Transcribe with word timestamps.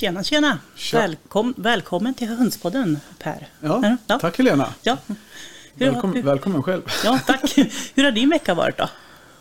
Tjena, 0.00 0.22
tjena! 0.22 0.58
Tja. 0.76 0.98
Välkom, 0.98 1.54
välkommen 1.56 2.14
till 2.14 2.28
Hönspodden, 2.28 2.98
Per. 3.18 3.48
Ja, 3.60 3.96
Ja. 4.06 4.18
tack 4.18 4.38
Helena. 4.38 4.74
Ja. 4.82 4.96
Hur, 5.06 5.86
Välkommen, 5.86 6.16
hur, 6.16 6.22
välkommen 6.22 6.62
själv. 6.62 6.82
ja, 7.04 7.20
tack. 7.26 7.54
Hur 7.94 8.04
har 8.04 8.10
din 8.12 8.30
vecka 8.30 8.54
varit 8.54 8.78
då? 8.78 8.88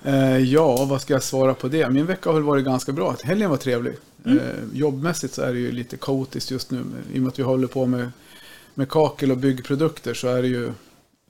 Eh, 0.10 0.38
ja, 0.38 0.86
vad 0.86 1.02
ska 1.02 1.14
jag 1.14 1.24
svara 1.24 1.54
på 1.54 1.68
det? 1.68 1.90
Min 1.90 2.06
vecka 2.06 2.30
har 2.30 2.34
väl 2.34 2.44
varit 2.44 2.66
ganska 2.66 2.92
bra. 2.92 3.16
Helgen 3.24 3.50
var 3.50 3.58
trevlig. 3.58 3.94
Mm. 4.26 4.38
Eh, 4.38 4.44
jobbmässigt 4.74 5.34
så 5.34 5.42
är 5.42 5.54
det 5.54 5.60
ju 5.60 5.72
lite 5.72 5.98
kaotiskt 5.98 6.52
just 6.52 6.72
nu. 6.72 6.84
I 7.14 7.18
och 7.18 7.22
med 7.22 7.28
att 7.28 7.40
vi 7.40 7.44
håller 7.44 7.68
på 7.68 7.86
med, 7.86 8.12
med 8.74 8.90
kakel 8.90 9.32
och 9.32 9.38
byggprodukter 9.38 10.14
så 10.14 10.28
är 10.28 10.42
det 10.42 10.48
ju... 10.48 10.72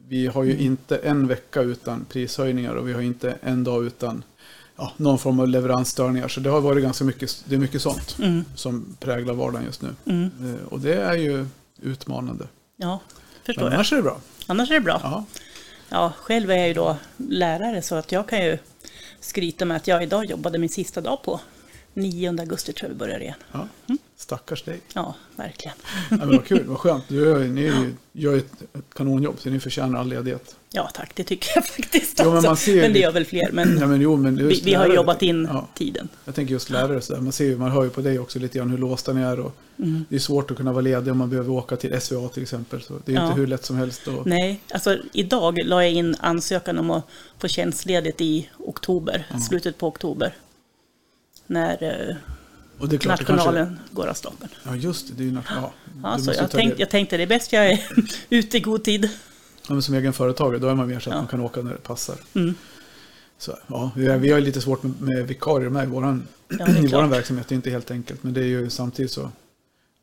Vi 0.08 0.28
har 0.28 0.44
Mm. 0.44 0.58
ju 0.58 0.64
inte 0.64 0.98
en 0.98 1.28
vecka 1.28 1.62
utan 1.62 2.06
prishöjningar 2.10 2.74
och 2.76 2.88
vi 2.90 2.94
har 2.94 3.02
inte 3.02 3.36
en 3.42 3.64
dag 3.64 3.86
utan 3.86 4.24
ja, 4.80 4.92
någon 4.98 5.20
form 5.20 5.40
av 5.40 5.48
leveransstörningar. 5.48 6.28
Så 6.28 6.40
det 6.40 6.50
har 6.50 6.62
varit 6.62 6.84
ganska 6.84 7.04
mycket, 7.04 7.44
det 7.46 7.56
är 7.56 7.60
mycket 7.60 7.82
sånt 7.82 8.18
Mm. 8.20 8.46
som 8.56 8.96
präglar 9.00 9.34
vardagen 9.34 9.66
just 9.66 9.82
nu. 9.82 9.90
Mm. 10.06 10.30
Eh, 10.56 10.68
och 10.68 10.80
det 10.80 10.94
är 10.94 11.14
ju 11.14 11.46
utmanande. 11.82 12.48
Ja, 12.78 13.00
förstår 13.46 13.64
Men 13.64 13.72
jag. 13.72 13.76
annars 13.76 13.92
är 13.94 13.96
det 13.98 14.04
bra. 14.04 14.18
Annars 14.48 14.70
är 14.70 14.74
det 14.74 14.82
bra. 14.82 15.00
Ja. 15.04 15.26
Ja, 15.90 16.14
själv 16.18 16.52
är 16.52 16.56
jag 16.58 16.68
ju 16.68 16.74
då 16.74 16.98
lärare 17.18 17.82
så 17.82 17.96
att 17.96 18.12
jag 18.12 18.28
kan 18.30 18.46
ju 18.46 18.58
skryta 19.20 19.66
med 19.66 19.78
att 19.78 19.88
jag 19.88 20.04
idag 20.04 20.26
jobbade 20.26 20.58
min 20.58 20.70
sista 20.70 21.02
dag 21.02 21.24
på 21.24 21.40
9 21.94 22.30
augusti 22.40 22.74
tror 22.74 22.90
jag 22.90 22.94
vi 22.94 23.00
börjar 23.00 23.20
igen. 23.20 23.36
Ja. 23.52 23.68
Mm. 23.88 23.98
Stackars 24.18 24.64
dig. 24.64 24.80
Ja, 24.94 25.16
verkligen. 25.36 25.78
Ja, 26.10 26.18
men 26.18 26.30
vad 26.30 26.46
kul, 26.46 26.64
vad 26.68 26.78
skönt. 26.78 27.04
Du 27.08 27.48
ni 27.48 27.94
gör 28.14 28.32
ju 28.34 28.38
ett 28.40 28.54
kanonjobb 28.96 29.36
så 29.40 29.50
ni 29.50 29.60
förtjänar 29.60 30.00
all 30.00 30.08
ledighet. 30.10 30.56
Ja, 30.72 30.90
tack, 30.94 31.12
det 31.16 31.24
tycker 31.24 31.52
jag 31.56 31.66
faktiskt. 31.68 32.22
Jo, 32.24 32.34
men 32.34 32.44
man 32.44 32.58
ser 32.58 32.82
men 32.82 32.94
det 32.94 33.00
gör 33.00 33.12
väl 33.12 33.26
fler. 33.26 33.50
Men 33.52 33.78
Ja, 33.80 33.88
men 33.88 34.02
jo, 34.02 34.16
men 34.16 34.36
vi, 34.48 34.62
vi 34.64 34.74
har 34.74 34.84
lärare- 34.86 34.96
jobbat 34.96 35.22
in 35.22 35.48
Ja, 35.52 35.68
tiden. 35.76 36.10
jag 36.26 36.36
tänker 36.36 36.54
just 36.54 36.70
lärare 36.70 37.02
så 37.02 37.14
där. 37.14 37.22
Man, 37.22 37.32
ser 37.32 37.46
ju, 37.46 37.58
man 37.58 37.72
hör 37.72 37.84
ju 37.84 37.90
på 37.90 38.02
dig 38.02 38.20
också 38.20 38.40
lite 38.40 38.58
grann 38.58 38.70
hur 38.70 38.78
låsta 38.78 39.14
ni 39.14 39.22
är. 39.22 39.40
Och 39.40 39.56
Mm. 39.84 40.06
Det 40.10 40.16
är 40.16 40.20
svårt 40.20 40.52
att 40.52 40.58
kunna 40.58 40.72
vara 40.72 40.82
ledig 40.82 41.12
om 41.12 41.18
man 41.18 41.30
behöver 41.30 41.50
åka 41.52 41.76
till 41.76 42.02
SVA 42.02 42.30
till 42.30 42.44
exempel. 42.44 42.82
Så 42.82 42.94
det 43.06 43.12
är 43.12 43.16
Ja. 43.16 43.28
inte 43.28 43.40
hur 43.40 43.48
lätt 43.48 43.66
som 43.66 43.76
helst. 43.76 44.08
Och, 44.08 44.28
Nej, 44.28 44.60
alltså 44.74 44.98
idag 45.14 45.60
la 45.66 45.84
jag 45.84 45.92
in 45.94 46.16
ansökan 46.20 46.78
om 46.80 46.92
att 46.92 47.04
få 47.38 47.48
tjänstledigt 47.48 48.22
i 48.22 48.50
oktober, 48.58 49.26
slutet 49.50 49.78
på 49.78 49.88
oktober. 49.88 50.34
När 51.50 51.84
eh, 52.10 52.16
och 52.80 52.90
det 52.90 52.96
är 52.96 52.98
klart, 52.98 53.20
nationalen 53.20 53.68
kanske, 53.68 53.96
går 53.96 54.08
av 54.08 54.14
stapeln. 54.14 54.52
Ja, 54.64 54.76
just 54.76 55.08
det. 55.08 55.14
det 55.14 55.24
är 55.24 55.26
ju, 55.26 55.32
nat- 55.32 55.44
ja, 55.50 55.74
Ja, 56.04 56.16
du 56.18 56.24
så 56.24 56.30
måste 56.30 56.42
jag, 56.44 56.52
tänk, 56.52 56.74
jag 56.80 56.90
tänkte 56.90 57.18
det 57.18 57.24
är 57.24 57.28
bäst 57.28 57.54
jag 57.54 57.70
är 57.72 57.82
ute 58.30 58.58
i 58.58 58.60
god 58.60 58.84
tid. 58.84 59.10
ja, 59.68 59.74
men 59.74 59.82
som 59.82 59.96
egen 59.96 60.14
företagare, 60.14 60.60
då 60.60 60.68
är 60.68 60.76
man 60.76 60.88
mer 60.88 61.00
så 61.00 61.10
att 61.10 61.14
Ja. 61.16 61.22
man 61.22 61.28
kan 61.28 61.40
åka 61.42 61.62
när 61.62 61.72
det 61.72 61.78
passar. 61.84 62.16
Mm. 62.34 62.56
Så, 63.38 63.58
ja, 63.68 63.92
vi, 63.96 64.08
har, 64.08 64.18
vi 64.18 64.32
har 64.32 64.40
lite 64.40 64.62
svårt 64.62 64.84
med, 64.84 65.02
med 65.02 65.28
vikarier 65.28 65.70
med 65.70 65.84
i 65.84 65.88
våran, 65.88 66.28
Ja, 66.92 67.06
verksamhet. 67.08 67.48
Det 67.48 67.54
är 67.54 67.56
inte 67.56 67.70
helt 67.70 67.92
enkelt. 67.92 68.24
Men 68.24 68.34
det 68.34 68.42
är 68.42 68.46
ju 68.46 68.70
samtidigt 68.70 69.12
så. 69.12 69.32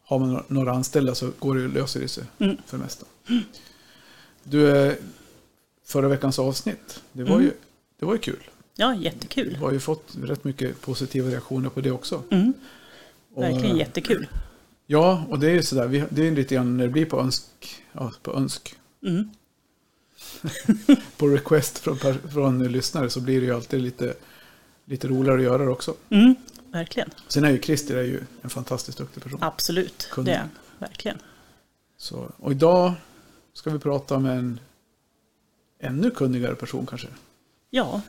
Har 0.05 0.19
man 0.19 0.29
några- 0.29 0.45
några 0.49 0.73
anställda 0.73 1.15
så 1.15 1.31
går 1.39 1.55
det, 1.55 1.69
löser 1.69 2.01
det 2.01 2.09
sig 2.09 2.25
Mm. 2.39 2.57
för 2.67 2.77
det 2.79 2.83
mesta. 2.83 3.07
Du, 4.43 4.77
eh, 4.87 4.93
förra 5.87 6.09
veckans 6.09 6.39
avsnitt. 6.39 7.01
Det 7.13 7.23
var, 7.25 7.31
Mm. 7.35 7.43
ju, 7.45 7.53
det 7.99 8.07
var 8.07 8.13
ju 8.13 8.19
kul. 8.19 8.43
Ja, 8.77 8.95
Vi 8.99 9.05
jättekul. 9.05 9.57
har 9.57 9.73
ju 9.73 9.81
fått 9.81 10.17
rätt 10.23 10.45
mycket 10.45 10.81
positiva 10.81 11.31
reaktioner 11.31 11.69
på 11.71 11.81
det 11.81 11.91
också. 11.91 12.23
Mm, 12.31 12.53
Och, 13.35 13.43
verkligen 13.43 13.71
eh, 13.77 13.79
jättekul. 13.79 14.27
Ja, 14.87 15.25
och 15.31 15.39
det 15.39 15.47
är 15.51 15.55
ju 15.55 15.63
sådär. 15.63 15.87
Vi, 15.87 16.05
det 16.11 16.27
är 16.27 16.31
lite 16.31 16.55
grann 16.55 16.77
när 16.77 16.85
det 16.85 16.91
blir 16.91 17.07
på 17.07 17.21
önsk. 17.21 17.45
Ja, 17.93 18.13
på 18.23 18.35
önsk. 18.35 18.75
Mm. 19.03 19.31
På 21.17 21.29
request 21.29 21.79
från, 21.79 21.99
från 22.33 22.69
lyssnare 22.73 23.11
så 23.11 23.21
blir 23.21 23.41
det 23.41 23.47
ju 23.47 23.55
alltid 23.55 23.83
lite, 23.83 24.15
lite 24.85 25.09
roligare 25.09 25.37
att 25.39 25.43
göra 25.45 25.65
det 25.65 25.71
också. 25.71 25.95
Mm, 26.11 26.35
verkligen. 26.73 27.11
Sen 27.29 27.45
är 27.45 27.51
ju 27.51 27.61
Christer 27.63 27.97
är 27.97 28.03
ju 28.03 28.21
en 28.43 28.51
fantastiskt 28.51 28.99
duktig 28.99 29.23
person. 29.23 29.39
Absolut, 29.43 30.09
Kunde. 30.11 30.31
det 30.31 30.37
är 30.37 30.49
verkligen. 30.79 31.19
Så, 31.97 32.31
och 32.39 32.53
idag 32.53 32.93
ska 33.53 33.71
vi 33.71 33.79
prata 33.79 34.19
med 34.19 34.39
en 34.39 34.61
ännu 35.81 36.11
kunnigare 36.11 36.55
person 36.55 36.87
kanske. 36.87 37.09
Ja, 37.71 38.01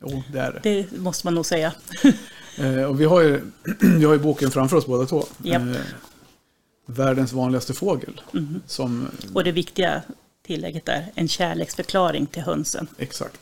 Jo, 0.00 0.22
det 0.32 0.38
är 0.40 0.52
det. 0.52 0.60
det 0.90 0.98
måste 0.98 1.26
man 1.26 1.34
nog 1.34 1.46
säga. 1.46 1.72
Eh, 2.58 2.82
och 2.84 3.00
vi 3.00 3.04
har, 3.04 3.20
ju, 3.20 3.40
vi 3.98 4.04
har 4.04 4.12
ju 4.12 4.18
boken 4.18 4.50
framför 4.50 4.76
oss 4.76 4.86
båda 4.86 5.06
två. 5.06 5.24
Japp. 5.42 5.62
Eh, 5.62 5.76
Världens 6.86 7.32
vanligaste 7.32 7.72
fågel. 7.74 8.20
Mhm. 8.32 8.60
Som, 8.66 9.08
Och 9.34 9.44
det 9.44 9.52
viktiga 9.52 10.02
tillägget 10.46 10.88
är 10.88 11.06
en 11.14 11.28
kärleksförklaring 11.28 12.26
till 12.26 12.42
hönsen. 12.42 12.86
exakt. 12.98 13.40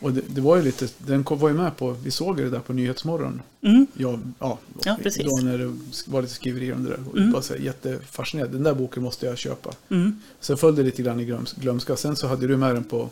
Och 0.00 0.12
det, 0.12 0.20
det 0.28 0.40
var 0.40 0.56
ju 0.56 0.62
lite, 0.62 0.88
den 0.98 1.24
kom- 1.24 1.38
var 1.38 1.48
ju 1.48 1.54
med 1.54 1.76
på, 1.76 1.90
vi 1.90 2.10
såg 2.10 2.36
det 2.36 2.50
där 2.50 2.58
på 2.60 2.72
Nyhetsmorgon. 2.72 3.42
Mm. 3.62 3.86
Ja, 3.94 4.18
ja, 4.38 4.58
Ja, 4.84 4.98
precis. 5.02 5.24
Då 5.24 5.36
när 5.44 5.58
det 5.58 5.72
var 6.06 6.22
lite 6.22 6.34
skriverier 6.34 6.74
om 6.74 6.84
det 6.84 6.90
där. 6.90 7.00
Och 7.10 7.18
Mm. 7.18 7.32
bara 7.32 7.42
så 7.42 7.54
här, 7.54 7.60
jättefascinerad. 7.60 8.50
Den 8.50 8.62
där 8.62 8.74
boken 8.74 9.02
måste 9.02 9.26
jag 9.26 9.38
köpa. 9.38 9.70
Mm. 9.88 10.20
Sen 10.40 10.56
följde 10.56 10.82
det 10.82 10.86
lite 10.86 11.02
grann 11.02 11.20
i 11.20 11.24
glöms, 11.24 11.52
glömska. 11.52 11.96
Sen 11.96 12.16
så 12.16 12.26
hade 12.26 12.46
du 12.46 12.56
med 12.56 12.74
den 12.74 12.84
på 12.84 13.10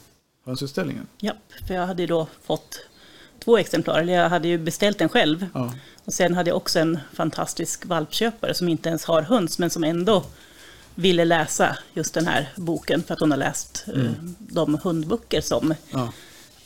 hönsutställningen. 0.50 1.06
Ja, 1.18 1.32
för 1.66 1.74
jag 1.74 1.86
hade 1.86 2.02
ju 2.02 2.06
då 2.06 2.26
fått 2.42 2.80
två 3.44 3.58
exemplar, 3.58 4.00
eller 4.00 4.12
jag 4.12 4.28
hade 4.28 4.48
ju 4.48 4.58
beställt 4.58 4.98
den 4.98 5.08
själv. 5.08 5.46
Ja, 5.54 5.74
Och 6.04 6.12
sen 6.14 6.34
hade 6.34 6.50
jag 6.50 6.56
också 6.56 6.78
en 6.78 6.98
fantastisk 7.12 7.86
valpköpare 7.86 8.54
som 8.54 8.68
inte 8.68 8.88
ens 8.88 9.04
har 9.04 9.22
höns, 9.22 9.58
men 9.58 9.70
som 9.70 9.84
ändå 9.84 10.24
ville 10.94 11.24
läsa 11.24 11.76
just 11.94 12.14
den 12.14 12.26
här 12.26 12.48
boken 12.56 13.02
för 13.02 13.14
att 13.14 13.20
hon 13.20 13.30
har 13.30 13.38
läst 13.38 13.84
eh, 13.94 14.10
de 14.38 14.78
hundböcker 14.82 15.40
som 15.40 15.74
ja. 15.90 16.12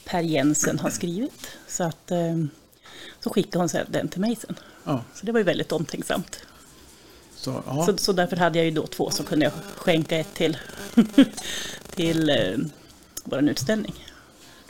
Per 0.04 0.20
Jensen 0.20 0.78
har 0.78 0.90
skrivit. 0.90 1.48
Så, 1.68 1.84
att, 1.84 2.10
eh, 2.10 2.44
så 3.20 3.30
skickade 3.30 3.58
hon 3.58 3.68
den 3.88 4.08
till 4.08 4.20
mig 4.20 4.36
sen. 4.36 4.56
ja. 4.84 5.04
Så 5.14 5.26
det 5.26 5.32
var 5.32 5.40
ju 5.40 5.44
väldigt 5.44 5.72
omtänksamt. 5.72 6.42
Så. 7.36 7.62
Så, 7.86 7.96
så 7.96 8.12
därför 8.12 8.36
hade 8.36 8.58
jag 8.58 8.64
ju 8.64 8.70
då 8.70 8.86
två, 8.86 9.10
så 9.10 9.22
kunde 9.22 9.44
jag 9.44 9.52
skänka 9.76 10.16
ett 10.16 10.34
till, 10.34 10.56
till 11.94 12.30
eh, 12.30 12.58
vår 13.24 13.48
utställning. 13.48 13.94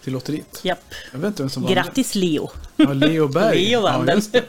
till 0.02 0.12
lotteriet. 0.12 0.60
Japp. 0.62 0.94
Jag 1.12 1.18
vet 1.18 1.28
inte 1.28 1.42
vem 1.42 1.50
som 1.50 1.62
vann. 1.62 1.72
Grattis 1.72 2.14
Leo! 2.14 2.50
Ja, 2.76 2.92
Leo 2.92 3.28
Berg. 3.28 3.68
Leo 3.68 3.80
vann 3.80 4.08
ja, 4.08 4.20
den. 4.32 4.42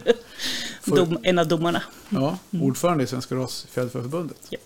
Dom, 0.96 1.18
en 1.24 1.40
av 1.40 1.48
domarna. 1.48 1.84
Ja, 2.10 2.38
ordförande 2.52 3.04
i 3.04 3.08
Svenska 3.08 3.36
Rasfjäderförbundet. 3.36 4.38
Japp. 4.50 4.62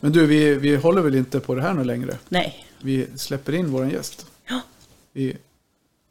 Men 0.00 0.12
du, 0.12 0.26
vi, 0.26 0.54
vi 0.54 0.76
håller 0.76 1.02
väl 1.02 1.14
inte 1.14 1.40
på 1.40 1.54
det 1.54 1.62
här 1.62 1.74
nu 1.74 1.84
längre? 1.84 2.18
Nej. 2.28 2.66
Vi 2.80 3.06
släpper 3.16 3.54
in 3.54 3.70
vår 3.70 3.86
gäst. 3.86 4.26
Ja. 4.48 4.60
Vi 5.12 5.36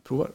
provar. 0.07 0.31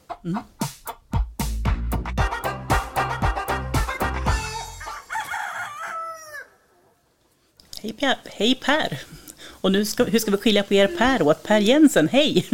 Hej 7.82 7.92
Per. 7.92 8.18
Hej 8.24 8.60
Per. 8.64 9.17
Och 9.60 9.72
nu 9.72 9.84
ska, 9.84 10.04
hur 10.04 10.18
ska 10.18 10.30
vi 10.30 10.36
skilja 10.36 10.62
på 10.62 10.74
er 10.74 10.86
Per 10.86 11.22
åt? 11.22 11.42
Per 11.42 11.58
Jensen, 11.58 12.08
hej! 12.08 12.46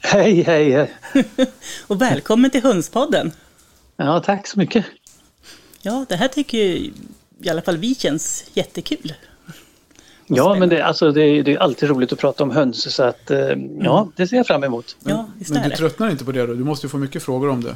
Hej, 0.00 0.42
hej, 0.42 0.70
hej. 0.70 0.90
Och 1.86 2.02
välkommen 2.02 2.50
till 2.50 2.62
Hönspodden. 2.62 3.32
Ja, 3.96 4.20
tack 4.20 4.46
så 4.46 4.58
mycket. 4.58 4.84
Ja, 5.82 6.06
det 6.08 6.16
här 6.16 6.28
tycker 6.28 6.58
ju 6.58 6.90
i 7.42 7.48
alla 7.50 7.62
fall 7.62 7.76
vi 7.76 7.94
känns 7.94 8.44
jättekul. 8.54 9.14
Ja, 10.26 10.54
men 10.58 10.68
det, 10.68 10.84
alltså, 10.84 11.12
det, 11.12 11.22
är- 11.22 11.42
det 11.42 11.52
är 11.52 11.58
alltid 11.58 11.88
roligt 11.88 12.12
att 12.12 12.18
prata 12.18 12.42
om 12.42 12.50
höns 12.50 12.94
så 12.94 13.02
att 13.02 13.30
eh, 13.30 13.38
ja, 13.80 14.08
det 14.16 14.26
ser 14.28 14.36
jag 14.36 14.46
fram 14.46 14.64
emot. 14.64 14.96
Ja, 15.04 15.28
visst 15.38 15.50
Men 15.50 15.62
du 15.62 15.68
det. 15.68 15.76
tröttnar 15.76 16.10
inte 16.10 16.24
på 16.24 16.32
det 16.32 16.46
då? 16.46 16.54
Du 16.54 16.64
måste 16.64 16.86
ju 16.86 16.90
få 16.90 16.96
mycket 16.98 17.22
frågor 17.22 17.48
om 17.48 17.64
det. 17.64 17.74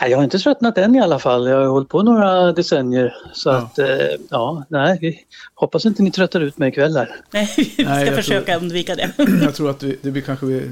Nej, 0.00 0.10
Jag 0.10 0.18
har 0.18 0.24
inte 0.24 0.38
tröttnat 0.38 0.78
än 0.78 0.94
i 0.96 1.00
alla 1.00 1.18
fall. 1.18 1.48
Jag 1.48 1.56
har 1.58 1.66
hållit 1.66 1.88
på 1.88 2.02
några 2.02 2.52
decennier. 2.52 3.14
Så 3.32 3.48
Ja. 3.48 3.56
att, 3.56 3.78
eh, 3.78 3.86
ja, 4.30 4.64
nej, 4.68 5.26
hoppas 5.54 5.86
inte 5.86 6.02
ni 6.02 6.10
tröttar 6.10 6.40
ut 6.40 6.58
mig 6.58 6.68
ikväll 6.68 6.96
här. 6.96 7.16
Nej, 7.30 7.54
vi 7.56 7.64
ska 7.64 7.82
Nej, 7.84 8.10
försöka 8.16 8.56
undvika 8.58 8.94
det. 8.94 9.10
Jag 9.42 9.54
tror 9.54 9.70
att 9.70 9.82
vi, 9.82 9.98
det 10.02 10.10
blir 10.10 10.22
kanske... 10.22 10.46
Vi, 10.46 10.70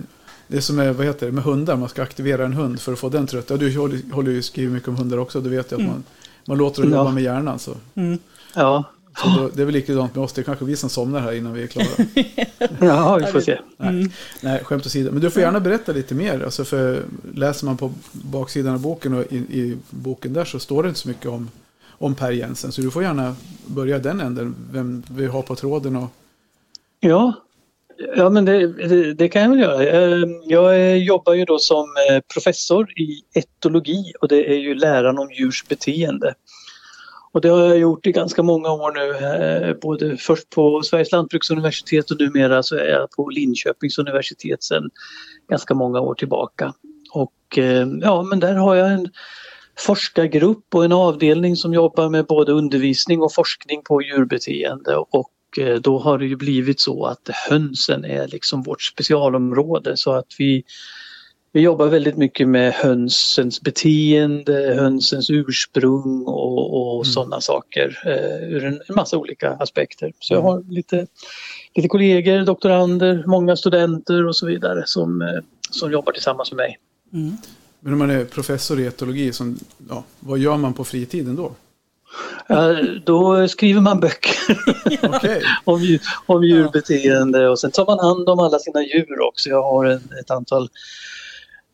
det 0.49 0.57
är 0.57 0.61
som 0.61 0.77
med, 0.77 0.95
vad 0.97 1.07
heter 1.07 1.27
det, 1.27 1.33
med 1.33 1.45
hundar, 1.45 1.77
man 1.77 1.89
ska 1.89 2.03
aktivera 2.03 2.45
en 2.45 2.53
hund 2.53 2.81
för 2.81 2.93
att 2.93 2.99
få 2.99 3.09
den 3.09 3.27
trött. 3.27 3.51
Ja, 3.51 3.57
du 3.57 3.79
håller, 3.79 4.13
håller 4.13 4.31
ju 4.33 4.43
skriver 4.43 4.73
mycket 4.73 4.89
om 4.89 4.97
hundar 4.97 5.19
också, 5.19 5.41
du 5.41 5.51
vet 5.51 5.71
jag 5.71 5.81
att 5.81 5.87
man, 5.87 6.05
man 6.47 6.59
låter 6.59 6.83
dem 6.83 6.93
Ja. 6.93 6.99
jobba 6.99 7.11
med 7.11 7.23
hjärnan. 7.23 7.59
Så, 7.59 7.71
Mm. 7.95 8.19
Ja, 8.55 8.85
så 9.23 9.29
då, 9.29 9.49
det 9.55 9.63
är 9.63 9.67
väl 9.67 9.75
likadant 9.75 10.15
med 10.15 10.25
oss, 10.25 10.33
det 10.33 10.41
är 10.41 10.45
kanske 10.45 10.65
vi 10.65 10.77
som 10.77 10.91
somnar 10.91 11.21
här 11.21 11.33
innan 11.33 11.53
vi 11.53 11.63
är 11.63 11.67
klara. 11.67 11.87
ja 12.81 13.17
vi 13.17 13.27
får 13.27 13.41
se. 13.41 13.59
Nej, 13.77 14.11
nej, 14.41 14.65
skämt 14.65 14.87
åsido. 14.87 15.13
Men 15.13 15.21
du 15.21 15.31
får 15.31 15.43
gärna 15.43 15.61
berätta 15.61 15.93
lite 15.93 16.15
mer. 16.15 16.45
Alltså 16.45 16.65
för 16.65 17.03
läser 17.35 17.67
man 17.67 17.77
på 17.77 17.93
baksidan 18.13 18.75
av 18.75 18.81
boken 18.81 19.15
och 19.15 19.33
i, 19.33 19.37
i 19.37 19.77
boken 19.91 20.33
där 20.33 20.45
så 20.45 20.59
står 20.59 20.83
det 20.83 20.89
inte 20.89 21.01
så 21.01 21.09
mycket 21.09 21.27
om, 21.27 21.51
om 21.89 22.15
Per 22.15 22.31
Jensen. 22.31 22.73
Så 22.73 22.81
du 22.81 22.91
får 22.91 23.03
gärna 23.03 23.37
börja 23.67 23.99
den 23.99 24.21
änden, 24.21 24.55
vem 24.73 25.03
vi 25.11 25.27
har 25.27 25.43
på 25.43 25.55
tråden 25.55 25.97
och 25.97 26.09
Ja, 27.01 27.33
ja 28.17 28.31
men 28.31 28.45
det, 28.45 28.73
det, 28.73 29.15
det 29.15 29.29
kan 29.29 29.43
jag 29.43 29.51
väl 29.51 29.59
göra. 29.59 29.83
Eh, 29.85 30.25
Jag 30.45 30.99
jobbar 30.99 31.35
ju 31.35 31.45
då 31.45 31.59
som 31.59 31.89
eh, 32.11 32.21
professor 32.35 32.91
i 33.01 33.23
etologi 33.35 34.13
och 34.21 34.29
det 34.29 34.51
är 34.53 34.59
ju 34.59 34.75
läran 34.75 35.19
om 35.19 35.31
djurs 35.33 35.65
beteende. 35.69 36.35
Och 37.37 37.43
det 37.43 37.49
har 37.49 37.65
jag 37.65 37.79
gjort 37.79 38.07
i 38.07 38.13
ganska 38.13 38.43
många 38.43 38.73
år 38.73 38.93
nu, 38.93 39.27
eh, 39.69 39.77
både 39.83 40.17
först 40.17 40.51
på 40.51 40.83
Sveriges 40.83 41.13
lantbruksuniversitet 41.13 42.11
och 42.11 42.21
numera 42.21 42.63
så 42.63 42.77
är 42.77 42.89
jag 42.89 43.11
på 43.11 43.29
Linköpings 43.29 43.99
universitet 43.99 44.63
sedan 44.63 44.91
ganska 45.51 45.75
många 45.75 46.01
år 46.01 46.15
tillbaka. 46.15 46.75
Och 47.13 47.59
eh, 47.59 47.89
ja, 48.01 48.23
men 48.23 48.41
där 48.41 48.55
har 48.55 48.75
jag 48.75 48.93
en 48.93 49.09
forskargrupp 49.79 50.75
och 50.75 50.85
en 50.85 50.93
avdelning 50.93 51.57
som 51.57 51.75
jobbar 51.75 52.09
med 52.09 52.27
både 52.27 52.53
undervisning 52.53 53.23
och 53.23 53.35
forskning 53.35 53.83
på 53.83 54.03
djurbeteende. 54.03 54.97
Och 54.97 55.59
eh, 55.59 55.75
då 55.75 55.99
har 55.99 56.19
det 56.19 56.27
ju 56.27 56.37
blivit 56.37 56.81
så 56.81 57.05
att 57.05 57.29
hönsen 57.51 58.05
är 58.05 58.29
liksom 58.29 58.63
vårt 58.63 58.83
specialområde. 58.83 59.97
Så 59.97 60.13
att 60.13 60.27
vi 60.39 60.65
vi 61.57 61.63
jobbar 61.63 61.87
väldigt 61.87 62.17
mycket 62.17 62.49
med 62.49 62.73
hönsens 62.73 63.61
beteende, 63.61 64.75
hönsens 64.79 65.31
ursprung 65.31 66.25
och, 66.27 66.77
och 66.77 66.95
mm. 66.95 67.05
sådana 67.05 67.41
saker 67.41 68.03
eh, 68.07 68.49
ur 68.49 68.65
en, 68.65 68.81
en, 68.89 68.95
massa 68.95 69.17
olika 69.17 69.51
aspekter. 69.51 70.13
Så 70.21 70.35
jag 70.35 70.43
har 70.43 70.63
lite, 70.69 71.07
lite 71.75 71.89
kollegor, 71.89 72.45
doktorander, 72.45 73.25
många 73.27 73.57
studenter 73.57 74.27
och 74.27 74.37
så 74.37 74.47
vidare 74.47 74.83
som, 74.87 75.23
eh, 75.23 75.29
som 75.71 75.93
jobbar 75.93 76.13
tillsammans 76.13 76.53
med 76.53 76.57
mig. 76.57 76.79
Mm. 77.13 77.37
Men 77.81 77.93
om 77.93 77.99
man 77.99 78.11
är 78.11 78.25
professor 78.25 78.81
i 78.81 78.87
etologi, 78.87 79.33
som, 79.33 79.59
ja, 79.89 80.05
vad 80.21 80.39
gör 80.39 80.57
man 80.57 80.75
på 80.75 80.85
fritiden 80.85 81.37
då? 81.37 81.53
Uh, 82.51 83.01
då 83.05 83.49
skriver 83.49 83.81
man 83.81 84.01
böcker 84.01 84.37
okay. 85.17 85.43
om, 85.65 85.99
om 86.27 86.45
djurbeteende 86.45 87.49
och 87.49 87.59
sen 87.59 87.71
tar 87.71 87.87
man 87.87 87.99
hand 87.99 88.29
om 88.29 88.39
alla 88.39 88.59
sina 88.59 88.83
djur 88.83 89.21
också. 89.29 89.49
Jag 89.49 89.63
har 89.63 89.85
en, 89.85 90.01
ett 90.21 90.31
antal 90.31 90.69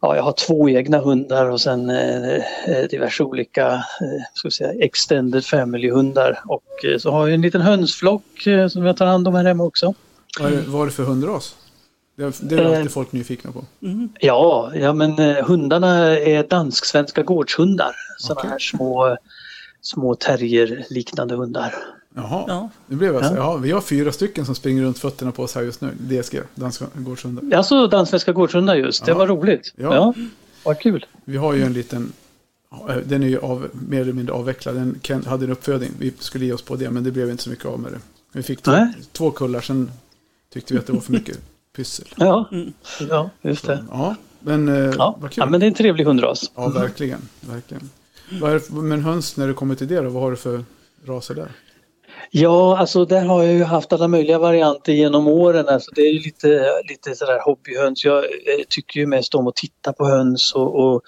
ja, 0.02 0.16
jag 0.16 0.22
har 0.22 0.32
två 0.32 0.68
egna 0.68 0.98
hundar 0.98 1.50
och 1.50 1.60
sen 1.60 1.90
eh, 1.90 2.34
eh 2.34 2.88
diverse 2.90 3.22
olika 3.22 3.66
eh, 3.74 4.22
ska 4.34 4.50
säga, 4.50 4.84
extended 4.84 5.44
family-hundar. 5.44 6.40
Och 6.44 6.84
eh, 6.84 6.98
så 6.98 7.10
har 7.10 7.26
jag 7.26 7.34
en 7.34 7.42
liten 7.42 7.60
hönsflock 7.60 8.46
eh, 8.46 8.68
som 8.68 8.86
jag 8.86 8.96
tar 8.96 9.06
hand 9.06 9.28
om 9.28 9.34
här 9.34 9.44
hemma 9.44 9.64
också. 9.64 9.94
Vad 10.40 10.52
är, 10.52 10.62
vad 10.66 10.82
är 10.82 10.86
det 10.86 10.92
för 10.92 11.02
hundras? 11.02 11.56
Det, 12.16 12.40
det 12.40 12.54
är 12.54 12.64
alltid 12.64 12.90
folk 12.90 13.12
nyfikna 13.12 13.52
på. 13.52 13.64
Mm. 13.82 14.08
Ja, 14.20 14.72
ja, 14.74 14.92
men 14.92 15.18
eh, 15.18 15.44
hundarna 15.44 16.18
är 16.18 16.48
dansk-svenska 16.48 17.22
gårdshundar. 17.22 17.94
Sådana 18.18 18.40
okay. 18.40 18.50
här 18.50 18.58
små, 18.58 19.16
små 19.80 20.14
terrier-liknande 20.14 21.34
hundar. 21.34 21.74
Jaha, 22.14 22.44
ja. 22.48 22.70
det 22.86 22.96
blev 22.96 23.16
alltså. 23.16 23.34
Ja. 23.34 23.40
ja. 23.40 23.56
vi 23.56 23.70
har 23.70 23.80
fyra 23.80 24.12
stycken 24.12 24.46
som 24.46 24.54
springer 24.54 24.82
runt 24.82 24.98
fötterna 24.98 25.32
på 25.32 25.42
oss 25.42 25.54
här 25.54 25.62
just 25.62 25.80
nu. 25.80 25.90
DSG, 25.98 26.40
danska 26.54 26.86
gårdshundar. 26.94 27.56
Alltså 27.56 27.86
dansk-svenska 27.86 28.32
gårdshundar 28.32 28.74
just, 28.74 29.04
det 29.04 29.14
var 29.14 29.26
roligt. 29.26 29.72
Ja. 29.76 29.94
ja, 29.94 30.14
vad 30.64 30.80
kul. 30.80 31.06
Vi 31.24 31.36
har 31.36 31.54
ju 31.54 31.62
en 31.62 31.72
liten, 31.72 32.12
den 33.04 33.22
är 33.22 33.28
ju 33.28 33.38
av, 33.38 33.68
mer 33.72 34.00
eller 34.00 34.12
mindre 34.12 34.34
avvecklad. 34.34 34.74
Den 34.74 35.24
hade 35.26 35.44
en 35.44 35.52
uppfödning, 35.52 35.90
vi 35.98 36.12
skulle 36.18 36.44
ge 36.44 36.52
oss 36.52 36.62
på 36.62 36.76
det, 36.76 36.90
men 36.90 37.04
det 37.04 37.10
blev 37.10 37.30
inte 37.30 37.42
så 37.42 37.50
mycket 37.50 37.66
av 37.66 37.80
med 37.80 37.92
det. 37.92 38.00
Vi 38.32 38.42
fick 38.42 38.62
två, 38.62 38.88
två 39.12 39.30
kullar, 39.30 39.60
sen 39.60 39.90
tyckte 40.52 40.74
vi 40.74 40.80
att 40.80 40.86
det 40.86 40.92
var 40.92 41.00
för 41.00 41.12
mycket 41.12 41.38
pyssel. 41.76 42.06
Ja, 42.16 42.48
mm. 42.52 42.72
ja 43.00 43.30
just 43.42 43.66
det. 43.66 43.76
Så, 43.76 43.84
ja, 43.90 44.16
men 44.40 44.68
eh, 44.68 44.74
ja. 44.74 45.18
vad 45.20 45.30
kul. 45.30 45.42
Ja, 45.42 45.50
men 45.50 45.60
det 45.60 45.66
är 45.66 45.68
en 45.68 45.74
trevlig 45.74 46.04
hundras. 46.04 46.50
Ja, 46.54 46.68
verkligen. 46.68 47.20
verkligen. 47.40 47.90
Men 48.70 49.02
höns, 49.02 49.36
när 49.36 49.48
det 49.48 49.54
kommer 49.54 49.74
till 49.74 49.88
det 49.88 50.00
då, 50.00 50.10
vad 50.10 50.22
har 50.22 50.30
du 50.30 50.36
för 50.36 50.64
raser 51.04 51.34
där? 51.34 51.48
Ja, 52.30 52.78
alltså 52.78 53.04
där 53.04 53.24
har 53.24 53.42
jag 53.42 53.52
ju 53.52 53.64
haft 53.64 53.92
alla 53.92 54.08
möjliga 54.08 54.38
varianter 54.38 54.92
genom 54.92 55.28
åren. 55.28 55.68
Alltså 55.68 55.90
det 55.94 56.00
är 56.00 56.12
ju 56.12 56.18
lite, 56.18 56.66
lite 56.88 57.14
sådär 57.14 57.40
hobbyhöns. 57.44 58.04
Jag 58.04 58.24
tycker 58.68 59.00
ju 59.00 59.06
mest 59.06 59.34
om 59.34 59.46
att 59.46 59.56
titta 59.56 59.92
på 59.92 60.04
höns 60.04 60.52
och, 60.54 60.74
och 60.74 61.02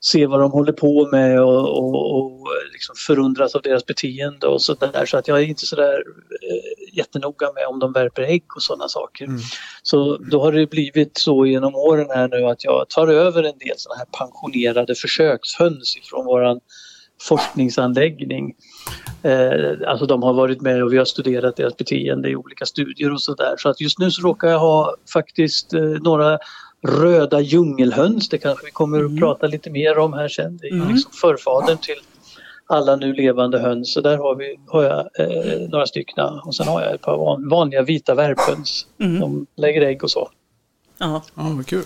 se 0.00 0.26
vad 0.26 0.40
de 0.40 0.50
håller 0.50 0.72
på 0.72 1.08
med 1.12 1.42
och, 1.42 1.78
och, 1.78 2.18
och 2.18 2.48
liksom 2.72 2.94
förundras 3.06 3.54
av 3.54 3.62
deras 3.62 3.86
beteende 3.86 4.46
och 4.46 4.62
sådär. 4.62 5.06
Så 5.06 5.18
att 5.18 5.28
jag 5.28 5.38
är 5.38 5.44
inte 5.44 5.66
sådär 5.66 6.02
eh, 6.42 6.96
jättenoga 6.96 7.52
med 7.52 7.66
om 7.66 7.78
de 7.78 7.92
värper 7.92 8.22
ägg 8.22 8.44
och 8.56 8.62
sådana 8.62 8.88
saker. 8.88 9.24
Mm. 9.24 9.40
Så 9.82 10.16
då 10.16 10.42
har 10.42 10.52
det 10.52 10.70
blivit 10.70 11.18
så 11.18 11.46
genom 11.46 11.74
åren 11.74 12.10
här 12.10 12.28
nu 12.28 12.46
att 12.46 12.64
jag 12.64 12.88
tar 12.88 13.08
över 13.08 13.42
en 13.42 13.58
del 13.58 13.74
sådana 13.76 13.98
här 13.98 14.06
pensionerade 14.18 14.94
försökshöns 14.94 15.96
ifrån 15.96 16.24
våran 16.24 16.60
forskningsanläggning. 17.22 18.54
Eh, 19.22 19.88
alltså 19.88 20.06
de 20.06 20.22
har 20.22 20.32
varit 20.32 20.60
med 20.60 20.82
och 20.82 20.92
vi 20.92 20.98
har 20.98 21.04
studerat 21.04 21.56
deras 21.56 21.76
beteende 21.76 22.28
i 22.28 22.36
olika 22.36 22.66
studier 22.66 23.12
och 23.12 23.22
sådär. 23.22 23.54
Så 23.58 23.68
att 23.68 23.80
just 23.80 23.98
nu 23.98 24.10
så 24.10 24.22
råkar 24.22 24.48
jag 24.48 24.58
ha 24.58 24.96
faktiskt 25.12 25.74
eh, 25.74 25.82
några 25.82 26.38
röda 26.82 27.40
djungelhöns. 27.40 28.28
Det 28.28 28.38
kanske 28.38 28.66
vi 28.66 28.70
kommer 28.70 28.98
att 28.98 29.10
mm. 29.10 29.18
prata 29.18 29.46
lite 29.46 29.70
mer 29.70 29.98
om 29.98 30.12
här 30.12 30.28
sen. 30.28 30.56
Det 30.56 30.66
är 30.66 30.72
mm. 30.72 30.88
liksom 30.88 31.12
förfadern 31.12 31.78
till 31.78 32.00
alla 32.66 32.96
nu 32.96 33.12
levande 33.12 33.58
höns. 33.58 33.92
Så 33.92 34.00
där 34.00 34.16
har, 34.16 34.34
vi, 34.34 34.58
har 34.66 34.82
jag 34.82 35.08
eh, 35.18 35.68
några 35.68 35.86
stycken 35.86 36.24
och 36.44 36.54
sen 36.54 36.68
har 36.68 36.82
jag 36.82 36.94
ett 36.94 37.02
par 37.02 37.48
vanliga 37.50 37.82
vita 37.82 38.14
värphöns. 38.14 38.86
Mm. 38.98 39.20
De 39.20 39.46
lägger 39.56 39.82
ägg 39.82 40.04
och 40.04 40.10
så. 40.10 40.30
Ja, 40.98 41.22
vad 41.34 41.66
kul. 41.66 41.84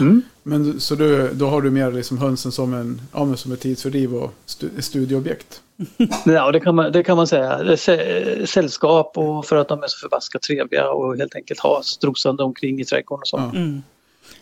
Mm. 0.00 0.22
Men 0.42 0.80
så 0.80 0.94
du, 0.94 1.34
då 1.34 1.46
har 1.46 1.62
du 1.62 1.70
mer 1.70 1.92
liksom 1.92 2.18
hönsen 2.18 2.52
som, 2.52 2.74
en, 2.74 3.02
ja, 3.12 3.36
som 3.36 3.52
ett 3.52 3.60
tidsfördriv 3.60 4.14
och 4.14 4.34
stu, 4.46 4.68
studieobjekt? 4.78 5.62
Ja, 6.24 6.52
det 6.52 6.60
kan 6.60 6.74
man, 6.74 6.92
det 6.92 7.02
kan 7.02 7.16
man 7.16 7.26
säga. 7.26 7.76
Sällskap 8.46 9.18
och 9.18 9.46
för 9.46 9.56
att 9.56 9.68
de 9.68 9.82
är 9.82 9.86
så 9.86 9.98
förbaskat 9.98 10.42
trevliga 10.42 10.90
och 10.90 11.16
helt 11.16 11.34
enkelt 11.34 11.60
ha 11.60 11.82
strosande 11.82 12.42
omkring 12.42 12.80
i 12.80 12.84
trädgården 12.84 13.20
och 13.20 13.28
så. 13.28 13.36
Mm. 13.36 13.82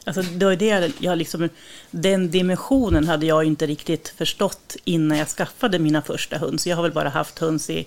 Alltså, 0.05 0.23
det 0.23 0.45
var 0.45 0.57
det 0.57 0.93
jag 0.99 1.19
liksom, 1.19 1.49
den 1.91 2.31
dimensionen 2.31 3.05
hade 3.05 3.27
jag 3.27 3.45
inte 3.45 3.67
riktigt 3.67 4.09
förstått 4.09 4.77
innan 4.85 5.19
jag 5.19 5.29
skaffade 5.29 5.79
mina 5.79 6.03
första 6.03 6.39
höns. 6.39 6.67
Jag 6.67 6.77
har 6.77 6.83
väl 6.83 6.93
bara 6.93 7.09
haft 7.09 7.39
höns 7.39 7.71
i, 7.71 7.87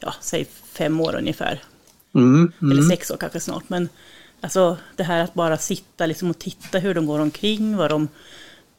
ja, 0.00 0.14
säg 0.20 0.46
fem 0.72 1.00
år 1.00 1.16
ungefär. 1.18 1.62
Mm, 2.14 2.52
mm. 2.62 2.72
Eller 2.72 2.90
sex 2.90 3.10
år 3.10 3.16
kanske 3.16 3.40
snart. 3.40 3.68
Men 3.68 3.88
Alltså 4.40 4.76
det 4.96 5.02
här 5.02 5.24
att 5.24 5.34
bara 5.34 5.58
sitta 5.58 6.06
liksom 6.06 6.30
och 6.30 6.38
titta 6.38 6.78
hur 6.78 6.94
de 6.94 7.06
går 7.06 7.18
omkring, 7.18 7.76
vad 7.76 7.90
de 7.90 8.08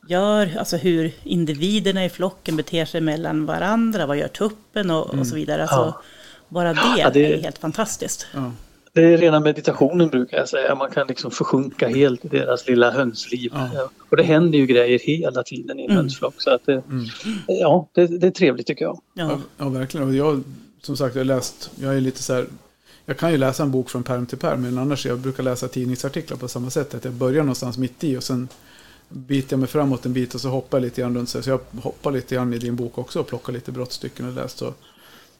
gör, 0.07 0.57
alltså 0.57 0.77
hur 0.77 1.11
individerna 1.23 2.05
i 2.05 2.09
flocken 2.09 2.55
beter 2.55 2.85
sig 2.85 3.01
mellan 3.01 3.45
varandra, 3.45 4.05
vad 4.05 4.17
gör 4.17 4.27
tuppen 4.27 4.91
och, 4.91 5.09
mm. 5.09 5.19
och 5.19 5.27
så 5.27 5.35
vidare. 5.35 5.61
Alltså, 5.61 5.75
ja. 5.75 6.01
Bara 6.49 6.73
det, 6.73 6.81
ja, 6.97 7.09
det, 7.09 7.33
är 7.33 7.41
helt 7.41 7.57
fantastiskt. 7.57 8.27
Ja. 8.33 8.51
Det 8.93 9.03
är 9.03 9.17
rena 9.17 9.39
meditationen 9.39 10.09
brukar 10.09 10.37
jag 10.37 10.49
säga. 10.49 10.75
Man 10.75 10.91
kan 10.91 11.07
liksom 11.07 11.31
försjunka 11.31 11.87
helt 11.87 12.25
i 12.25 12.27
deras 12.27 12.67
lilla 12.67 12.91
hönsliv. 12.91 13.51
Ja. 13.53 13.89
Och 14.09 14.17
det 14.17 14.23
händer 14.23 14.59
ju 14.59 14.65
grejer 14.65 14.99
hela 14.99 15.43
tiden 15.43 15.79
i 15.79 15.83
en 15.83 15.89
mm. 15.89 15.97
hönsflock. 15.97 16.33
Så 16.37 16.49
att 16.49 16.65
det, 16.65 16.73
mm. 16.73 17.05
ja, 17.47 17.89
det, 17.93 18.07
det, 18.07 18.27
är 18.27 18.31
trevligt 18.31 18.67
tycker 18.67 18.85
jag. 18.85 19.01
Ja, 19.13 19.39
ja 19.57 19.69
verkligen. 19.69 20.07
Och 20.07 20.15
jag, 20.15 20.43
som 20.81 20.97
sagt, 20.97 21.15
jag 21.15 21.19
har 21.19 21.25
läst, 21.25 21.71
jag 21.75 21.95
är 21.95 22.01
lite 22.01 22.23
så 22.23 22.33
här 22.33 22.45
jag 23.05 23.17
kan 23.17 23.31
ju 23.31 23.37
läsa 23.37 23.63
en 23.63 23.71
bok 23.71 23.89
från 23.89 24.03
perm 24.03 24.25
till 24.25 24.37
perm, 24.37 24.61
men 24.61 24.77
annars 24.77 25.05
jag 25.05 25.19
brukar 25.19 25.43
läsa 25.43 25.67
tidningsartiklar 25.67 26.37
på 26.37 26.47
samma 26.47 26.69
sätt. 26.69 26.93
Att 26.93 27.05
jag 27.05 27.13
börjar 27.13 27.43
någonstans 27.43 27.77
mitt 27.77 28.03
i 28.03 28.17
och 28.17 28.23
sen 28.23 28.47
biter 29.11 29.53
jag 29.53 29.59
mig 29.59 29.69
framåt 29.69 30.05
en 30.05 30.13
bit 30.13 30.35
och 30.35 30.41
så 30.41 30.49
hoppar 30.49 30.77
jag 30.77 30.83
lite 30.83 31.01
grann 31.01 31.15
runt. 31.15 31.29
Så 31.29 31.49
jag 31.49 31.59
hoppar 31.81 32.11
lite 32.11 32.35
grann 32.35 32.53
i 32.53 32.57
din 32.57 32.75
bok 32.75 32.97
också 32.97 33.19
och 33.19 33.27
plockar 33.27 33.53
lite 33.53 33.71
brottstycken 33.71 34.27
och 34.27 34.33
läst. 34.33 34.57
Så, 34.57 34.73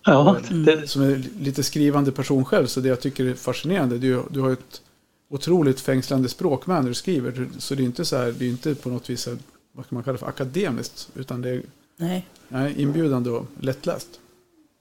ja, 0.06 0.38
det... 0.66 0.88
Som 0.90 1.02
är 1.02 1.24
lite 1.40 1.64
skrivande 1.64 2.12
person 2.12 2.46
själv, 2.46 2.68
så 2.68 2.80
det 2.80 2.90
jag 2.90 3.00
tycker 3.00 3.26
är 3.26 3.34
fascinerande, 3.34 3.96
är, 3.96 4.24
du 4.30 4.40
har 4.40 4.52
ett 4.52 4.82
otroligt 5.30 5.80
fängslande 5.80 6.30
språk 6.30 6.68
med 6.68 6.82
när 6.82 6.90
du 6.90 6.94
skriver. 6.94 7.50
Så 7.58 7.76
det 7.76 7.84
är 7.84 7.86
inte 7.86 8.06
så 8.06 8.18
här, 8.18 8.34
det 8.38 8.46
är 8.46 8.50
inte 8.50 8.76
på 8.76 8.90
något 8.90 9.10
vis, 9.10 9.28
vad 9.72 9.90
kan 9.90 9.96
man 9.96 10.04
kalla 10.04 10.14
det 10.14 10.20
för, 10.20 10.28
akademiskt, 10.28 11.10
utan 11.16 11.42
det 11.42 11.50
är 11.50 11.62
Nej. 11.98 12.28
Nej, 12.48 12.82
inbjudande 12.82 13.30
och 13.30 13.46
lättläst. 13.60 14.08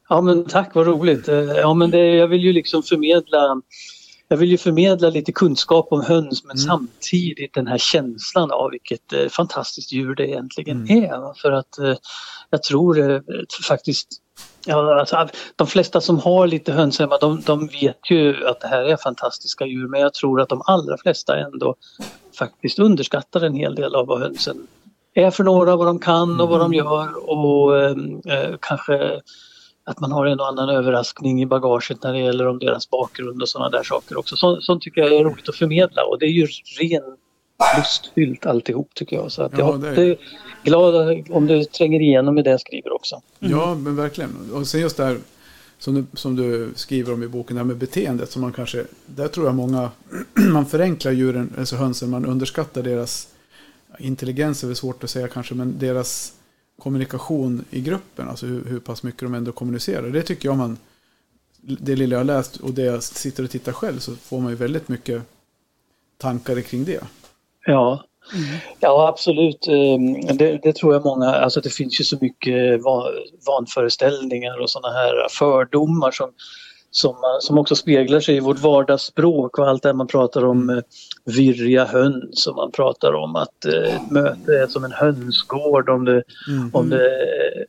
Ja 0.09 0.21
men 0.21 0.45
tack, 0.45 0.75
vad 0.75 0.87
roligt. 0.87 1.29
Eh, 1.29 1.37
ja 1.37 1.75
men 1.75 1.91
det, 1.91 2.07
jag 2.07 2.29
vill 2.29 2.41
ju 2.41 2.53
liksom 2.53 2.83
förmedla 2.83 3.63
jag 4.33 4.37
vill 4.37 4.51
ju 4.51 4.59
förmedla 4.59 5.11
lite 5.11 5.33
kunskap 5.33 5.89
om 5.91 6.01
höns 6.01 6.45
men 6.45 6.57
mm. 6.57 6.67
samtidigt 6.67 7.55
den 7.55 7.67
här 7.67 7.79
känslan 7.79 8.51
av 8.51 8.71
vilket 8.71 9.13
eh, 9.13 9.29
fantastiskt 9.29 9.93
djur 9.93 10.15
det 10.15 10.29
egentligen 10.29 10.77
mm. 10.77 11.05
är. 11.05 11.41
För 11.41 11.53
att 11.53 11.79
eh, 11.79 11.95
jag 12.51 12.63
tror 12.63 13.11
eh, 13.11 13.21
faktiskt 13.69 14.09
Ja, 14.67 15.01
alltså, 15.01 15.29
de 15.57 15.67
flesta 15.67 16.01
som 16.01 16.19
har 16.19 16.47
lite 16.47 16.73
höns 16.73 16.99
hemma 16.99 17.19
de, 17.19 17.41
de 17.41 17.67
vet 17.67 18.11
ju 18.11 18.47
att 18.47 18.61
det 18.61 18.69
här 18.69 18.83
är 18.83 18.97
fantastiska 18.97 19.67
djur 19.67 19.89
men 19.89 20.01
jag 20.01 20.15
tror 20.15 20.41
att 20.41 20.49
de 20.49 20.63
allra 20.65 20.99
flesta 20.99 21.39
ändå 21.39 21.75
faktiskt 22.39 22.79
underskattar 22.79 23.41
en 23.41 23.55
hel 23.55 23.75
del 23.75 23.95
av 23.95 24.07
vad 24.07 24.21
hönsen 24.21 24.67
är 25.15 25.31
för 25.31 25.45
några, 25.45 25.77
vad 25.77 25.87
de 25.87 25.99
kan 25.99 26.41
och 26.41 26.49
vad 26.49 26.61
de 26.61 26.73
mm. 26.73 26.77
gör 26.79 27.31
och 27.31 27.79
eh, 27.79 27.97
eh 28.27 28.57
kanske 28.61 29.21
att 29.91 30.01
man 30.01 30.13
har 30.13 30.27
en 30.27 30.41
och 30.41 30.49
annan 30.49 30.69
överraskning 30.69 31.43
i 31.43 31.47
bagaget 31.47 32.03
när 32.03 32.13
det 32.13 32.19
gäller 32.19 32.47
om 32.47 32.59
deras 32.59 32.91
bakgrund 32.91 33.43
och 33.43 33.49
sådana 33.49 33.71
där 33.71 33.83
saker 33.83 34.19
också. 34.19 34.37
Så, 34.37 34.61
sånt 34.61 34.83
tycker 34.83 35.01
jag 35.01 35.13
är 35.13 35.25
roligt 35.25 35.49
att 35.49 35.57
förmedla 35.57 36.05
och 36.05 36.19
det 36.19 36.27
är 36.27 36.31
ju 36.31 36.47
ren 36.81 37.17
lustfyllt 37.77 38.47
alltihop 38.47 38.95
tycker 38.95 39.17
jag. 39.17 39.33
Så 39.33 39.43
att 39.43 39.59
ja, 39.59 39.79
jag 39.83 39.99
är 39.99 40.17
glad 40.65 41.25
om 41.31 41.47
du 41.47 41.65
tränger 41.65 42.01
igenom 42.01 42.35
med 42.35 42.45
det 42.45 42.51
jag 42.51 42.61
skriver 42.61 42.93
också. 42.93 43.23
Mm. 43.41 43.59
Ja, 43.59 43.75
men 43.75 43.97
verkligen. 43.97 44.51
Och 44.53 44.67
sen 44.67 44.81
just 44.81 44.97
det 44.97 45.05
här 45.05 45.19
som 45.79 45.95
du, 45.95 46.07
som 46.15 46.37
du 46.37 46.71
skriver 46.75 47.13
om 47.13 47.23
i 47.23 47.29
boken, 47.29 47.57
det 47.57 47.61
här 47.61 47.67
med 47.67 47.77
beteendet 47.77 48.31
som 48.31 48.43
man 48.43 48.53
kanske, 48.53 48.85
där 49.07 49.29
tror 49.29 49.47
jag 49.47 49.55
många, 49.55 49.91
man 50.53 50.67
förenklar 50.67 51.13
djuren, 51.13 51.55
alltså 51.59 51.77
hönsen, 51.77 52.11
man 52.11 52.27
underskattar 52.27 52.83
deras 52.83 53.29
intelligens 53.99 54.63
är 54.63 54.67
väl 54.67 54.77
svårt 54.77 55.05
att 55.05 55.11
säga 55.11 55.29
kanske, 55.29 55.55
men 55.55 55.79
deras 55.79 56.33
kommunikation 56.81 57.65
i 57.71 57.81
gruppen, 57.81 58.29
alltså 58.29 58.47
hur, 58.47 58.65
hur 58.65 58.81
pass 58.81 59.03
mycket 59.03 59.21
de 59.21 59.35
ändå 59.35 59.53
kommunicerar. 59.53 60.09
Det 60.09 60.23
tycker 60.23 60.49
jag 60.49 60.57
man, 60.57 60.79
det 61.61 61.97
lilla 61.97 62.15
jag 62.15 62.21
har 62.21 62.25
läst 62.25 62.57
och 62.57 62.71
det 62.71 62.83
jag 62.83 63.03
sitter 63.03 63.45
och 63.45 63.51
tittar 63.51 63.73
själv 63.73 63.99
så 63.99 64.15
får 64.15 64.41
man 64.41 64.51
ju 64.51 64.57
väldigt 64.57 64.89
mycket 64.89 65.23
tankar 66.19 66.61
kring 66.61 66.85
det. 66.85 67.01
Ja, 67.67 68.05
Ja, 68.81 69.09
absolut. 69.09 69.69
Ehm, 69.69 70.37
det, 70.37 70.59
det, 70.63 70.73
tror 70.73 70.93
jag 70.95 71.05
många, 71.05 71.27
alltså 71.27 71.61
det 71.61 71.71
finns 71.71 72.01
ju 72.01 72.05
så 72.05 72.17
mycket 72.21 72.81
vanföreställningar 73.47 74.61
och 74.61 74.71
sådana 74.71 74.95
här 74.95 75.27
fördomar 75.39 76.11
som 76.11 76.31
som, 76.91 77.17
som 77.41 77.59
också 77.59 77.77
speglar 77.77 78.21
sig 78.21 78.37
i 78.37 78.41
vårt 78.41 78.59
vardagsspråk 78.59 79.59
och 79.59 79.69
allt 79.69 79.83
det 79.83 79.93
man 79.93 80.07
pratar 80.07 80.45
om 80.45 80.71
eh, 80.71 80.79
virriga 81.25 81.85
höns 81.85 82.47
och 82.47 82.57
man 82.57 82.73
pratar 82.73 83.13
om 83.13 83.37
att 83.37 83.65
eh, 83.65 83.95
ett 83.95 84.11
möte 84.11 84.53
är 84.53 84.67
som 84.67 84.85
en 84.85 84.93
hönsgård 84.93 85.89
om 85.89 86.05
det, 86.05 86.23
mm. 86.49 86.71
om 86.73 86.91
det 86.91 87.07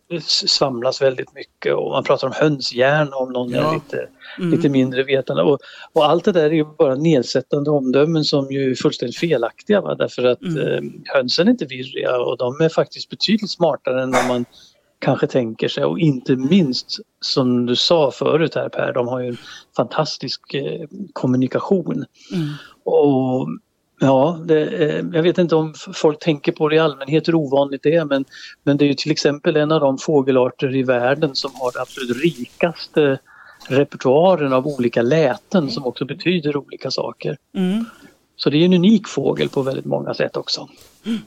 eh, 0.09 0.21
svamlas 0.25 1.01
väldigt 1.01 1.35
mycket 1.35 1.75
och 1.75 1.91
man 1.91 2.03
pratar 2.03 2.27
om 2.27 2.33
hönshjärna 2.35 3.15
om 3.15 3.33
någon 3.33 3.49
ja. 3.49 3.69
är 3.69 3.73
lite, 3.73 4.07
mm. 4.37 4.51
lite 4.51 4.69
mindre 4.69 5.03
vetande. 5.03 5.43
Och, 5.43 5.59
och, 5.93 6.05
allt 6.05 6.25
det 6.25 6.31
där 6.31 6.45
är 6.45 6.53
ju 6.53 6.65
bara 6.77 6.95
nedsättande 6.95 7.69
omdömen 7.69 8.23
som 8.23 8.51
ju 8.51 8.71
är 8.71 8.75
fullständigt 8.75 9.17
felaktiga 9.17 9.81
va? 9.81 9.95
därför 9.95 10.23
att 10.23 10.41
mm. 10.41 10.67
eh, 10.67 10.81
hönsen 11.05 11.47
är 11.47 11.51
inte 11.51 11.65
virriga 11.65 12.17
och 12.17 12.37
de 12.37 12.61
är 12.61 12.69
faktiskt 12.69 13.09
betydligt 13.09 13.51
smartare 13.51 14.03
än 14.03 14.11
vad 14.11 14.27
man 14.27 14.45
kanske 15.01 15.27
tänker 15.27 15.67
sig 15.67 15.85
och 15.85 15.99
inte 15.99 16.35
minst 16.35 16.99
som 17.19 17.65
du 17.65 17.75
sa 17.75 18.11
förut 18.11 18.55
här 18.55 18.69
Per, 18.69 18.93
de 18.93 19.07
har 19.07 19.19
ju 19.19 19.27
en 19.27 19.37
fantastisk 19.75 20.53
eh, 20.53 20.87
kommunikation. 21.13 22.05
Mm. 22.33 22.49
Och 22.83 23.47
Ja, 24.03 24.39
det, 24.45 24.61
eh, 24.61 25.05
jag 25.13 25.23
vet 25.23 25.37
inte 25.37 25.55
om 25.55 25.73
folk 25.93 26.19
tänker 26.19 26.51
på 26.51 26.69
det 26.69 26.75
i 26.75 26.79
allmänhet 26.79 27.27
hur 27.27 27.35
ovanligt 27.35 27.83
det 27.83 27.95
är 27.95 28.05
men, 28.05 28.25
men 28.63 28.77
det 28.77 28.85
är 28.85 28.87
ju 28.87 28.93
till 28.93 29.11
exempel 29.11 29.55
en 29.55 29.71
av 29.71 29.79
de 29.79 29.97
fågelarter 29.97 30.75
i 30.75 30.83
världen 30.83 31.35
som 31.35 31.51
har 31.53 31.71
den 31.71 31.81
absolut 31.81 32.23
rikaste 32.23 33.19
repertoaren 33.67 34.53
av 34.53 34.67
olika 34.67 35.01
läten 35.01 35.71
som 35.71 35.85
också 35.85 36.05
betyder 36.05 36.57
olika 36.57 36.91
saker. 36.91 37.37
Mm. 37.55 37.85
Så 38.35 38.49
det 38.49 38.57
är 38.57 38.65
en 38.65 38.73
unik 38.73 39.07
fågel 39.07 39.49
på 39.49 39.61
väldigt 39.61 39.85
många 39.85 40.13
sätt 40.13 40.37
också. 40.37 40.69
Mm. 41.05 41.19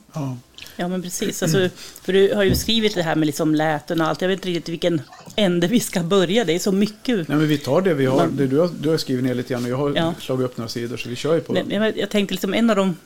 Ja. 0.77 0.89
Men 0.89 1.03
precis. 1.03 1.43
Alltså, 1.43 1.69
för 2.03 2.13
du 2.13 2.35
har 2.35 2.43
ju 2.43 2.55
skrivit 2.55 2.95
det 2.95 3.03
här 3.03 3.17
med 3.17 3.27
liksom 3.27 3.55
läten 3.55 4.01
och 4.01 4.07
allt. 4.07 4.21
Jag 4.21 4.29
vet 4.29 4.39
inte 4.39 4.49
riktigt 4.49 4.69
vilken 4.69 5.03
ände 5.37 5.67
vi 5.67 5.81
ska 5.81 6.03
börja. 6.03 6.45
Det 6.45 6.55
är 6.55 6.59
så 6.59 6.73
mycket. 6.73 7.29
Nej, 7.29 7.39
men 7.39 7.49
vi 7.49 7.59
tar 7.59 7.81
det 7.81 7.95
vi 7.95 8.07
har. 8.07 8.27
Det 8.27 8.47
du, 8.47 8.59
har 8.59 8.71
du 8.81 8.89
har 8.89 8.97
skrivit 8.97 9.25
ner 9.25 9.35
lite 9.35 9.53
grann 9.53 9.65
och 9.65 9.71
jag 9.71 9.77
har 9.77 9.93
ja. 9.97 10.15
slagit 10.21 10.45
upp 10.45 10.57
några 10.57 10.69
sidor 10.69 10.97
så 10.97 11.09
vi 11.09 11.17
kör 11.17 11.35
ju 11.35 11.41
på. 11.41 11.53
Nej, 11.53 11.65
jag, 11.71 11.99
jag 11.99 12.11
tänkte 12.11 12.35
liksom 12.35 12.55
en 12.55 12.71
av 12.71 12.77
de 12.77 12.97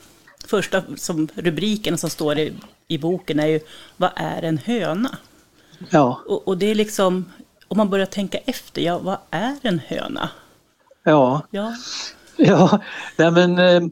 första 0.46 0.82
som 0.96 1.28
rubriken 1.34 1.98
som 1.98 2.10
står 2.10 2.38
i, 2.38 2.52
i 2.88 2.98
boken 2.98 3.40
är 3.40 3.46
ju 3.46 3.60
Vad 3.96 4.10
är 4.16 4.42
en 4.42 4.58
höna? 4.58 5.18
Ja. 5.90 6.22
Och, 6.26 6.48
och 6.48 6.58
det 6.58 6.66
är 6.66 6.74
liksom, 6.74 7.24
om 7.68 7.76
man 7.76 7.90
börjar 7.90 8.06
tänka 8.06 8.38
efter, 8.38 8.82
ja 8.82 8.98
vad 8.98 9.18
är 9.30 9.56
en 9.62 9.80
höna? 9.86 10.30
Ja. 11.04 11.46
ja. 11.50 11.74
Ja, 12.40 12.80
nej 13.16 13.30
men 13.30 13.58
eh, 13.58 13.82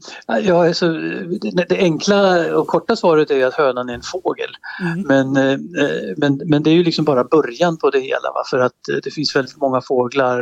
ja, 0.42 0.66
alltså, 0.66 0.92
det 1.68 1.78
enkla 1.78 2.54
och 2.56 2.66
korta 2.66 2.96
svaret 2.96 3.30
är 3.30 3.46
att 3.46 3.54
hönan 3.54 3.88
är 3.88 3.94
en 3.94 4.02
fågel. 4.02 4.50
Mm. 4.80 5.02
Men, 5.02 5.36
eh, 5.36 5.58
men, 6.16 6.42
men 6.44 6.62
det 6.62 6.70
är 6.70 6.74
ju 6.74 6.84
liksom 6.84 7.04
bara 7.04 7.24
början 7.24 7.76
på 7.76 7.90
det 7.90 8.00
hela 8.00 8.32
va? 8.34 8.42
för 8.50 8.58
att 8.58 8.88
eh, 8.88 8.96
det 9.04 9.10
finns 9.10 9.36
väldigt 9.36 9.56
många 9.56 9.80
fåglar, 9.80 10.40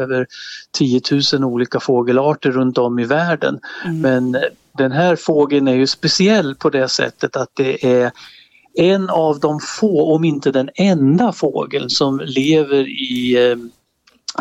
över 0.00 0.26
10 0.72 1.00
000 1.32 1.44
olika 1.44 1.80
fågelarter 1.80 2.50
runt 2.50 2.78
om 2.78 2.98
i 2.98 3.04
världen. 3.04 3.60
Mm. 3.84 4.00
Men 4.00 4.42
den 4.78 4.92
här 4.92 5.16
fågeln 5.16 5.68
är 5.68 5.74
ju 5.74 5.86
speciell 5.86 6.54
på 6.54 6.70
det 6.70 6.88
sättet 6.88 7.36
att 7.36 7.50
det 7.54 7.86
är 8.00 8.12
en 8.74 9.10
av 9.10 9.40
de 9.40 9.60
få, 9.60 10.14
om 10.14 10.24
inte 10.24 10.50
den 10.50 10.70
enda 10.74 11.32
fågeln 11.32 11.90
som 11.90 12.20
lever 12.24 12.88
i 12.88 13.36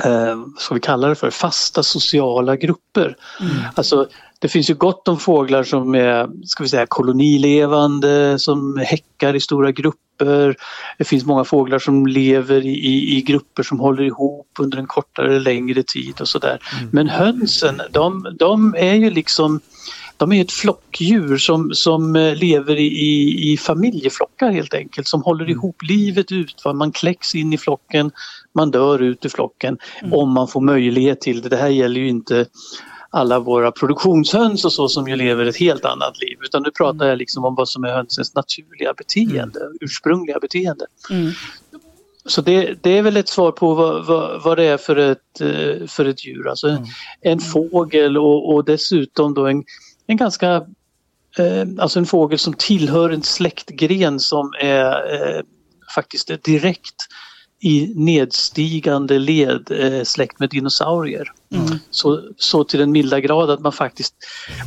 eh, 0.04 0.38
ska 0.58 0.74
vi 0.74 0.80
kalla 0.80 1.08
det 1.08 1.16
för, 1.16 1.30
fasta 1.30 1.84
sociala 1.84 2.56
grupper. 2.56 3.16
Mm. 3.40 3.52
Alltså 3.76 4.08
det 4.40 4.48
finns 4.48 4.70
ju 4.70 4.74
gott 4.74 5.08
om 5.08 5.20
fåglar 5.20 5.64
som 5.64 5.96
är 5.96 6.30
ska 6.46 6.64
vi 6.64 6.70
säga, 6.70 6.86
kolonilevande, 6.86 8.40
som 8.40 8.78
häckar 8.78 9.36
i 9.36 9.40
stora 9.40 9.72
grupper. 9.72 10.56
Det 10.98 11.04
finns 11.04 11.26
många 11.26 11.44
fåglar 11.44 11.80
som 11.80 12.08
lever 12.08 12.66
i, 12.66 12.70
i, 12.70 13.18
i 13.18 13.22
grupper 13.22 13.64
som 13.64 13.80
håller 13.80 14.04
ihop 14.04 14.48
under 14.60 14.78
en 14.78 14.88
kortare 14.88 15.28
eller 15.28 15.40
längre 15.40 15.84
tid 15.84 16.22
och 16.22 16.28
sådär. 16.28 16.60
Mm. 16.78 16.90
Men 16.94 17.10
hönsen, 17.10 17.82
de, 17.92 18.36
de 18.40 18.76
är 18.78 18.94
ju 18.94 19.10
liksom 19.10 19.60
de 20.18 20.32
är 20.32 20.42
ett 20.42 20.52
flockdjur 20.52 21.38
som, 21.38 21.72
som 21.74 22.16
eh, 22.16 22.36
lever 22.36 22.76
i, 22.76 23.52
i 23.52 23.58
familjeflockar 23.58 24.52
helt 24.52 24.74
enkelt, 24.74 25.08
som 25.08 25.22
håller 25.22 25.46
mm. 25.46 25.52
ihop 25.52 25.84
livet 25.84 26.32
ut. 26.32 26.64
Man 26.74 26.92
kläcks 26.92 27.36
in 27.36 27.54
i 27.54 27.58
flocken, 27.58 28.12
man 28.58 28.72
dör 28.72 29.02
ut 29.02 29.26
ur 29.26 29.30
flocken 29.30 29.78
mm. 30.02 30.14
om 30.14 30.34
man 30.34 30.48
får 30.48 30.62
möjlighet 30.62 31.22
till 31.22 31.42
det. 31.42 31.50
Det 31.50 31.58
här 31.58 31.70
gäller 31.70 32.00
ju 32.00 32.10
inte 32.10 32.46
alla 33.10 33.40
våra 33.40 33.72
produktionshöns 33.72 34.66
och 34.66 34.74
så 34.74 34.90
som 34.90 35.08
ju 35.08 35.16
lever 35.16 35.46
ett 35.46 35.58
helt 35.58 35.86
annat 35.86 36.22
liv 36.22 36.38
utan 36.42 36.64
nu 36.64 36.72
pratar 36.72 36.96
mm. 36.96 37.08
jag 37.08 37.18
liksom 37.18 37.46
om 37.46 37.56
vad 37.56 37.70
som 37.70 37.84
är 37.84 37.90
hönsens 37.90 38.36
naturliga 38.36 38.94
beteende, 38.94 39.60
mm. 39.60 39.78
ursprungliga 39.82 40.40
beteende. 40.40 40.86
Mm. 41.10 41.32
Så 42.26 42.42
det, 42.42 42.84
det, 42.84 42.98
är 42.98 43.02
väl 43.02 43.18
ett 43.18 43.30
svar 43.30 43.52
på 43.52 43.74
vad, 43.74 44.06
vad, 44.06 44.44
vad, 44.44 44.58
det 44.58 44.64
är 44.64 44.78
för 44.78 44.96
ett, 44.96 45.42
eh, 45.42 45.88
för 45.88 46.06
ett 46.06 46.26
djur. 46.26 46.48
Alltså 46.48 46.68
mm. 46.68 46.84
en 47.22 47.40
fågel 47.40 48.18
och, 48.18 48.54
och 48.54 48.66
dessutom 48.66 49.34
då 49.34 49.48
en, 49.48 49.64
en 50.08 50.18
ganska 50.18 50.56
eh, 51.38 51.68
Alltså 51.80 52.00
en 52.00 52.06
fågel 52.06 52.40
som 52.40 52.54
tillhör 52.54 53.10
en 53.10 53.24
släktgren 53.24 54.20
som 54.20 54.54
är 54.60 55.14
eh, 55.14 55.42
faktiskt 55.96 56.44
direkt 56.44 56.96
i 57.60 57.94
nedstigande 57.96 59.20
led 59.20 59.72
eh, 59.72 60.04
släkt 60.04 60.40
med 60.40 60.50
dinosaurier. 60.50 61.32
Mm. 61.52 61.80
Så, 61.90 62.22
så 62.38 62.64
till 62.64 62.80
den 62.80 62.92
milda 62.92 63.20
grad 63.20 63.50
att 63.50 63.60
man 63.60 63.72
faktiskt 63.72 64.16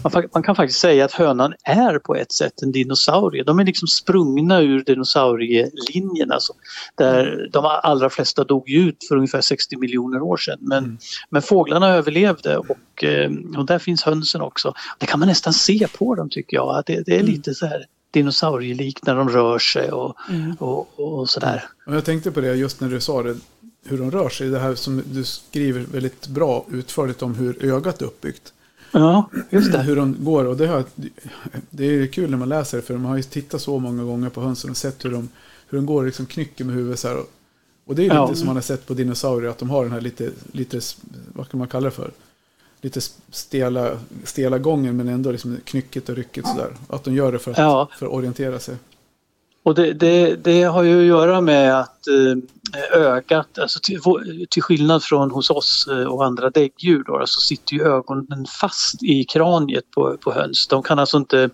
man, 0.05 0.25
man, 0.35 0.43
kan 0.43 0.57
faktiskt 0.57 0.81
säga 0.81 1.05
att 1.05 1.13
hönan 1.13 1.55
är 1.65 1.99
på 1.99 2.15
ett 2.15 2.33
sätt 2.33 2.63
en 2.63 2.73
dinosaurie. 2.73 3.43
De 3.43 3.59
är 3.59 3.65
liksom 3.65 3.89
sprungna 3.89 4.61
ur 4.61 4.85
dinosaurielinjen 4.85 6.33
alltså, 6.33 6.53
där 6.95 7.49
de 7.53 7.65
allra 7.83 8.11
flesta 8.11 8.45
dog 8.45 8.71
ut 8.71 8.97
för 9.09 9.17
ungefär 9.17 9.41
60 9.41 9.77
miljoner 9.77 10.23
år 10.23 10.37
sedan. 10.37 10.59
Men, 10.61 10.85
mm. 10.85 10.99
men 11.31 11.43
fåglarna 11.43 11.89
överlevde 11.89 12.57
och, 12.57 13.05
eh, 13.05 13.31
och 13.57 13.67
där 13.67 13.79
finns 13.79 14.03
hönsen 14.03 14.41
också. 14.41 14.75
Det 14.99 15.07
kan 15.07 15.21
man 15.21 15.29
nästan 15.29 15.53
se 15.53 15.87
på 15.99 16.15
dem 16.15 16.29
tycker 16.31 16.57
jag. 16.57 16.83
Det, 16.87 17.03
det 17.07 17.13
är 17.13 17.21
mm. 17.21 17.33
lite 17.33 17.55
så 17.55 17.67
här 17.67 17.87
dinosaurielik 18.11 19.07
när 19.07 19.15
de 19.15 19.29
rör 19.29 19.59
sig 19.59 19.93
och, 19.93 20.17
mm. 20.31 20.55
och, 20.59 20.89
och 21.01 21.31
sådär. 21.31 21.65
Och 21.87 21.95
jag 21.95 22.05
tänkte 22.05 22.31
på 22.31 22.41
det 22.41 22.55
just 22.55 22.81
när 22.81 22.89
du 22.89 23.01
sa 23.01 23.23
det, 23.23 23.37
hur 23.85 23.99
de 23.99 24.11
rör 24.11 24.29
sig. 24.29 24.49
Det 24.49 24.59
här 24.59 24.75
som 24.75 25.03
du 25.07 25.25
skriver 25.25 25.81
väldigt 25.81 26.29
bra 26.29 26.67
utförligt 26.71 27.23
om 27.23 27.35
hur 27.35 27.65
ögat 27.65 28.03
är 28.03 28.07
uppbyggt. 28.07 28.53
Ja, 28.93 29.31
just 29.51 29.73
det. 29.73 29.83
Hur 29.83 29.97
de 29.97 30.17
går 30.25 30.45
och 30.45 30.57
det, 30.57 30.67
har, 30.67 30.85
det 31.71 31.85
är 31.85 32.07
kul 32.07 32.31
när 32.31 32.39
man 32.39 32.49
läser 32.49 32.77
det 32.77 32.83
för 32.83 32.97
man 32.97 33.11
har 33.11 33.17
ju 33.17 33.23
tittat 33.23 33.63
så 33.63 33.79
många 33.79 34.05
gånger 34.05 34.29
på 34.29 34.41
hönsen 34.41 34.71
och 34.71 34.77
sett 34.77 35.05
hur 35.05 35.11
de, 35.11 35.29
hur 35.69 35.79
de 35.79 35.87
går 35.87 36.05
liksom 36.05 36.27
knycker 36.27 36.65
med 36.65 36.75
huvudet 36.75 36.99
så 36.99 37.09
här. 37.09 37.23
Och 37.85 37.95
det 37.95 38.03
är 38.03 38.05
lite 38.05 38.15
ja. 38.15 38.35
som 38.35 38.47
man 38.47 38.57
har 38.57 38.63
sett 38.63 38.87
på 38.87 38.95
dinosaurier 38.95 39.51
att 39.51 39.59
de 39.59 39.71
har 39.71 39.83
den 39.83 39.93
här 39.93 40.01
lite, 40.01 40.31
lite 40.53 40.81
vad 41.35 41.49
kan 41.49 41.59
man 41.59 41.69
kalla 41.69 41.85
det 41.85 41.91
för? 41.91 42.11
Lite 42.81 43.01
stela, 43.31 43.99
stela 44.25 44.59
gången 44.59 44.97
men 44.97 45.09
ändå 45.09 45.31
liksom 45.31 45.57
knycket 45.65 46.09
och 46.09 46.17
rycket 46.17 46.47
sådär. 46.47 46.71
Att 46.89 47.05
de 47.05 47.15
gör 47.15 47.33
det 47.33 47.39
för 47.39 47.51
att, 47.51 47.59
ja. 47.59 47.89
för 47.99 48.07
att 48.07 48.13
orientera 48.13 48.59
sig. 48.59 48.77
Och 49.63 49.75
det, 49.75 49.93
det, 49.93 50.37
det, 50.37 50.63
har 50.63 50.83
ju 50.83 51.01
att 51.01 51.07
göra 51.07 51.41
med 51.41 51.81
att 51.81 52.07
eh, 52.09 53.01
ögat, 53.01 53.59
alltså 53.59 53.81
till, 53.83 54.01
till, 54.51 54.63
skillnad 54.63 55.03
från 55.03 55.31
hos 55.31 55.51
oss 55.51 55.89
eh, 55.91 56.05
och 56.05 56.25
andra 56.25 56.51
däggdjur 56.51 57.05
då, 57.07 57.23
så 57.27 57.41
sitter 57.41 57.75
ju 57.75 57.83
ögonen 57.83 58.47
fast 58.61 59.03
i 59.03 59.25
kraniet 59.25 59.91
på, 59.91 60.17
på 60.17 60.33
höns. 60.33 60.67
De 60.69 60.83
kan 60.83 60.99
alltså 60.99 61.17
inte 61.17 61.51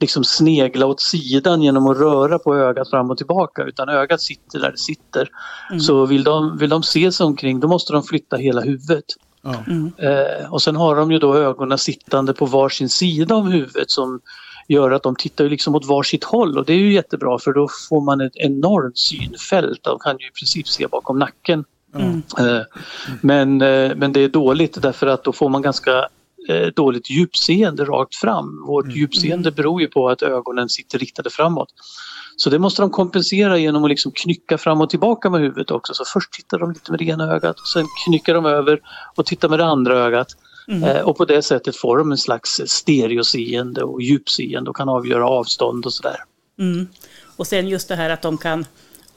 liksom 0.00 0.24
snegla 0.24 0.86
åt 0.86 1.00
sidan 1.00 1.62
genom 1.62 1.86
att 1.86 1.98
röra 1.98 2.38
på 2.38 2.56
ögat 2.56 2.90
fram 2.90 3.10
och 3.10 3.16
tillbaka 3.16 3.62
utan 3.62 3.88
ögat 3.88 4.20
sitter 4.20 4.60
där 4.60 4.70
det 4.70 4.78
sitter. 4.78 5.28
Mm. 5.70 5.80
Så 5.80 6.06
vill 6.06 6.24
de, 6.24 6.58
vill 6.58 6.70
de 6.70 6.82
se 6.82 7.12
sig 7.12 7.26
omkring 7.26 7.60
då 7.60 7.68
måste 7.68 7.92
de 7.92 8.02
flytta 8.02 8.36
hela 8.36 8.60
huvudet. 8.60 9.04
Mm. 9.44 9.92
Eh, 9.98 10.52
och 10.52 10.62
sen 10.62 10.76
har 10.76 10.96
de 10.96 11.12
ju 11.12 11.18
då 11.18 11.34
ögonen 11.34 11.78
sittande 11.78 12.34
på 12.34 12.46
varsin 12.46 12.88
sida 12.88 13.34
av 13.34 13.50
huvudet 13.50 13.90
som 13.90 14.20
gör 14.68 14.90
att 14.90 15.02
de 15.02 15.16
tittar 15.16 15.44
liksom 15.44 15.74
åt 15.74 15.86
varsitt 15.86 16.24
håll 16.24 16.58
och 16.58 16.64
det 16.64 16.72
är 16.72 16.78
ju 16.78 16.92
jättebra 16.92 17.38
för 17.38 17.52
då 17.52 17.68
får 17.88 18.00
man 18.00 18.20
ett 18.20 18.36
enormt 18.36 18.98
synfält. 18.98 19.80
De 19.82 19.98
kan 19.98 20.16
ju 20.18 20.26
i 20.26 20.30
princip 20.30 20.68
se 20.68 20.86
bakom 20.86 21.18
nacken. 21.18 21.64
Mm. 21.94 22.22
Eh, 22.38 22.62
men, 23.20 23.60
eh, 23.60 23.96
men 23.96 24.12
det 24.12 24.20
är 24.20 24.28
dåligt 24.28 24.82
därför 24.82 25.06
att 25.06 25.24
då 25.24 25.32
får 25.32 25.48
man 25.48 25.62
ganska 25.62 26.08
dåligt 26.74 27.10
djupseende 27.10 27.84
rakt 27.84 28.14
fram. 28.14 28.64
Vårt 28.66 28.84
mm. 28.84 28.96
djupseende 28.96 29.50
beror 29.50 29.80
ju 29.80 29.88
på 29.88 30.08
att 30.08 30.22
ögonen 30.22 30.68
sitter 30.68 30.98
riktade 30.98 31.30
framåt. 31.30 31.68
Så 32.40 32.50
det 32.50 32.58
måste 32.58 32.82
de 32.82 32.90
kompensera 32.90 33.58
genom 33.58 33.84
att 33.84 33.90
liksom 33.90 34.12
knycka 34.12 34.58
fram 34.58 34.80
och 34.80 34.90
tillbaka 34.90 35.30
med 35.30 35.40
huvudet 35.40 35.70
också. 35.70 35.94
Så 35.94 36.04
först 36.04 36.32
tittar 36.32 36.58
de 36.58 36.72
lite 36.72 36.90
med 36.90 37.00
det 37.00 37.04
ena 37.04 37.32
ögat 37.32 37.60
och 37.60 37.68
sen 37.68 37.86
knycker 38.06 38.34
de 38.34 38.46
över 38.46 38.80
och 39.14 39.26
tittar 39.26 39.48
med 39.48 39.58
det 39.58 39.64
andra 39.64 39.98
ögat. 39.98 40.28
Mm. 40.68 40.84
Eh, 40.84 41.02
och 41.02 41.16
på 41.16 41.24
det 41.24 41.42
sättet 41.42 41.76
får 41.76 41.98
de 41.98 42.10
en 42.12 42.18
slags 42.18 42.60
stereoseende 42.66 43.82
och 43.82 44.02
djupseende 44.02 44.70
och 44.70 44.76
kan 44.76 44.88
avgöra 44.88 45.28
avstånd 45.28 45.86
och 45.86 45.92
sådär. 45.92 46.16
Mm. 46.58 46.88
Och 47.36 47.46
sen 47.46 47.68
just 47.68 47.88
det 47.88 47.96
här 47.96 48.10
att 48.10 48.22
de 48.22 48.38
kan 48.38 48.66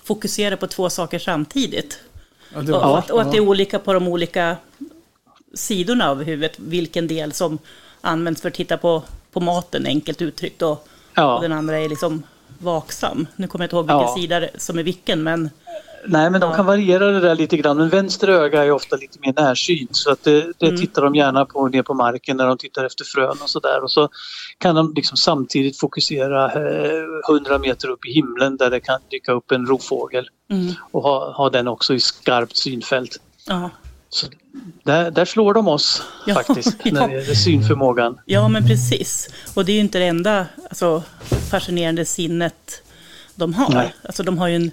fokusera 0.04 0.58
på 0.58 0.68
två 0.68 0.90
saker 0.90 1.20
samtidigt. 1.20 2.00
Ja, 2.54 2.62
var, 2.62 2.90
och, 2.90 2.98
att, 2.98 3.10
och, 3.10 3.22
att, 3.22 3.32
det 3.32 3.38
är 3.38 3.42
olika 3.42 3.80
på 3.80 3.94
de 3.94 4.08
olika 4.08 4.58
sidorna 5.54 6.10
av 6.10 6.24
huvudet, 6.24 6.60
vilken 6.60 7.08
del 7.08 7.34
som 7.34 7.58
används 8.02 8.42
för 8.42 8.50
att 8.50 8.56
titta 8.56 8.78
på 8.78 9.04
på 9.32 9.40
maten, 9.40 9.86
enkelt 9.86 10.22
uttryckt. 10.22 10.62
Och, 10.62 10.88
Ja. 11.16 11.36
och 11.36 11.42
den 11.42 11.52
andra 11.52 11.80
är 11.80 11.90
liksom 11.90 12.24
vaksam. 12.64 13.28
Nu 13.36 13.48
kommer 13.48 13.64
jag 13.64 13.68
inte 13.68 13.76
ihåg 13.76 13.86
vilken 13.86 14.00
Ja. 14.32 14.38
sida 14.40 14.48
som 14.58 14.80
är 14.80 14.84
vilken, 14.84 15.24
men 15.24 15.50
Nej, 16.08 16.30
men 16.30 16.42
de 16.42 16.50
Ja. 16.50 16.56
kan 16.56 16.66
variera 16.66 17.06
det 17.12 17.20
där 17.20 17.36
lite 17.36 17.58
grann. 17.58 17.78
Men 17.78 17.90
vänster 17.90 18.28
öga 18.28 18.64
är 18.66 18.72
ofta 18.72 18.96
lite 18.96 19.20
mer 19.20 19.34
närsynt 19.38 19.96
så 19.96 20.12
att 20.12 20.24
det, 20.24 20.52
det 20.60 20.66
Mm. 20.68 20.82
tittar 20.82 21.02
de 21.02 21.16
gärna 21.16 21.46
på 21.46 21.68
ner 21.68 21.84
på 21.84 21.94
marken 21.94 22.38
när 22.38 22.48
de 22.48 22.58
tittar 22.58 22.86
efter 22.86 23.04
frön 23.06 23.38
och 23.44 23.50
sådär. 23.50 23.84
Och 23.84 23.92
så 23.92 24.10
kan 24.58 24.76
de 24.76 24.94
liksom 24.96 25.18
samtidigt 25.18 25.80
fokusera 25.80 26.46
eh, 26.54 27.04
100 27.30 27.58
meter 27.60 27.88
upp 27.90 28.06
i 28.06 28.12
himlen 28.14 28.58
där 28.58 28.70
det 28.70 28.80
kan 28.80 29.00
dyka 29.12 29.32
upp 29.32 29.52
en 29.52 29.66
rovfågel 29.66 30.30
mm, 30.52 30.74
och 30.92 31.04
ha, 31.04 31.32
ha 31.32 31.50
den 31.50 31.68
också 31.68 31.94
i 31.94 32.00
skarpt 32.00 32.58
synfält. 32.58 33.18
ja. 33.48 33.70
Så 34.14 34.28
där, 34.84 35.12
där 35.12 35.26
slår 35.26 35.54
de 35.54 35.68
oss 35.68 36.02
Ja, 36.28 36.34
faktiskt 36.36 36.76
ja. 36.84 36.92
när 36.92 37.08
det 37.08 37.14
gäller 37.16 37.34
synförmågan. 37.36 38.20
ja, 38.26 38.48
men 38.48 38.68
precis. 38.68 39.30
Och 39.54 39.66
det 39.66 39.72
är 39.72 39.74
ju 39.74 39.80
inte 39.80 40.00
det 40.00 40.06
enda 40.06 40.48
alltså, 40.70 41.04
fascinerande 41.52 42.06
sinnet 42.06 42.82
de 43.36 43.54
har. 43.54 43.70
Nej. 43.74 43.94
Alltså, 44.04 44.24
de 44.24 44.38
har 44.38 44.48
ju 44.48 44.56
en, 44.56 44.72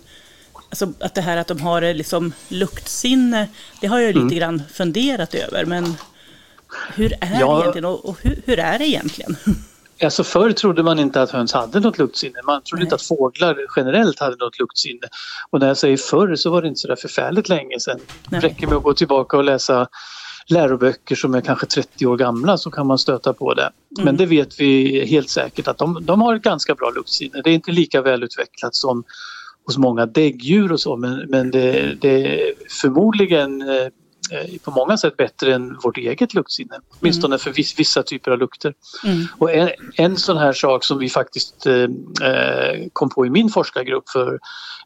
alltså, 0.71 0.93
att 1.01 1.15
det 1.15 1.21
här 1.21 1.37
att 1.37 1.47
de 1.47 1.61
har 1.61 1.83
eh, 1.83 1.95
liksom 1.95 2.33
luktsinne, 2.49 3.49
det 3.81 3.87
har 3.87 3.99
jag 3.99 4.07
ju 4.11 4.13
Mm. 4.13 4.25
lite 4.29 4.37
grann 4.39 4.63
funderat 4.73 5.35
över. 5.35 5.65
Men 5.65 5.95
hur 6.95 7.13
är 7.21 7.41
Ja. 7.41 7.55
det 7.57 7.61
egentligen 7.63 7.85
och, 7.85 8.05
och 8.05 8.19
hur, 8.23 8.43
hur 8.47 8.59
är 8.59 8.79
det 8.79 8.87
egentligen? 8.89 9.37
Alltså 10.05 10.25
förr 10.25 10.53
trodde 10.53 10.83
man 10.83 10.99
inte 10.99 11.23
att 11.23 11.31
höns 11.31 11.53
hade 11.53 11.81
något 11.81 11.99
luktsinne. 11.99 12.41
Man 12.47 12.63
trodde 12.63 12.81
Nej. 12.81 12.87
inte 12.87 12.95
att 12.95 13.03
fåglar 13.03 13.59
generellt 13.77 14.21
hade 14.21 14.37
något 14.37 14.59
luktsinne. 14.59 15.09
Och 15.51 15.61
när 15.61 15.69
jag 15.69 15.77
säger 15.77 15.97
förr 15.97 16.37
så 16.37 16.51
var 16.51 16.63
det 16.63 16.69
inte 16.69 16.81
så 16.81 16.89
där 16.89 16.97
förfärligt 16.97 17.49
länge 17.49 17.81
sedan. 17.81 18.01
Nej. 18.31 18.41
Det 18.41 18.47
räcker 18.47 18.67
med 18.67 18.77
att 18.77 18.83
gå 18.83 18.95
tillbaka 18.95 19.37
och 19.37 19.45
läsa 19.45 19.89
läroböcker 20.47 21.15
som 21.17 21.35
är 21.35 21.41
kanske 21.41 21.67
30 21.67 22.07
år 22.07 22.17
gamla 22.17 22.59
så 22.59 22.71
kan 22.71 22.87
man 22.87 22.99
stöta 22.99 23.33
på 23.33 23.55
det. 23.55 23.71
Men 24.03 24.17
det 24.17 24.27
vet 24.27 24.61
vi 24.61 25.05
helt 25.07 25.31
säkert 25.31 25.69
att 25.69 25.79
de, 25.79 25.99
de 26.03 26.21
har 26.21 26.35
ett 26.35 26.43
ganska 26.43 26.75
bra 26.75 26.91
luktsinne. 26.91 27.41
Det 27.45 27.51
är 27.51 27.55
inte 27.55 27.73
lika 27.73 28.03
välutvecklat 28.03 28.75
som 28.75 29.05
hos 29.67 29.79
många 29.79 30.07
däggdjur 30.07 30.73
och 30.73 30.81
så 30.81 30.97
men, 30.97 31.25
men 31.29 31.51
det, 31.51 31.95
det 32.01 32.27
är 32.27 32.53
förmodligen 32.83 33.63
eh, 33.63 33.87
på 34.63 34.71
många 34.71 34.97
sätt 34.97 35.17
bättre 35.17 35.55
än 35.55 35.79
vårt 35.83 35.97
eget 35.97 36.35
luktsinne. 36.35 36.81
Åtminstone 37.01 37.39
för 37.39 37.51
viss, 37.51 37.79
vissa 37.79 38.03
typer 38.03 38.31
av 38.31 38.39
lukter. 38.39 38.75
Mm. 39.05 39.27
Och 39.39 39.53
en, 39.53 39.71
en 39.95 40.17
sån 40.17 40.37
här 40.37 40.53
sak 40.53 40.85
som 40.85 40.99
vi 40.99 41.09
faktiskt 41.09 41.67
eh, 41.67 41.83
eh, 42.29 42.87
kom 42.93 43.11
på 43.11 43.27
i 43.27 43.31
min 43.31 43.49
forskargrupp 43.49 44.09
för 44.09 44.39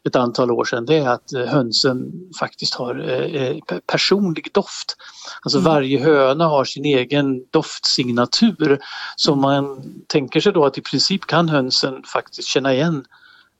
ett 0.03 0.15
antal 0.15 0.51
år 0.51 0.65
sedan 0.65 0.85
det 0.85 0.97
är 0.97 1.09
att 1.09 1.33
eh, 1.33 1.45
hönsen 1.45 2.11
faktiskt 2.39 2.73
har 2.73 3.09
eh, 3.09 3.41
eh, 3.41 3.55
pe- 3.55 3.81
personlig 3.87 4.49
doft. 4.53 4.95
Alltså 5.41 5.59
varje 5.59 5.99
höna 5.99 6.47
har 6.47 6.65
sin 6.65 6.85
egen 6.85 7.45
doftsignatur. 7.51 8.79
Så 9.15 9.35
man 9.35 9.83
tänker 10.07 10.39
sig 10.39 10.53
då 10.53 10.65
att 10.65 10.77
i 10.77 10.81
princip 10.81 11.25
kan 11.25 11.49
hönsen 11.49 12.03
faktiskt 12.13 12.47
känna 12.47 12.73
igen 12.73 13.05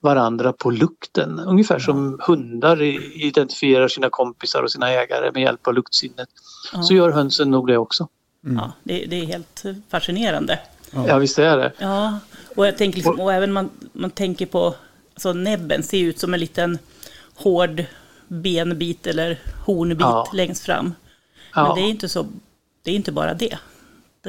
varandra 0.05 0.53
på 0.53 0.71
lukten. 0.71 1.39
Ungefär 1.39 1.79
som 1.79 2.19
hundar 2.27 2.81
identifierar 2.81 3.88
sina 3.88 4.09
kompisar 4.09 4.63
och 4.63 4.71
sina 4.71 4.89
ägare 4.89 5.31
med 5.33 5.41
hjälp 5.43 5.67
av 5.67 5.74
luktsinnet. 5.74 6.29
Ja. 6.74 6.83
Så 6.83 6.93
gör 6.93 7.12
hönsen 7.12 7.51
nog 7.51 7.67
det 7.67 7.77
också. 7.77 8.07
Ja, 8.41 8.71
det, 8.83 9.05
det 9.05 9.15
är 9.15 9.25
helt 9.25 9.63
fascinerande. 9.89 10.59
Ja, 11.07 11.17
visst 11.17 11.39
är 11.39 11.57
det. 11.57 11.71
Ja, 11.77 12.19
och 12.55 12.68
jag 12.68 12.77
tänker 12.77 12.98
liksom, 12.98 13.20
och 13.20 13.33
även 13.33 13.51
man, 13.53 13.70
man 13.94 14.11
tänker 14.11 14.46
på, 14.46 14.75
alltså 15.13 15.33
näbben 15.33 15.83
ser 15.83 15.98
ut 15.98 16.20
som 16.20 16.33
en 16.33 16.39
liten 16.39 16.77
hård 17.35 17.83
benbit 18.27 19.07
eller 19.07 19.39
hornbit 19.65 20.00
Ja. 20.00 20.29
längst 20.33 20.63
fram. 20.65 20.94
Ja. 21.55 21.68
Men 21.68 21.75
det 21.75 21.89
är 21.89 21.89
inte 21.89 22.09
så, 22.09 22.25
det 22.83 22.91
är 22.91 22.96
inte 22.96 23.11
bara 23.11 23.33
det. 23.33 23.57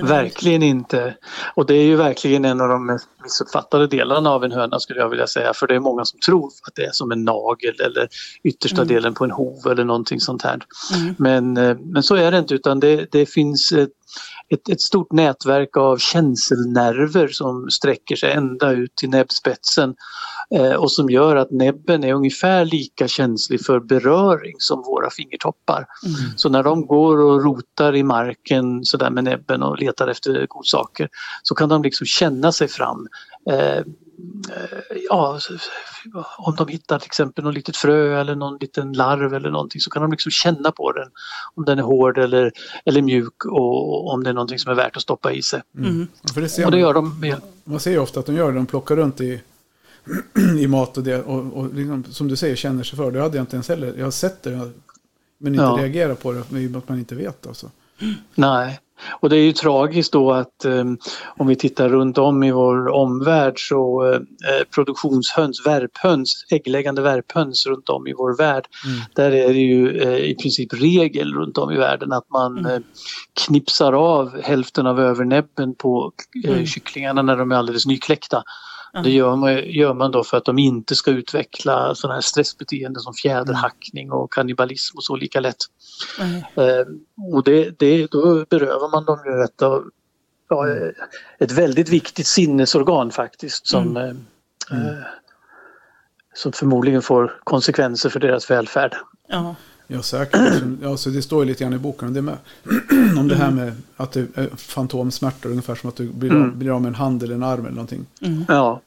Verkligen 0.03 0.63
inte. 0.63 1.17
Och 1.55 1.67
det 1.67 1.75
är 1.75 1.85
ju 1.85 1.97
verkligen 1.97 2.45
en 2.45 2.61
av 2.61 2.69
de 2.69 2.87
mest 2.87 3.09
missuppfattade 3.23 3.87
delarna 3.87 4.31
av 4.31 4.45
en 4.45 4.53
höna 4.53 4.81
skulle 4.81 5.01
jag 5.01 5.09
vilja 5.09 5.27
säga. 5.27 5.53
För 5.55 5.67
det 5.67 5.75
är 5.75 5.81
många 5.81 6.05
som 6.05 6.21
tror 6.21 6.47
att 6.47 6.75
det 6.75 6.85
är 6.85 6.93
som 6.93 7.13
en 7.13 7.25
nagel 7.25 7.81
eller 7.81 8.09
yttersta 8.45 8.85
delen 8.85 9.15
på 9.15 9.25
en 9.25 9.31
hov 9.31 9.67
eller 9.67 9.85
någonting 9.85 10.21
sånt 10.21 10.43
här. 10.43 10.61
Mm. 10.95 11.15
Men, 11.19 11.57
eh, 11.57 11.77
men 11.81 12.03
så 12.03 12.15
är 12.15 12.31
det 12.31 12.39
inte 12.39 12.55
utan 12.55 12.81
det, 12.81 13.13
det 13.13 13.27
finns 13.27 13.73
ett, 14.49 14.69
ett, 14.69 14.81
stort 14.81 15.13
nätverk 15.13 15.77
av 15.77 15.99
känselnerver 15.99 17.29
som 17.29 17.71
sträcker 17.71 18.17
sig 18.17 18.33
ända 18.33 18.73
ut 18.73 18.95
till 18.95 19.11
näbbspetsen 19.11 19.95
eh, 20.55 20.73
och 20.73 20.93
som 20.93 21.11
gör 21.11 21.37
att 21.37 21.51
näbben 21.51 22.05
är 22.05 22.15
ungefär 22.15 22.65
lika 22.65 23.09
känslig 23.09 23.65
för 23.65 23.81
beröring 23.81 24.55
som 24.59 24.83
våra 24.83 25.11
fingertoppar. 25.11 25.87
Mm. 26.05 26.17
Så 26.37 26.49
när 26.49 26.63
de 26.63 26.87
går 26.87 27.19
och 27.19 27.45
rotar 27.45 27.97
i 27.97 28.03
marken 28.03 28.85
sådär 28.85 29.11
med 29.11 29.25
näbben 29.25 29.63
och 29.63 29.79
letar 29.79 30.09
efter 30.09 30.47
godsaker 30.47 31.09
så 31.43 31.55
kan 31.55 31.69
de 31.69 31.83
liksom 31.83 32.07
känna 32.07 32.53
sig 32.53 32.69
fram. 32.69 33.09
Eh, 33.51 33.79
eh, 33.79 33.85
ja, 35.09 35.39
om 36.39 36.55
de 36.57 36.69
hittar 36.69 36.99
till 36.99 37.07
exempel 37.07 37.45
något 37.45 37.55
litet 37.55 37.77
frö 37.77 38.21
eller 38.21 38.35
någon 38.35 38.59
liten 38.61 38.93
larv 38.93 39.35
eller 39.35 39.51
någonting 39.51 39.81
så 39.81 39.91
kan 39.91 40.03
de 40.03 40.11
liksom 40.11 40.31
känna 40.31 40.73
på 40.73 40.93
den. 40.93 41.09
Om 41.55 41.65
den 41.65 41.79
är 41.79 41.83
hård 41.83 42.19
eller, 42.19 42.53
eller 42.85 43.03
mjuk 43.03 43.45
och 43.45 44.13
om 44.13 44.25
det 44.25 44.31
är 44.31 44.35
någonting 44.35 44.59
som 44.59 44.73
är 44.73 44.77
värt 44.77 44.97
att 44.97 45.03
stoppa 45.03 45.33
i 45.33 45.43
sig. 45.43 45.63
Mm. 45.79 46.09
För 46.35 46.41
det 46.41 46.49
ser 46.49 46.65
Och 46.65 46.71
det 46.71 46.77
man, 46.77 46.81
gör 46.81 46.95
de 46.95 47.21
med, 47.21 47.37
man 47.65 47.81
ser 47.81 47.91
ju 47.91 47.99
ofta 47.99 48.21
att 48.21 48.27
de 48.27 48.35
gör 48.35 48.53
det. 48.53 48.59
De 48.59 48.67
plockar 48.67 48.97
runt 48.97 49.21
i, 49.21 49.41
i 50.61 50.67
mat 50.67 50.97
och 50.97 51.03
det. 51.03 51.23
Och, 51.23 51.57
och 51.57 51.75
liksom, 51.75 52.05
som 52.05 52.29
du 52.29 52.37
säger, 52.37 52.57
känner 52.57 52.85
sig 52.85 52.97
för. 52.97 53.11
Det 53.11 53.21
hade 53.23 53.37
jag 53.37 53.43
inte 53.43 53.57
ens 53.57 53.69
heller. 53.69 53.95
Jag 53.97 54.07
har 54.07 54.11
sett 54.11 54.43
det. 54.43 54.71
Men 55.39 55.55
inte 55.55 55.65
Ja. 55.65 55.77
reagerar 55.79 56.15
på 56.15 56.33
det. 56.33 56.39
I 56.39 56.67
och 56.67 56.71
med 56.71 56.77
att 56.77 56.89
man 56.89 56.99
inte 56.99 57.15
vet. 57.15 57.47
Alltså. 57.47 57.71
Nej, 58.35 58.81
och 59.21 59.29
det 59.29 59.37
är 59.37 59.43
ju 59.43 59.53
tragiskt 59.53 60.13
då 60.13 60.33
att 60.33 60.65
eh, 60.65 60.85
om 61.37 61.47
vi 61.47 61.57
tittar 61.57 61.89
runt 61.89 62.19
om 62.19 62.43
i 62.43 62.53
vår 62.53 62.89
omvärld 62.89 63.55
så 63.69 64.13
eh, 64.13 64.21
produktionshöns, 64.75 65.67
värphöns, 65.67 66.47
äggläggande 66.51 67.03
värphöns 67.03 67.67
runt 67.67 67.89
om 67.89 68.07
i 68.07 68.13
vår 68.13 68.37
värld. 68.37 68.67
Mm. 68.87 69.01
Där 69.15 69.31
är 69.31 69.49
det 69.49 69.61
ju 69.61 69.99
eh, 70.03 70.17
i 70.31 70.35
princip 70.35 70.73
regel 70.73 71.35
runt 71.35 71.59
om 71.59 71.71
i 71.71 71.77
världen 71.77 72.13
att 72.13 72.31
man 72.31 72.67
eh, 72.67 72.79
knipsar 73.47 73.93
av 73.93 74.43
hälften 74.43 74.87
av 74.87 75.01
övernäbben 75.01 75.75
på 75.75 76.13
eh, 76.45 76.51
Mm. 76.57 76.67
kycklingarna 76.67 77.23
när 77.23 77.37
de 77.37 77.53
är 77.53 77.57
alldeles 77.57 77.87
nykläckta. 77.87 78.43
Det 79.03 79.11
gör 79.11 79.37
man, 79.37 79.71
gör 79.71 79.95
man 79.95 80.11
då 80.11 80.25
för 80.25 80.37
att 80.37 80.45
de 80.45 80.59
inte 80.59 80.95
ska 80.95 81.11
utveckla 81.11 81.95
sådana 81.95 82.15
här 82.15 82.21
stressbeteenden 82.21 83.01
som 83.03 83.15
fjäderhackning 83.15 84.13
och 84.13 84.33
kannibalism 84.33 84.97
och 84.97 85.05
så 85.05 85.17
lika 85.17 85.41
lätt. 85.41 85.57
Nej. 86.19 86.45
Eh, 86.55 86.87
och 87.35 87.45
det, 87.45 87.79
det, 87.79 88.07
då 88.11 88.45
berövar 88.51 88.91
man 88.91 89.05
dem 89.05 89.19
ju 89.27 89.43
ett, 89.45 89.63
av, 89.63 89.85
ja, 90.49 90.67
ett 91.39 91.53
väldigt 91.53 91.89
viktigt 91.89 92.27
sinnesorgan 92.27 93.11
faktiskt 93.11 93.67
som, 93.67 93.97
eh, 93.97 94.09
eh, 94.71 94.99
som 96.35 96.53
förmodligen 96.53 97.03
får 97.03 97.41
konsekvenser 97.45 98.11
för 98.11 98.21
deras 98.21 98.51
välfärd. 98.51 98.97
Ja. 99.29 99.55
Ja, 99.89 100.03
säkert. 100.03 100.63
Ja, 100.83 100.97
så 100.97 101.11
det 101.11 101.23
står 101.23 101.43
ju 101.45 101.49
lite 101.49 101.65
grann 101.65 101.73
i 101.73 101.79
boken 101.79 102.09
om 102.09 102.15
det 102.15 102.23
med. 102.23 102.37
om 103.19 103.29
det 103.29 103.35
här 103.37 103.51
med 103.51 103.73
att 103.97 104.13
det 104.13 104.21
är 104.35 104.57
fantomsmärtor. 104.57 105.51
Ungefär 105.51 105.75
som 105.75 105.89
att 105.89 105.97
du 105.97 106.09
blir, 106.13 106.31
Mm. 106.31 106.59
blir 106.59 106.71
av 106.71 106.81
med 106.83 106.89
en 106.89 106.95
hand 106.95 107.23
eller 107.23 107.35
en 107.35 107.43
arm 107.43 107.61
eller 107.61 107.71
någonting. 107.71 108.07
Ja, 108.49 108.81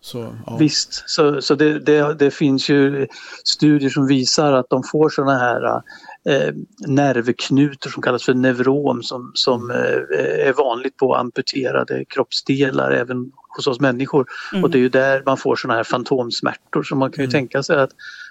Så, 0.00 0.34
ja. 0.46 0.56
visst. 0.56 1.02
Så, 1.06 1.42
så 1.42 1.54
det, 1.54 1.78
det, 1.78 2.14
det 2.14 2.30
finns 2.30 2.68
ju 2.68 3.06
studier 3.44 3.90
som 3.90 4.06
visar 4.06 4.52
att 4.52 4.70
de 4.70 4.82
får 4.82 5.08
sådana 5.08 5.38
här 5.38 5.82
eh, 6.28 6.54
nervknutor 6.86 7.90
som 7.90 8.02
kallas 8.02 8.24
för 8.24 8.34
neurom 8.34 9.02
som, 9.02 9.30
som 9.34 9.70
eh, 9.70 10.46
är 10.48 10.52
vanligt 10.52 10.96
på 10.96 11.14
amputerade 11.14 12.04
kroppsdelar 12.04 12.90
även 12.90 13.32
hos 13.56 13.66
oss 13.66 13.80
människor. 13.80 14.26
Mm. 14.52 14.64
Och 14.64 14.70
det 14.70 14.78
är 14.78 14.80
ju 14.80 14.88
där 14.88 15.22
man 15.26 15.36
får 15.36 15.56
sådana 15.56 15.76
här 15.76 15.84
fantomsmärtor 15.84 16.82
så 16.82 16.96
man 16.96 17.12
kan 17.12 17.24
ju 17.24 17.30
tänka 17.30 17.62
sig 17.62 17.80
att 17.80 17.90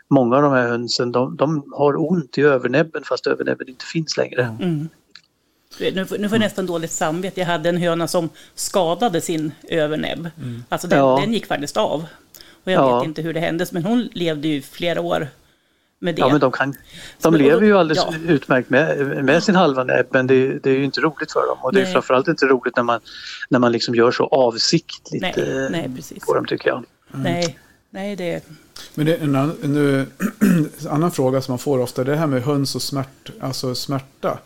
många 0.10 0.36
av 0.36 0.41
de 0.41 0.51
här 0.51 0.67
hönsen 0.67 1.12
de, 1.12 1.36
de 1.36 1.63
har 1.71 2.12
ont 2.12 2.38
i 2.38 2.41
övernäbben 2.41 3.03
fast 3.03 3.27
övernäbben 3.27 3.69
inte 3.69 3.86
finns 3.86 4.17
längre. 4.17 4.43
Mm. 4.62 4.89
Nu, 5.79 6.05
får- 6.05 6.17
nu 6.17 6.29
får 6.29 6.35
jag 6.35 6.39
nästan 6.43 6.65
dåligt 6.65 6.91
samvete. 6.91 7.39
Jag 7.39 7.47
hade 7.47 7.69
en 7.69 7.77
höna 7.77 8.07
som 8.07 8.29
skadade 8.55 9.21
sin 9.21 9.51
övernäbb. 9.69 10.29
Alltså 10.69 10.88
den, 10.88 10.99
Ja. 10.99 11.17
den 11.21 11.33
gick 11.33 11.45
faktiskt 11.45 11.77
av. 11.77 12.05
Och 12.63 12.71
jag 12.71 12.83
Ja. 12.83 12.99
vet 12.99 13.07
inte 13.07 13.21
hur 13.21 13.33
det 13.33 13.39
hände, 13.39 13.65
men 13.71 13.83
hon 13.83 14.09
levde 14.13 14.47
ju 14.47 14.61
flera 14.61 15.01
år 15.01 15.27
med 15.99 16.15
det. 16.15 16.19
Ja 16.19 16.29
men 16.29 16.39
de, 16.39 16.51
kan, 16.51 16.75
de 17.21 17.31
Men- 17.33 17.41
lever 17.41 17.61
ju 17.65 17.77
alldeles 17.77 18.03
ja. 18.07 18.13
utmärkt 18.27 18.69
med, 18.69 18.97
med 19.25 19.43
sin 19.43 19.55
halva 19.55 19.83
näbb 19.83 20.05
men 20.09 20.27
det, 20.27 20.59
det 20.59 20.69
är 20.69 20.73
ju 20.77 20.83
inte 20.83 21.01
roligt 21.01 21.31
för 21.31 21.47
dem 21.47 21.57
och 21.61 21.73
det 21.73 21.79
är 21.79 21.83
Nej. 21.83 21.93
framförallt 21.93 22.27
inte 22.27 22.45
roligt 22.45 22.75
när 22.75 22.83
man, 22.83 22.99
när 23.49 23.59
man 23.59 23.71
liksom 23.71 23.95
gör 23.95 24.11
så 24.11 24.23
avsiktligt 24.25 25.21
Nej, 25.21 25.33
eh, 25.38 25.69
nej, 25.71 25.89
precis. 25.95 26.25
på 26.25 26.33
dem 26.33 26.45
tycker 26.45 26.69
jag. 26.69 26.83
Nej, 27.11 27.57
nej 27.89 28.15
det... 28.15 28.43
Men 28.95 29.05
det 29.05 29.15
är 29.15 29.23
en, 29.23 29.35
annan, 29.35 29.55
nu, 29.63 29.99
en 30.81 30.88
annan 30.89 31.11
fråga 31.11 31.41
som 31.41 31.51
man 31.51 31.59
får 31.59 31.79
ofta. 31.79 32.03
Det 32.03 32.15
här 32.15 32.27
med 32.27 32.43
höns 32.43 32.75
och 32.75 32.81
smärt, 32.81 33.29
alltså 33.41 33.75
smärta. 33.75 34.39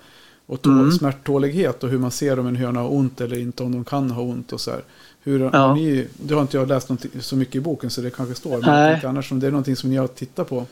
Och 0.49 0.61
tål, 0.61 0.73
Mm. 0.79 0.91
smärttålighet 0.91 1.83
och 1.83 1.89
hur 1.89 1.97
man 1.97 2.11
ser 2.11 2.39
om 2.39 2.47
en 2.47 2.55
höna 2.55 2.79
har 2.79 2.93
ont 2.93 3.21
eller 3.21 3.37
inte. 3.39 3.63
Om 3.63 3.71
de 3.71 3.83
kan 3.83 4.11
ha 4.11 4.21
ont 4.21 4.53
och 4.53 4.61
så 4.61 4.71
här. 4.71 4.81
Hur, 5.23 5.39
Ja. 5.39 5.49
har 5.57 5.75
ni, 5.75 6.07
det 6.23 6.33
har 6.33 6.41
inte 6.41 6.57
jag 6.57 6.67
läst 6.67 6.89
så 7.19 7.35
mycket 7.35 7.55
i 7.55 7.59
boken 7.59 7.89
så 7.89 8.01
det 8.01 8.09
kanske 8.09 8.35
står. 8.35 8.61
Men 8.61 9.05
annars 9.05 9.31
om 9.31 9.39
det 9.39 9.47
är 9.47 9.51
någonting 9.51 9.75
som 9.75 9.89
ni 9.89 9.95
har 9.95 10.07
tittat 10.07 10.49
på. 10.49 10.65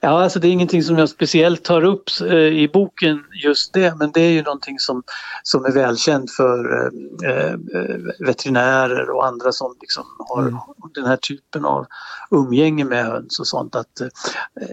Ja, 0.00 0.22
alltså 0.22 0.38
det 0.38 0.48
är 0.48 0.52
ingenting 0.52 0.82
som 0.82 0.98
jag 0.98 1.08
speciellt 1.08 1.64
tar 1.64 1.84
upp 1.84 2.04
eh, 2.20 2.36
i 2.36 2.70
boken 2.72 3.24
just 3.44 3.72
det, 3.72 3.94
men 3.98 4.12
det 4.12 4.20
är 4.20 4.30
ju 4.30 4.42
någonting 4.42 4.78
som, 4.78 5.02
som 5.42 5.64
är 5.64 5.72
välkänt 5.72 6.30
för 6.30 6.74
eh, 6.74 6.90
eh 7.30 7.56
veterinärer 8.18 9.10
och 9.10 9.26
andra 9.26 9.52
som 9.52 9.74
liksom 9.80 10.04
har 10.18 10.42
mm. 10.42 10.58
den 10.94 11.04
här 11.04 11.16
typen 11.16 11.64
av 11.64 11.86
umgänge 12.30 12.84
med 12.84 13.04
höns 13.04 13.40
och 13.40 13.46
sånt. 13.46 13.74
Att, 13.74 14.00
eh, 14.00 14.08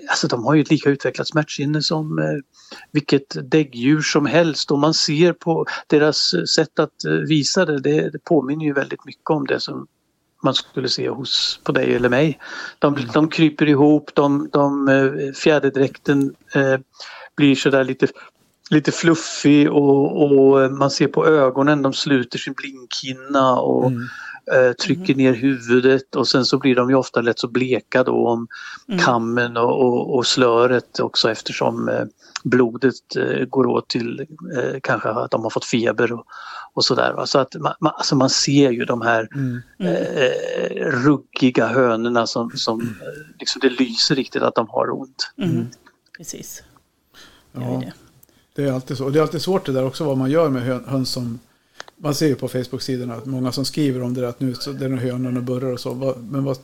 alltså 0.09 0.27
de 0.27 0.45
har 0.45 0.53
ju 0.53 0.61
ett 0.61 0.71
lika 0.71 0.89
utvecklat 0.89 1.27
smärtsinne 1.27 1.81
som 1.81 2.19
eh, 2.19 2.25
vilket 2.91 3.51
däggdjur 3.51 4.01
som 4.01 4.25
helst 4.25 4.71
och 4.71 4.79
man 4.79 4.93
ser 4.93 5.33
på 5.33 5.65
deras 5.87 6.33
sätt 6.55 6.79
att 6.79 7.05
visa 7.27 7.65
det, 7.65 7.79
det, 7.79 8.09
det 8.09 8.19
påminner 8.23 8.65
ju 8.65 8.73
väldigt 8.73 9.05
mycket 9.05 9.29
om 9.29 9.45
det 9.45 9.59
som 9.59 9.87
man 10.45 10.53
skulle 10.53 10.89
se 10.89 11.09
hos, 11.09 11.59
på 11.63 11.71
dig 11.71 11.95
eller 11.95 12.09
mig. 12.09 12.39
De, 12.79 12.95
mm. 12.95 13.09
de 13.13 13.29
kryper 13.29 13.69
ihop, 13.69 14.11
de, 14.13 14.49
de, 14.53 14.87
eh, 14.87 15.33
fjäderdräkten 15.33 16.35
eh, 16.53 16.77
blir 17.37 17.55
sådär 17.55 17.83
lite, 17.83 18.07
lite 18.69 18.91
fluffig 18.91 19.71
och, 19.71 20.23
och, 20.23 20.71
man 20.71 20.91
ser 20.91 21.07
på 21.07 21.27
ögonen, 21.27 21.81
de 21.81 21.93
sluter 21.93 22.39
sin 22.39 22.53
blinkhinna 22.53 23.55
och 23.55 23.87
mm. 23.87 24.07
eh, 24.53 24.73
trycker 24.73 25.13
mm. 25.13 25.25
ner 25.25 25.33
huvudet 25.33 26.15
och 26.15 26.27
sen 26.27 26.45
så 26.45 26.57
blir 26.57 26.75
de 26.75 26.89
ju 26.89 26.95
ofta 26.95 27.21
lätt 27.21 27.39
så 27.39 27.47
bleka 27.47 28.03
då 28.03 28.27
om 28.27 28.47
mm. 28.87 28.99
kammen 28.99 29.57
och, 29.57 29.85
och, 29.85 30.15
och, 30.15 30.27
slöret 30.27 30.99
också 30.99 31.31
eftersom 31.31 31.89
eh, 31.89 32.05
blodet 32.43 33.15
eh, 33.17 33.45
går 33.45 33.65
åt 33.67 33.87
till 33.87 34.19
eh, 34.57 34.79
kanske 34.83 35.09
att 35.09 35.31
de 35.31 35.43
har 35.43 35.49
fått 35.49 35.65
feber 35.65 36.13
och, 36.13 36.25
och 36.75 36.85
sådär. 36.85 37.25
Så 37.25 37.39
att 37.39 37.55
man, 37.55 37.73
man, 37.79 37.93
alltså 37.95 38.15
man 38.15 38.29
ser 38.29 38.71
ju 38.71 38.85
de 38.85 39.01
här 39.01 39.29
mm. 39.35 39.61
eh, 39.79 40.91
ruggiga 40.91 41.67
hönorna 41.67 42.27
som, 42.27 42.51
som 42.51 42.81
mm. 42.81 42.95
liksom 43.39 43.59
det 43.59 43.69
lyser 43.69 44.15
riktigt 44.15 44.41
att 44.41 44.55
de 44.55 44.69
har 44.69 44.99
ont. 44.99 45.31
Mm. 45.37 45.49
mm. 45.49 45.67
Precis. 46.17 46.63
Ja, 47.51 47.83
det 48.55 48.63
är 48.63 48.71
alltid 48.71 48.97
så. 48.97 49.05
Och 49.05 49.11
det 49.11 49.19
är 49.19 49.21
alltid 49.21 49.41
svårt 49.41 49.65
det 49.65 49.71
där 49.71 49.85
också 49.85 50.03
vad 50.03 50.17
man 50.17 50.31
gör 50.31 50.49
med 50.49 50.83
höns 50.85 51.11
som 51.11 51.39
man 51.97 52.15
ser 52.15 52.27
ju 52.27 52.35
på 52.35 52.47
Facebook-sidorna 52.47 53.15
att 53.15 53.25
många 53.25 53.51
som 53.51 53.65
skriver 53.65 54.03
om 54.03 54.13
det 54.13 54.21
där 54.21 54.27
att 54.27 54.39
nu 54.39 54.53
så 54.53 54.71
det 54.71 54.85
är 54.85 54.89
hönorna 54.89 55.39
och 55.39 55.45
burrar 55.45 55.73
och 55.73 55.79
så. 55.79 56.15
Men 56.19 56.43
vad, 56.43 56.57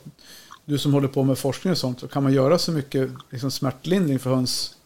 du 0.64 0.78
som 0.78 0.94
håller 0.94 1.08
på 1.08 1.22
med 1.22 1.38
forskning 1.38 1.70
och 1.70 1.78
sånt, 1.78 2.00
så 2.00 2.08
kan 2.08 2.22
man 2.22 2.32
göra 2.32 2.58
så 2.58 2.72
mycket 2.72 3.10
liksom, 3.30 3.50
smärtlindring 3.50 4.18
för 4.18 4.34
höns? 4.34 4.76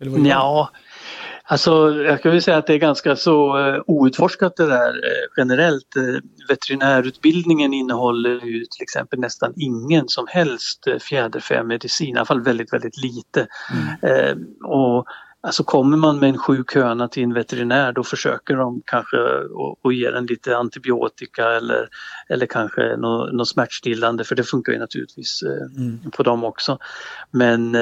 ja, 0.00 0.70
Alltså 1.50 1.94
jag 1.94 2.22
kan 2.22 2.32
väl 2.32 2.42
säga 2.42 2.56
att 2.56 2.66
det 2.66 2.74
är 2.74 2.78
ganska 2.78 3.16
så 3.16 3.58
uh, 3.58 3.82
outforskat 3.86 4.56
det 4.56 4.66
där 4.66 4.94
uh, 4.94 5.26
generellt. 5.36 5.96
Uh, 5.96 6.18
veterinärutbildningen 6.48 7.74
innehåller 7.74 8.30
ju 8.30 8.64
till 8.64 8.82
exempel 8.82 9.18
nästan 9.20 9.52
ingen 9.56 10.08
som 10.08 10.26
helst 10.28 10.84
fjäderfämedicin, 11.00 12.14
i 12.14 12.18
alla 12.18 12.26
fall 12.26 12.42
väldigt, 12.42 12.72
väldigt 12.72 13.02
lite. 13.02 13.46
Mm. 14.02 14.38
och 14.64 15.06
Alltså 15.40 15.64
kommer 15.64 15.96
man 15.96 16.18
med 16.18 16.28
en 16.28 16.38
sjuk 16.38 16.74
höna 16.74 17.08
till 17.08 17.22
en 17.22 17.34
veterinär 17.34 17.92
då 17.92 18.04
försöker 18.04 18.56
de 18.56 18.82
kanske 18.86 19.16
att 19.84 19.94
ge 19.94 20.10
den 20.10 20.26
lite 20.26 20.56
antibiotika 20.56 21.50
eller, 21.50 21.88
eller 22.28 22.46
kanske 22.46 22.96
något, 22.96 23.32
något 23.32 23.48
smärtstillande 23.48 24.24
för 24.24 24.34
det 24.34 24.44
funkar 24.44 24.72
ju 24.72 24.78
naturligtvis 24.78 25.42
mm. 25.76 26.10
på 26.10 26.22
dem 26.22 26.44
också. 26.44 26.78
Men 27.30 27.76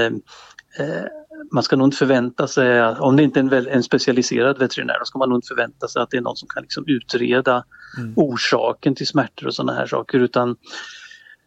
man 1.52 1.62
ska 1.62 1.76
nog 1.76 1.86
inte 1.86 1.96
förvänta 1.96 2.48
sig, 2.48 2.82
om 2.86 3.16
det 3.16 3.22
inte 3.22 3.40
är 3.40 3.54
en, 3.54 3.68
en 3.68 3.82
specialiserad 3.82 4.58
veterinär, 4.58 4.98
då 4.98 5.04
ska 5.04 5.18
man 5.18 5.28
nog 5.28 5.38
inte 5.38 5.48
förvänta 5.48 5.88
sig 5.88 6.02
att 6.02 6.10
det 6.10 6.16
är 6.16 6.20
någon 6.20 6.36
som 6.36 6.48
kan 6.48 6.62
liksom 6.62 6.84
utreda 6.86 7.64
mm. 7.98 8.12
orsaken 8.16 8.94
till 8.94 9.06
smärtor 9.06 9.46
och 9.46 9.54
sådana 9.54 9.72
här 9.72 9.86
saker 9.86 10.18
utan 10.18 10.56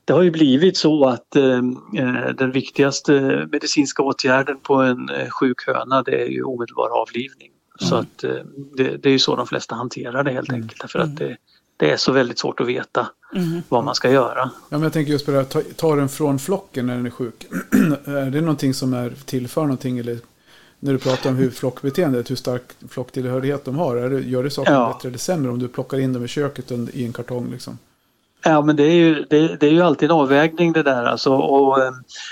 det 0.06 0.14
har 0.14 0.22
ju 0.22 0.32
blivit 0.32 0.78
så 0.78 1.06
att 1.06 1.36
eh, 1.36 1.62
eh, 1.98 2.34
den 2.38 2.52
viktigaste 2.52 3.48
medicinska 3.52 4.04
åtgärden 4.04 4.60
på 4.60 4.74
en 4.76 5.10
eh, 5.10 5.30
sjuk 5.30 5.68
höna 5.68 6.04
det 6.04 6.22
är 6.22 6.30
ju 6.30 6.44
omedelbar 6.44 6.90
avlivning. 7.02 7.52
Mm. 7.82 7.90
Så 7.90 7.96
att 7.96 8.24
eh, 8.24 8.46
det, 8.78 8.98
det, 8.98 9.10
är 9.10 9.14
ju 9.14 9.20
så 9.20 9.36
de 9.36 9.48
flesta 9.48 9.76
hanterar 9.76 10.24
det 10.24 10.32
helt 10.32 10.50
mm. 10.50 10.62
enkelt 10.62 10.82
därför 10.82 11.00
att 11.00 11.06
mm. 11.06 11.16
det, 11.16 11.38
det 11.80 11.92
är 11.92 11.98
så 11.98 12.12
väldigt 12.12 12.40
svårt 12.40 12.60
att 12.60 12.68
veta 12.68 13.10
mm. 13.36 13.62
vad 13.70 13.84
man 13.84 13.96
ska 13.96 14.12
göra. 14.12 14.50
Ja, 14.70 14.78
men 14.78 14.82
jag 14.82 14.94
tänker 14.94 15.12
just 15.12 15.26
på 15.26 15.32
det 15.32 15.38
här, 15.38 15.44
ta, 15.44 15.62
ta 15.76 15.96
den 15.96 16.10
från 16.10 16.40
flocken 16.40 16.88
när 16.88 16.96
den 16.96 17.06
är 17.06 17.10
sjuk. 17.10 17.48
är 18.06 18.32
det 18.32 18.42
någonting 18.42 18.74
som 18.74 18.94
är 18.94 19.14
tillför 19.26 19.62
någonting 19.62 19.98
eller 19.98 20.20
när 20.80 20.94
du 20.94 21.00
pratar 21.00 21.30
om 21.30 21.36
hur 21.36 21.50
flockbeteendet, 21.50 22.32
hur 22.32 22.36
stark 22.36 22.62
flocktillhörighet 22.90 23.66
de 23.66 23.76
har, 23.76 23.96
är 23.96 24.10
det, 24.10 24.20
gör 24.20 24.44
det 24.44 24.52
saker 24.52 24.72
ja. 24.72 24.94
bättre 24.94 25.10
eller 25.10 25.18
sämre 25.18 25.52
om 25.52 25.60
du 25.60 25.68
plockar 25.68 26.00
in 26.00 26.14
dem 26.14 26.26
i 26.26 26.28
köket 26.28 26.72
i 26.72 27.06
en 27.06 27.14
kartong? 27.14 27.52
Liksom? 27.52 27.78
Ja 28.44 28.62
men 28.62 28.76
det 28.76 28.84
är 28.84 28.94
ju, 28.94 29.26
det, 29.30 29.56
det, 29.56 29.68
är 29.68 29.72
ju 29.72 29.82
alltid 29.82 30.12
en 30.12 30.16
avvägning 30.18 30.74
det 30.74 30.84
där 30.84 31.04
alltså. 31.04 31.34
Och, 31.34 31.84
eh, 31.84 31.92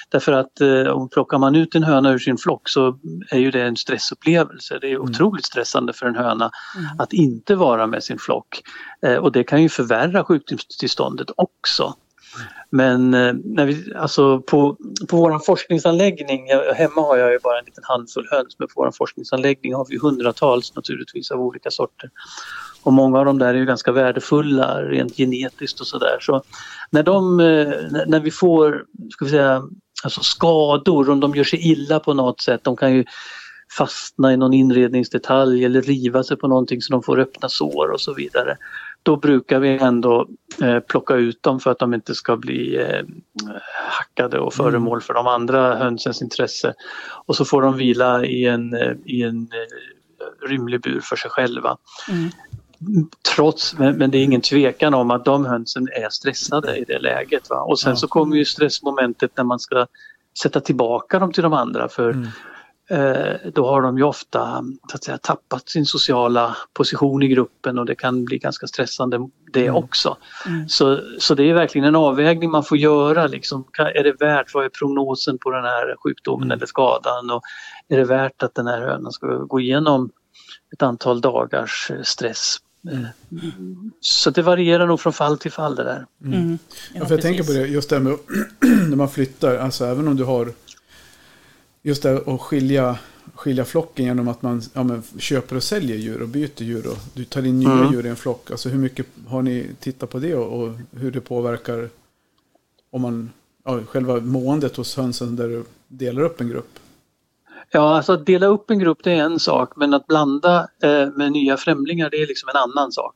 därför 0.09 0.31
att 0.31 0.61
eh, 0.61 0.87
om 0.87 1.09
plockar 1.09 1.37
man 1.37 1.55
ut 1.55 1.75
en 1.75 1.83
höna 1.83 2.11
ur 2.11 2.19
sin 2.19 2.37
flock 2.37 2.69
så 2.69 2.99
är 3.29 3.39
ju 3.39 3.51
det 3.51 3.63
en 3.63 3.75
stressupplevelse. 3.75 4.77
Det 4.81 4.87
är 4.87 4.95
mm. 4.95 5.01
otroligt 5.01 5.45
stressande 5.45 5.93
för 5.93 6.05
en 6.05 6.15
höna 6.15 6.51
mm. 6.77 6.99
att 6.99 7.13
inte 7.13 7.55
vara 7.55 7.87
med 7.87 8.03
sin 8.03 8.19
flock. 8.19 8.61
Eh, 9.01 9.15
och 9.15 9.31
det 9.31 9.43
kan 9.43 9.61
ju 9.61 9.69
förvärra 9.69 10.23
sjukdomstillståndet 10.23 11.27
också. 11.37 11.93
Men 12.69 13.11
när 13.11 13.65
vi, 13.65 13.93
alltså 13.95 14.39
på, 14.41 14.77
på 15.09 15.17
vår 15.17 15.39
forskningsanläggning, 15.39 16.47
hemma 16.75 17.01
har 17.01 17.17
jag 17.17 17.31
ju 17.31 17.39
bara 17.39 17.59
en 17.59 17.65
liten 17.65 17.83
handfull 17.87 18.27
höns 18.31 18.55
men 18.59 18.67
på 18.67 18.73
vår 18.75 18.91
forskningsanläggning 18.91 19.73
har 19.73 19.85
vi 19.89 19.97
hundratals 19.97 20.75
naturligtvis 20.75 21.31
av 21.31 21.39
olika 21.41 21.71
sorter. 21.71 22.09
Och 22.87 22.93
många 22.93 23.19
av 23.19 23.25
dem 23.25 23.39
där 23.39 23.47
är 23.47 23.53
ju 23.53 23.65
ganska 23.65 23.91
värdefulla 23.91 24.81
rent 24.81 25.17
genetiskt 25.17 25.79
och 25.79 25.87
sådär. 25.87 26.17
Så 26.21 26.41
när, 26.89 27.03
de, 27.03 27.39
eh, 27.39 28.05
när 28.07 28.19
vi 28.19 28.31
får 28.31 28.85
ska 29.11 29.25
vi 29.25 29.31
säga, 29.31 29.63
alltså 30.03 30.21
skador, 30.23 31.09
om 31.09 31.19
de 31.19 31.35
gör 31.35 31.43
sig 31.43 31.71
illa 31.71 31.99
på 31.99 32.13
något 32.13 32.41
sätt, 32.41 32.63
de 32.63 32.75
kan 32.75 32.93
ju 32.93 33.05
fastna 33.77 34.33
i 34.33 34.37
någon 34.37 34.53
inredningsdetalj 34.53 35.65
eller 35.65 35.81
riva 35.81 36.23
sig 36.23 36.37
på 36.37 36.47
någonting 36.47 36.81
så 36.81 36.93
de 36.93 37.03
får 37.03 37.19
öppna 37.19 37.49
sår 37.49 37.91
och 37.91 38.01
så 38.01 38.13
vidare. 38.13 38.57
Då 39.03 39.15
brukar 39.15 39.59
vi 39.59 39.77
ändå 39.77 40.27
eh, 40.61 40.79
plocka 40.79 41.15
ut 41.15 41.43
dem 41.43 41.59
för 41.59 41.71
att 41.71 41.79
de 41.79 41.93
inte 41.93 42.15
ska 42.15 42.37
bli 42.37 42.77
eh, 42.77 43.05
hackade 43.89 44.39
och 44.39 44.53
föremål 44.53 44.97
mm. 44.97 45.01
för 45.01 45.13
de 45.13 45.27
andra 45.27 45.75
hönsens 45.75 46.21
intresse. 46.21 46.73
Och 47.25 47.35
så 47.35 47.45
får 47.45 47.61
de 47.61 47.77
vila 47.77 48.25
i 48.25 48.45
en, 48.45 48.73
eh, 48.73 48.93
i 49.05 49.23
en 49.23 49.41
eh, 49.41 50.47
rymlig 50.47 50.81
bur 50.81 50.99
för 51.03 51.15
sig 51.15 51.31
själva. 51.31 51.77
Mm. 52.11 52.29
Trots, 53.35 53.77
men, 53.77 53.97
men, 53.97 54.11
det 54.11 54.17
är 54.17 54.23
ingen 54.23 54.41
tvekan 54.41 54.93
om 54.93 55.11
att 55.11 55.25
de 55.25 55.45
hönsen 55.45 55.87
är 55.91 56.09
stressade 56.09 56.77
i 56.77 56.83
det 56.83 56.99
läget. 56.99 57.49
Va? 57.49 57.61
Och 57.61 57.79
sen 57.79 57.89
ja. 57.89 57.95
så 57.95 58.07
kommer 58.07 58.35
ju 58.35 58.45
stressmomentet 58.45 59.31
när 59.37 59.43
man 59.43 59.59
ska 59.59 59.87
sätta 60.41 60.59
tillbaka 60.59 61.19
dem 61.19 61.31
till 61.31 61.43
de 61.43 61.53
andra 61.53 61.89
för 61.89 62.09
mm. 62.09 62.27
eh, 62.89 63.51
då 63.53 63.67
har 63.67 63.81
de 63.81 63.97
ju 63.97 64.03
ofta 64.03 64.63
så 64.89 64.95
att 64.95 65.03
säga, 65.03 65.17
tappat 65.17 65.69
sin 65.69 65.85
sociala 65.85 66.57
position 66.73 67.23
i 67.23 67.27
gruppen 67.27 67.79
och 67.79 67.85
det 67.85 67.95
kan 67.95 68.25
bli 68.25 68.37
ganska 68.37 68.67
stressande 68.67 69.29
det 69.53 69.65
mm. 69.65 69.75
också. 69.75 70.17
Mm. 70.45 70.69
Så, 70.69 70.99
så 71.19 71.35
det 71.35 71.43
är 71.43 71.53
verkligen 71.53 71.87
en 71.87 71.95
avvägning 71.95 72.51
man 72.51 72.63
får 72.63 72.77
göra. 72.77 73.27
Liksom. 73.27 73.65
Är 73.77 74.03
det 74.03 74.13
värt, 74.19 74.53
vad 74.53 74.65
är 74.65 74.69
prognosen 74.69 75.37
på 75.37 75.51
den 75.51 75.63
här 75.63 75.95
sjukdomen 76.03 76.47
mm. 76.47 76.55
eller 76.55 76.65
skadan 76.65 77.29
och 77.31 77.41
är 77.87 77.97
det 77.97 78.05
värt 78.05 78.43
att 78.43 78.55
den 78.55 78.67
här 78.67 78.81
hönan 78.81 79.11
ska 79.11 79.27
gå 79.27 79.59
igenom 79.59 80.09
ett 80.73 80.83
antal 80.83 81.21
dagars 81.21 81.91
stress 82.03 82.57
Mm. 82.57 82.66
Så 84.01 84.29
det 84.29 84.41
varierar 84.41 84.87
nog 84.87 84.99
från 84.99 85.13
fall 85.13 85.37
till 85.37 85.51
fall 85.51 85.75
det 85.75 85.83
där. 85.83 86.05
Mm. 86.23 86.39
Mm. 86.39 86.57
Ja, 86.93 87.05
för 87.05 87.13
jag 87.13 87.21
tänker 87.21 87.43
på 87.43 87.51
det, 87.51 87.67
just 87.67 87.89
det 87.89 87.99
med 87.99 88.17
när 88.89 88.95
man 88.95 89.09
flyttar, 89.09 89.57
alltså 89.57 89.85
även 89.85 90.07
om 90.07 90.15
du 90.15 90.23
har 90.23 90.51
just 91.81 92.03
det 92.03 92.27
att 92.27 92.41
skilja, 92.41 92.97
skilja 93.35 93.65
flocken 93.65 94.05
genom 94.05 94.27
att 94.27 94.41
man 94.41 94.61
ja, 94.73 94.83
men, 94.83 95.03
köper 95.17 95.55
och 95.55 95.63
säljer 95.63 95.97
djur 95.97 96.21
och 96.21 96.27
byter 96.27 96.63
djur 96.63 96.87
och 96.87 96.97
du 97.13 97.25
tar 97.25 97.45
in 97.45 97.59
nya 97.59 97.71
mm. 97.71 97.93
djur 97.93 98.05
i 98.05 98.09
en 98.09 98.15
flock. 98.15 98.51
Alltså 98.51 98.69
hur 98.69 98.79
mycket 98.79 99.05
har 99.27 99.41
ni 99.41 99.67
tittat 99.79 100.09
på 100.09 100.19
det 100.19 100.35
och, 100.35 100.61
och 100.61 100.73
hur 100.91 101.11
det 101.11 101.21
påverkar 101.21 101.89
om 102.89 103.01
man, 103.01 103.29
ja, 103.65 103.79
själva 103.83 104.19
måendet 104.19 104.75
hos 104.75 104.97
hönsen 104.97 105.35
där 105.35 105.47
du 105.47 105.63
delar 105.87 106.21
upp 106.21 106.41
en 106.41 106.49
grupp? 106.49 106.79
Ja, 107.71 107.95
alltså 107.95 108.13
att 108.13 108.25
dela 108.25 108.45
upp 108.45 108.69
en 108.69 108.79
grupp 108.79 109.03
det 109.03 109.11
är 109.11 109.23
en 109.23 109.39
sak 109.39 109.73
men 109.75 109.93
att 109.93 110.07
blanda 110.07 110.67
eh, 110.83 111.09
med 111.15 111.31
nya 111.31 111.57
främlingar 111.57 112.09
det 112.09 112.17
är 112.17 112.27
liksom 112.27 112.49
en 112.49 112.55
annan 112.55 112.91
sak. 112.91 113.13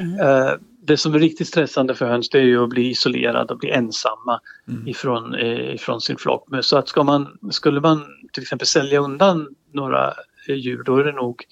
Mm. 0.00 0.20
Eh, 0.20 0.52
det 0.84 0.96
som 0.96 1.14
är 1.14 1.18
riktigt 1.18 1.48
stressande 1.48 1.94
för 1.94 2.06
höns 2.06 2.28
det 2.28 2.38
är 2.38 2.42
ju 2.42 2.62
att 2.62 2.68
bli 2.68 2.90
isolerad 2.90 3.50
och 3.50 3.58
bli 3.58 3.70
ensamma 3.70 4.40
mm. 4.68 4.88
ifrån, 4.88 5.34
eh, 5.34 5.74
ifrån 5.74 6.00
sin 6.00 6.16
flock. 6.16 6.44
Men 6.48 6.62
så 6.62 6.78
att 6.78 6.88
ska 6.88 7.02
man, 7.02 7.38
skulle 7.50 7.80
man 7.80 8.04
till 8.32 8.42
exempel 8.42 8.66
sälja 8.66 9.00
undan 9.00 9.48
några 9.72 10.14
eh, 10.48 10.54
djur 10.54 10.82
då 10.82 10.96
är 10.96 11.04
det 11.04 11.12
nog 11.12 11.44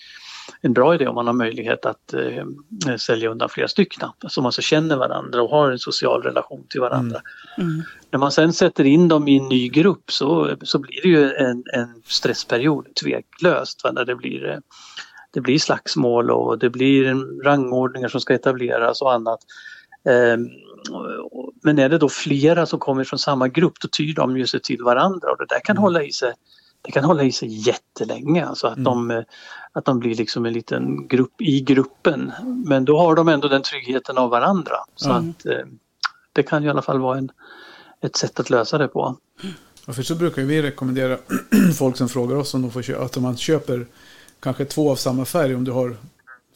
en 0.60 0.72
bra 0.72 0.94
idé 0.94 1.06
om 1.06 1.14
man 1.14 1.26
har 1.26 1.34
möjlighet 1.34 1.86
att 1.86 2.14
eh, 2.14 2.96
sälja 2.96 3.30
undan 3.30 3.48
flera 3.48 3.68
stycken 3.68 4.08
som 4.28 4.46
alltså 4.46 4.62
känner 4.62 4.96
varandra 4.96 5.42
och 5.42 5.50
har 5.50 5.70
en 5.70 5.78
social 5.78 6.22
relation 6.22 6.66
till 6.68 6.80
varandra. 6.80 7.20
Mm. 7.58 7.82
När 8.12 8.18
man 8.18 8.32
sen 8.32 8.52
sätter 8.52 8.84
in 8.84 9.08
dem 9.08 9.28
i 9.28 9.36
en 9.38 9.48
ny 9.48 9.68
grupp 9.68 10.12
så, 10.12 10.56
så 10.62 10.78
blir 10.78 11.02
det 11.02 11.08
ju 11.08 11.32
en, 11.34 11.64
en 11.74 12.02
stressperiod 12.06 12.86
tveklöst. 13.02 13.84
Va? 13.84 13.92
När 13.92 14.04
det 14.04 14.16
blir, 14.16 14.50
eh, 14.50 14.58
det 15.32 15.40
blir 15.40 15.58
slagsmål 15.58 16.30
och 16.30 16.58
det 16.58 16.70
blir 16.70 17.14
rangordningar 17.44 18.08
som 18.08 18.20
ska 18.20 18.34
etableras 18.34 19.02
och 19.02 19.12
annat. 19.12 19.40
Eh, 20.08 20.36
men 21.62 21.78
är 21.78 21.88
det 21.88 21.98
då 21.98 22.08
flera 22.08 22.66
som 22.66 22.78
kommer 22.78 23.04
från 23.04 23.18
samma 23.18 23.48
grupp 23.48 23.80
då 23.80 23.88
tyr 23.88 24.14
de 24.14 24.36
ju 24.36 24.46
sig 24.46 24.60
till 24.60 24.82
varandra 24.82 25.30
och 25.30 25.38
det 25.38 25.46
där 25.48 25.60
kan 25.64 25.76
Mm. 25.76 25.82
hålla 25.82 26.02
i 26.02 26.12
sig 26.12 26.32
det 26.82 26.90
kan 26.92 27.04
hålla 27.04 27.22
i 27.22 27.32
sig 27.32 27.48
jättelänge, 27.68 28.46
alltså 28.46 28.66
att, 28.66 28.76
Mm. 28.76 28.84
de, 28.84 29.10
eh, 29.10 29.22
att 29.72 29.84
de 29.84 29.98
blir 29.98 30.14
liksom 30.14 30.46
en 30.46 30.52
liten 30.52 31.08
grupp 31.08 31.40
i 31.42 31.60
gruppen. 31.60 32.32
Men 32.66 32.84
då 32.84 32.98
har 32.98 33.14
de 33.14 33.28
ändå 33.28 33.48
den 33.48 33.62
tryggheten 33.62 34.18
av 34.18 34.30
varandra. 34.30 34.76
Så 34.94 35.10
Mm. 35.10 35.30
att 35.30 35.46
eh, 35.46 35.66
det 36.32 36.42
kan 36.42 36.62
ju 36.62 36.68
i 36.68 36.70
alla 36.70 36.82
fall 36.82 36.98
vara 36.98 37.18
en, 37.18 37.30
ett 38.00 38.16
sätt 38.16 38.40
att 38.40 38.50
lösa 38.50 38.78
det 38.78 38.88
på. 38.88 39.16
Ja, 39.86 39.92
för 39.92 40.02
så 40.02 40.14
brukar 40.14 40.42
vi 40.42 40.62
rekommendera 40.62 41.18
folk 41.78 41.96
som 41.96 42.08
frågar 42.08 42.36
oss 42.36 42.54
om 42.54 42.62
de 42.62 42.70
får 42.70 42.82
köpa, 42.82 43.04
att 43.04 43.16
man 43.16 43.36
köper 43.36 43.86
kanske 44.40 44.64
två 44.64 44.90
av 44.90 44.96
samma 44.96 45.24
färg 45.24 45.54
om 45.54 45.64
du 45.64 45.70
har 45.70 45.96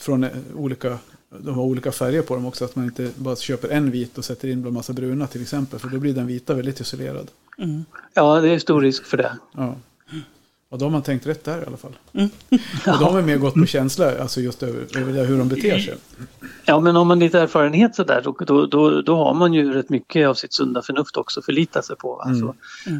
från 0.00 0.24
eh, 0.24 0.30
olika, 0.57 0.98
de 1.38 1.54
har 1.54 1.62
olika 1.62 1.92
färger 1.92 2.22
på 2.22 2.35
dem 2.35 2.46
också. 2.46 2.64
Att 2.64 2.76
man 2.76 2.85
inte 2.85 3.11
bara 3.16 3.37
köper 3.37 3.68
en 3.68 3.90
vit 3.90 4.18
och 4.18 4.24
sätter 4.24 4.48
in 4.48 4.62
bland 4.62 4.74
massa 4.74 4.92
bruna 4.92 5.26
till 5.26 5.42
exempel. 5.42 5.78
För 5.78 5.88
då 5.88 5.98
blir 5.98 6.14
den 6.14 6.26
vita 6.26 6.54
väldigt 6.54 6.80
isolerad. 6.80 7.30
Ja, 8.14 8.40
det 8.40 8.48
är 8.48 8.59
stor 8.59 8.80
risk 8.80 9.04
för 9.04 9.16
det. 9.16 9.38
Ja. 9.52 9.76
Och 10.75 10.81
då 10.81 10.87
har 10.87 10.91
man 10.91 11.03
tänkt 11.03 11.27
rätt 11.27 11.45
där 11.45 11.63
i 11.63 11.67
alla 11.67 11.77
fall. 11.77 11.93
Och 12.87 12.99
de 12.99 13.15
har 13.15 13.23
mer 13.23 13.37
gått 13.37 13.55
på 13.55 13.67
känsla, 13.67 14.19
alltså 14.21 14.41
just 14.41 14.63
över, 14.63 14.99
över 14.99 15.13
det, 15.13 15.25
hur 15.25 15.39
de 15.39 15.49
beter 15.49 15.79
sig. 15.79 15.95
Ja, 16.65 16.81
men 16.81 16.97
har 16.97 17.05
man 17.05 17.19
lite 17.19 17.41
erfarenhet 17.41 17.95
sådär 17.95 18.21
då, 18.25 18.37
då, 18.47 18.67
då, 18.67 19.03
då 19.03 19.17
har 19.17 19.35
man 19.35 19.55
ju 19.55 19.73
rätt 19.73 19.89
mycket 19.89 20.29
av 20.29 20.35
sitt 20.35 20.53
sunda 20.53 20.83
förnuft 20.83 21.17
också 21.17 21.41
att 21.41 21.47
förlita 21.47 21.83
sig 21.83 21.97
på. 21.97 22.21
Alltså, 22.21 22.55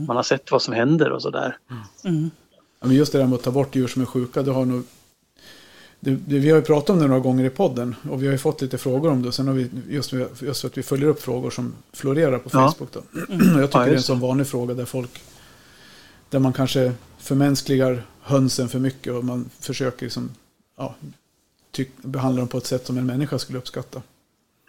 Man 0.07 0.17
har 0.17 0.23
sett 0.23 0.51
vad 0.53 0.63
som 0.63 0.75
händer 0.75 1.11
och 1.11 1.23
sådär. 1.23 1.57
Ja, 2.03 2.11
men 2.81 2.97
just 2.97 3.13
det 3.13 3.19
där 3.19 3.27
med 3.27 3.35
att 3.35 3.43
ta 3.43 3.51
bort 3.51 3.77
djur 3.77 3.87
som 3.87 4.03
är 4.03 4.07
sjuka, 4.07 4.43
det 4.43 4.53
har 4.53 4.65
nog... 4.65 4.83
Det, 6.01 6.11
det, 6.11 6.39
vi 6.39 6.51
har 6.51 6.57
ju 6.57 6.63
pratat 6.65 6.91
om 6.91 6.99
det 6.99 7.07
några 7.07 7.21
gånger 7.21 7.45
i 7.45 7.51
podden 7.51 7.95
och 8.11 8.23
vi 8.23 8.27
har 8.27 8.33
ju 8.33 8.39
fått 8.39 8.63
lite 8.63 8.79
frågor 8.79 9.11
om 9.11 9.23
det. 9.23 9.33
Sen 9.33 9.47
har 9.49 9.55
vi 9.55 9.71
just, 9.89 10.13
just 10.41 10.61
för 10.61 10.69
att 10.69 10.79
vi 10.79 10.83
följer 10.83 11.09
upp 11.09 11.23
frågor 11.23 11.51
som 11.51 11.75
florerar 11.93 12.39
på 12.39 12.51
Ja. 12.53 12.71
Facebook. 12.71 12.93
Då. 12.93 12.99
Och 13.55 13.63
jag 13.63 13.71
tycker 13.71 13.79
Ja, 13.79 13.85
det 13.85 13.91
är 13.91 13.95
en 13.95 14.03
sån 14.03 14.21
vanlig 14.21 14.47
fråga 14.47 14.75
där 14.75 14.85
folk... 14.85 15.23
Där 16.31 16.39
man 16.39 16.53
kanske 16.53 16.93
förmänskligar 17.25 18.03
hönsen 18.23 18.69
för 18.69 18.79
mycket 18.79 19.13
och 19.13 19.25
man 19.25 19.51
försöker 19.61 20.07
liksom, 20.07 20.31
ja, 20.77 20.95
behandla 22.03 22.41
dem 22.41 22.49
på 22.49 22.59
ett 22.59 22.67
sätt 22.67 22.87
som 22.87 22.99
en 22.99 23.07
människa 23.07 23.39
skulle 23.39 23.59
uppskatta. 23.59 24.03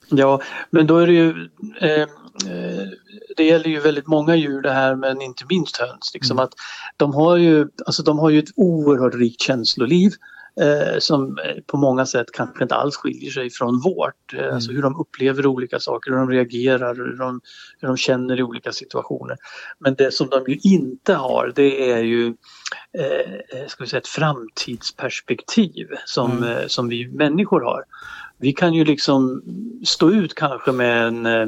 Ja, 0.09 0.41
men 0.69 0.87
då 0.87 0.97
är 0.97 1.07
det 1.07 1.13
ju 1.13 1.49
eh, 1.81 2.01
eh, 2.01 2.87
det 3.37 3.43
gäller 3.43 3.69
ju 3.69 3.79
väldigt 3.79 4.07
många 4.07 4.35
djur 4.35 4.61
det 4.61 4.71
här 4.71 4.95
men 4.95 5.21
inte 5.21 5.45
minst 5.49 5.77
höns. 5.77 6.11
Liksom 6.13 6.39
att 6.39 6.53
de, 6.97 7.13
har 7.13 7.37
ju, 7.37 7.67
alltså 7.85 8.03
de 8.03 8.19
har 8.19 8.29
ju 8.29 8.39
ett 8.39 8.51
oerhört 8.55 9.15
rikt 9.15 9.41
känsloliv 9.41 10.13
eh, 10.61 10.99
som 10.99 11.37
eh, 11.39 11.61
på 11.65 11.77
många 11.77 12.05
sätt 12.05 12.27
kanske 12.33 12.63
inte 12.63 12.75
alls 12.75 12.95
skiljer 12.95 13.31
sig 13.31 13.49
från 13.49 13.81
vårt. 13.81 14.33
Eh, 14.33 14.53
Alltså 14.53 14.71
hur 14.71 14.81
de 14.81 14.99
upplever 14.99 15.47
olika 15.47 15.79
saker, 15.79 16.11
hur 16.11 16.17
de 16.17 16.29
reagerar, 16.29 16.95
hur 16.95 17.17
de, 17.17 17.41
hur 17.79 17.87
de 17.87 17.97
känner 17.97 18.39
i 18.39 18.43
olika 18.43 18.71
situationer. 18.71 19.37
Men 19.79 19.95
det 19.95 20.13
som 20.13 20.29
de 20.29 20.43
ju 20.47 20.57
inte 20.63 21.13
har 21.13 21.51
det 21.55 21.91
är 21.91 21.99
ju 22.03 22.27
eh, 22.97 23.67
ska 23.67 23.83
vi 23.83 23.89
säga, 23.89 23.99
ett 23.99 24.07
framtidsperspektiv 24.07 25.87
som, 26.05 26.43
eh, 26.43 26.67
som 26.67 26.89
vi 26.89 27.07
människor 27.07 27.61
har. 27.61 27.83
Vi 28.37 28.53
kan 28.53 28.73
ju 28.73 28.85
liksom 28.85 29.41
stå 29.85 30.11
ut 30.11 30.35
kanske 30.35 30.71
med 30.71 31.07
en, 31.07 31.25
eh, 31.25 31.33
eh, 31.33 31.47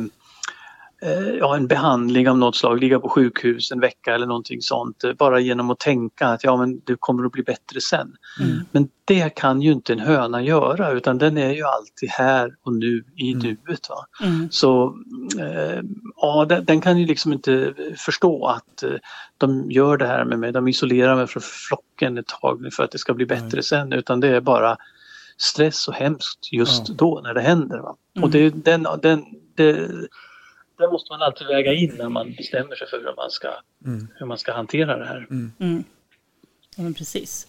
ja, 1.39 1.55
en 1.55 1.67
behandling 1.67 2.29
av 2.29 2.37
något 2.37 2.55
slag, 2.55 2.79
ligga 2.79 2.99
på 2.99 3.09
sjukhus 3.09 3.71
en 3.71 3.79
vecka 3.79 4.15
eller 4.15 4.25
någonting 4.25 4.61
sånt. 4.61 5.03
eh, 5.03 5.13
Bara 5.13 5.39
genom 5.39 5.69
att 5.71 5.79
tänka 5.79 6.27
att 6.27 6.43
ja, 6.43 6.57
men 6.57 6.81
det 6.85 6.95
kommer 6.99 7.25
att 7.25 7.31
bli 7.31 7.43
bättre 7.43 7.81
sen. 7.81 8.15
Men 8.71 8.89
det 9.05 9.35
kan 9.35 9.61
ju 9.61 9.71
inte 9.71 9.93
en 9.93 9.99
höna 9.99 10.41
göra 10.43 10.91
utan 10.91 11.17
den 11.17 11.37
är 11.37 11.53
ju 11.53 11.63
alltid 11.63 12.09
här 12.09 12.55
och 12.63 12.73
nu 12.73 13.03
i 13.15 13.33
nuet. 13.33 13.89
Va? 13.89 14.05
Mm. 14.23 14.47
Så 14.51 14.97
eh, 15.39 15.81
ja, 16.15 16.45
den, 16.49 16.65
den 16.65 16.81
kan 16.81 16.97
ju 16.97 17.05
liksom 17.05 17.33
inte 17.33 17.73
förstå 17.97 18.45
att 18.47 18.83
eh, 18.83 18.89
de 19.37 19.71
gör 19.71 19.97
det 19.97 20.07
här 20.07 20.25
med 20.25 20.39
mig. 20.39 20.51
De 20.51 20.67
isolerar 20.67 21.15
mig 21.15 21.27
från 21.27 21.43
flocken 21.43 22.17
ett 22.17 22.27
tag 22.41 22.69
för 22.73 22.83
att 22.83 22.91
det 22.91 22.97
ska 22.97 23.13
bli 23.13 23.25
bättre 23.25 23.63
sen 23.63 23.93
utan 23.93 24.19
det 24.19 24.27
är 24.27 24.41
bara 24.41 24.77
stress 25.37 25.87
och 25.87 25.93
hemskt 25.93 26.51
just 26.53 26.89
Ja. 26.89 26.95
då 26.97 27.21
när 27.23 27.33
det 27.33 27.41
händer. 27.41 27.77
Va? 27.79 27.95
Och 28.21 28.29
det, 28.29 28.49
den, 28.49 28.87
den, 29.01 29.23
det, 29.55 29.89
det 30.77 30.87
måste 30.91 31.11
man 31.13 31.21
alltid 31.21 31.47
väga 31.47 31.73
in 31.73 31.95
när 31.97 32.09
man 32.09 32.33
bestämmer 32.35 32.75
sig 32.75 32.87
för 32.89 32.97
hur 32.97 33.15
man 33.15 33.31
ska, 33.31 33.47
Mm. 33.85 34.07
hur 34.15 34.25
man 34.25 34.37
ska 34.37 34.53
hantera 34.53 34.97
det 34.97 35.05
här. 35.05 35.27
Mm. 35.29 35.83
Ja, 36.75 36.83
men 36.83 36.93
precis. 36.93 37.47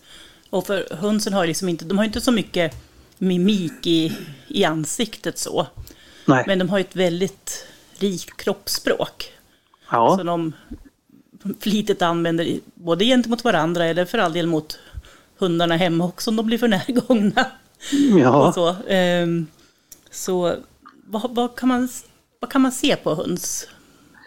Och 0.50 0.66
för 0.66 0.94
hönsen 0.96 1.32
har 1.32 1.46
liksom 1.46 1.68
inte, 1.68 1.84
de 1.84 1.98
har 1.98 2.04
inte 2.04 2.20
så 2.20 2.32
mycket 2.32 2.74
mimik 3.18 3.86
i, 3.86 4.18
i 4.48 4.64
ansiktet 4.64 5.38
så. 5.38 5.66
Nej. 6.24 6.44
Men 6.46 6.58
de 6.58 6.68
har 6.68 6.78
ju 6.78 6.84
ett 6.84 6.96
väldigt 6.96 7.66
rikt 7.98 8.36
kroppsspråk. 8.36 9.32
ja. 9.90 10.16
Som 10.16 10.26
de 10.26 10.52
flitigt 11.60 12.02
använder 12.02 12.58
både 12.74 13.04
gentemot 13.04 13.44
varandra 13.44 13.84
eller 13.84 14.04
för 14.04 14.18
all 14.18 14.32
del 14.32 14.46
mot 14.46 14.78
hundarna 15.38 15.76
hemma 15.76 16.04
också 16.04 16.30
om 16.30 16.36
de 16.36 16.46
blir 16.46 16.58
för 16.58 16.68
närgångna. 16.68 17.46
ja. 18.18 18.48
Och 18.48 18.54
så 18.54 18.76
Ehm, 18.88 19.46
så 20.10 20.56
vad, 21.06 21.34
vad, 21.34 21.56
kan 21.56 21.68
man, 21.68 21.88
vad 22.40 22.50
kan 22.50 22.60
man 22.60 22.72
se 22.72 22.96
på 22.96 23.14
höns? 23.14 23.68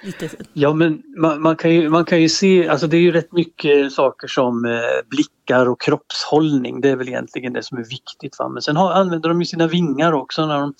Lite, 0.03 0.29
Ja 0.53 0.73
men 0.73 1.01
man, 1.17 1.41
man, 1.41 1.55
kan 1.55 1.71
ju, 1.71 1.89
man 1.89 2.05
kan 2.05 2.21
ju 2.21 2.29
se, 2.29 2.67
alltså 2.67 2.87
det 2.87 2.97
är 2.97 3.01
ju 3.01 3.11
rätt 3.11 3.31
mycket 3.31 3.91
saker 3.91 4.27
som 4.27 4.65
eh, 4.65 5.09
blickar 5.09 5.65
och 5.65 5.81
kroppshållning. 5.81 6.81
Det 6.81 6.89
är 6.89 6.95
väl 6.95 7.07
egentligen 7.07 7.53
det 7.53 7.63
som 7.63 7.77
är 7.77 7.83
viktigt. 7.83 8.39
Va? 8.39 8.49
Men 8.49 8.61
sen 8.61 8.75
har, 8.75 8.91
använder 8.93 9.29
de 9.29 9.41
ju 9.41 9.45
sina 9.45 9.67
vingar 9.67 10.13
också 10.13 10.45
när 10.45 10.59
de, 10.59 10.73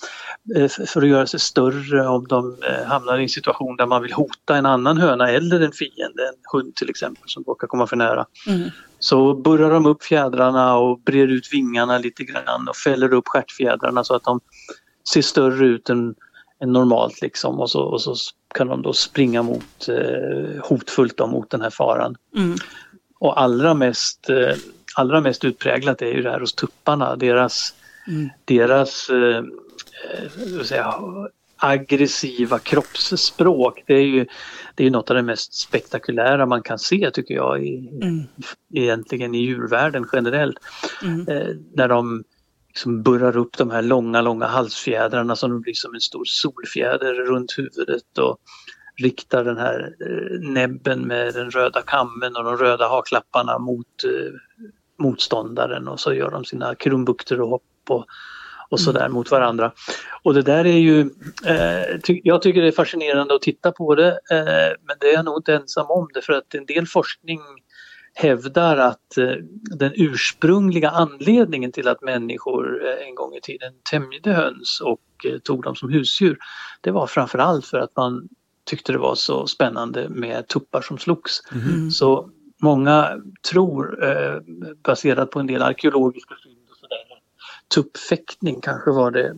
eh, 0.56 0.70
för 0.70 1.02
att 1.02 1.08
göra 1.08 1.28
sig 1.28 1.40
större 1.40 2.08
om 2.08 2.28
de 2.28 2.58
eh, 2.70 2.86
hamnar 2.88 3.20
i 3.20 3.24
en 3.24 3.30
situation 3.30 3.76
där 3.76 3.86
man 3.86 4.02
vill 4.02 4.14
hota 4.14 4.56
en 4.56 4.66
annan 4.66 4.98
höna 4.98 5.30
eller 5.30 5.62
en 5.62 5.72
fiende, 5.72 6.24
en 6.28 6.40
hund 6.54 6.76
till 6.76 6.90
exempel 6.90 7.24
som 7.26 7.44
råkar 7.44 7.68
komma 7.68 7.88
för 7.88 7.96
nära. 7.96 8.26
mm, 8.48 8.70
Så 9.00 9.34
burrar 9.34 9.72
de 9.72 9.86
upp 9.86 10.04
fjädrarna 10.04 10.78
och 10.78 11.00
brer 11.00 11.28
ut 11.28 11.54
vingarna 11.54 11.98
lite 11.98 12.24
grann 12.24 12.68
och 12.70 12.76
fäller 12.76 13.14
upp 13.14 13.28
stjärtfjädrarna 13.28 14.04
så 14.04 14.16
att 14.16 14.24
de 14.24 14.40
ser 15.14 15.22
större 15.22 15.66
ut 15.66 15.90
än 15.90 16.16
normalt 16.66 17.22
liksom 17.22 17.60
och 17.60 17.72
så, 17.72 17.82
och 17.82 18.02
så 18.02 18.16
kan 18.56 18.68
de 18.68 18.82
då 18.82 18.94
springa 18.94 19.44
mot, 19.44 19.88
eh, 19.88 20.64
hotfullt 20.64 21.18
då, 21.18 21.28
mot 21.28 21.50
den 21.50 21.62
här 21.62 21.70
faran. 21.70 22.16
mm, 22.36 22.58
Och 23.20 23.42
allra 23.42 23.74
mest, 23.74 24.30
eh, 24.30 24.56
allra 24.96 25.22
mest 25.22 25.46
utpräglat 25.46 26.02
är 26.02 26.14
ju 26.14 26.22
det 26.22 26.32
här 26.32 26.40
hos 26.40 26.54
tupparna, 26.54 27.16
deras, 27.16 27.74
mm, 28.08 28.30
deras 28.46 29.10
eh, 29.10 29.38
eh, 30.58 30.64
säga, 30.64 30.94
aggressiva 31.58 32.60
kroppsspråk. 32.60 33.84
Det 33.88 33.94
är 33.94 34.06
ju 34.06 34.26
det 34.76 34.86
är 34.86 34.92
något 34.92 35.10
av 35.10 35.16
det 35.16 35.22
mest 35.22 35.54
spektakulära 35.54 36.46
man 36.46 36.64
kan 36.64 36.80
se 36.80 37.12
tycker 37.14 37.34
jag 37.34 37.64
i, 37.64 37.90
mm, 38.02 38.24
egentligen 38.74 39.36
i 39.36 39.38
djurvärlden 39.38 40.08
generellt. 40.14 40.58
mm, 41.04 41.28
Eh, 41.28 41.56
när 41.74 41.88
de 41.88 42.24
liksom 42.72 43.04
burrar 43.04 43.38
upp 43.38 43.58
de 43.58 43.72
här 43.72 43.82
långa, 43.82 44.22
långa 44.22 44.46
halsfjädrarna 44.46 45.36
som 45.36 45.62
blir 45.62 45.74
som 45.74 45.94
en 45.94 46.02
stor 46.02 46.26
solfjäder 46.26 47.14
runt 47.14 47.58
huvudet 47.58 48.18
och 48.18 48.38
riktar 48.98 49.44
den 49.44 49.58
här 49.58 49.96
eh, 50.02 50.40
näbben 50.50 51.08
med 51.08 51.34
den 51.34 51.52
röda 51.52 51.82
kammen 51.82 52.36
och 52.36 52.44
de 52.44 52.58
röda 52.58 52.88
haklapparna 52.88 53.60
mot 53.60 54.04
eh, 54.04 54.34
motståndaren 55.00 55.88
och 55.88 56.00
så 56.00 56.14
gör 56.14 56.32
de 56.32 56.46
sina 56.46 56.76
krumbukter 56.76 57.42
och 57.42 57.50
hopp 57.50 57.64
och, 57.90 58.06
och 58.70 58.80
sådär 58.80 59.10
mot 59.10 59.32
varandra. 59.32 59.72
Och 60.24 60.34
det 60.34 60.42
där 60.42 60.66
är 60.66 60.78
ju, 60.78 61.00
eh, 61.46 62.00
ty- 62.04 62.22
jag 62.24 62.42
tycker 62.42 62.62
det 62.62 62.68
är 62.68 62.72
fascinerande 62.72 63.36
att 63.36 63.42
titta 63.42 63.72
på 63.72 63.96
det 63.96 64.10
eh, 64.10 64.78
men 64.88 64.96
det 65.00 65.08
är 65.10 65.14
jag 65.14 65.26
nog 65.26 65.38
inte 65.38 65.54
ensam 65.56 65.86
om 65.90 66.08
det 66.14 66.22
för 66.22 66.34
att 66.34 66.54
en 66.54 66.66
del 66.66 66.88
forskning 66.88 67.40
hävdar 68.14 68.78
att 68.78 69.18
eh, 69.18 69.34
den 69.78 69.92
ursprungliga 69.96 70.90
anledningen 70.90 71.72
till 71.72 71.88
att 71.88 72.02
människor 72.02 72.88
eh, 72.88 73.08
en 73.08 73.16
gång 73.16 73.36
i 73.36 73.42
tiden 73.42 73.74
tämjde 73.92 74.34
höns 74.34 74.82
och 74.82 75.02
eh, 75.26 75.40
tog 75.40 75.64
dem 75.64 75.76
som 75.76 75.90
husdjur 75.90 76.38
det 76.82 76.92
var 76.92 77.08
framförallt 77.08 77.66
för 77.66 77.78
att 77.78 77.96
man 77.96 78.30
tyckte 78.64 78.92
det 78.92 78.98
var 78.98 79.16
så 79.16 79.48
spännande 79.48 80.10
med 80.10 80.48
tuppar 80.48 80.82
som 80.82 80.98
slogs. 80.98 81.42
mm, 81.52 81.92
Så 81.92 82.30
många 82.62 83.22
tror, 83.52 84.00
baserat 84.84 85.32
på 85.32 85.40
en 85.40 85.48
del 85.48 85.62
arkeologiska 85.62 86.36
fynd 86.44 86.58
och 86.72 86.78
sådär, 86.78 86.98
tuppfäktning 87.74 88.62
kanske 88.62 88.92
var 88.92 89.12
det 89.12 89.36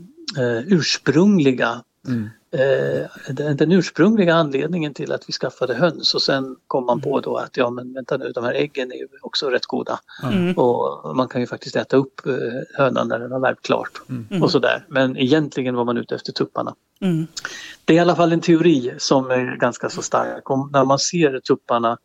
ursprungliga 0.67 1.83
Mm. 2.07 2.29
Eh, 2.53 3.33
den, 3.33 3.57
den 3.57 3.71
ursprungliga 3.71 4.35
anledningen 4.35 4.93
till 4.93 5.11
att 5.11 5.29
vi 5.29 5.33
skaffade 5.33 5.73
höns 5.73 6.15
och 6.15 6.21
sen 6.21 6.55
kom 6.67 6.85
man 6.85 7.01
på 7.01 7.19
då 7.19 7.37
att 7.37 7.57
ja 7.57 7.69
men 7.69 7.93
vänta 7.93 8.17
nu 8.17 8.31
de 8.31 8.43
här 8.43 8.53
äggen 8.53 8.91
är 8.91 8.95
ju 8.95 9.07
också 9.21 9.49
rätt 9.49 9.65
goda 9.65 9.99
mm, 10.23 10.53
och 10.57 11.15
man 11.15 11.27
kan 11.27 11.41
ju 11.41 11.47
faktiskt 11.47 11.75
äta 11.75 11.97
upp 11.97 12.21
eh, 12.27 12.33
hönan 12.77 13.07
när 13.07 13.19
den 13.19 13.31
har 13.31 13.39
värpt 13.39 13.61
klart 13.65 14.01
och 14.41 14.51
sådär. 14.51 14.85
Men 14.87 15.17
egentligen 15.17 15.75
var 15.75 15.85
man 15.85 15.97
ute 15.97 16.15
efter 16.15 16.31
tupparna. 16.31 16.75
mm, 17.01 17.27
Det 17.85 17.93
är 17.93 17.97
i 17.97 17.99
alla 17.99 18.15
fall 18.15 18.33
en 18.33 18.41
teori 18.41 18.93
som 18.97 19.31
är 19.31 19.57
ganska 19.57 19.89
så 19.89 20.01
stark. 20.01 20.49
Om, 20.49 20.69
när 20.73 20.85
man 20.85 20.99
ser 20.99 21.39
tupparna 21.39 21.97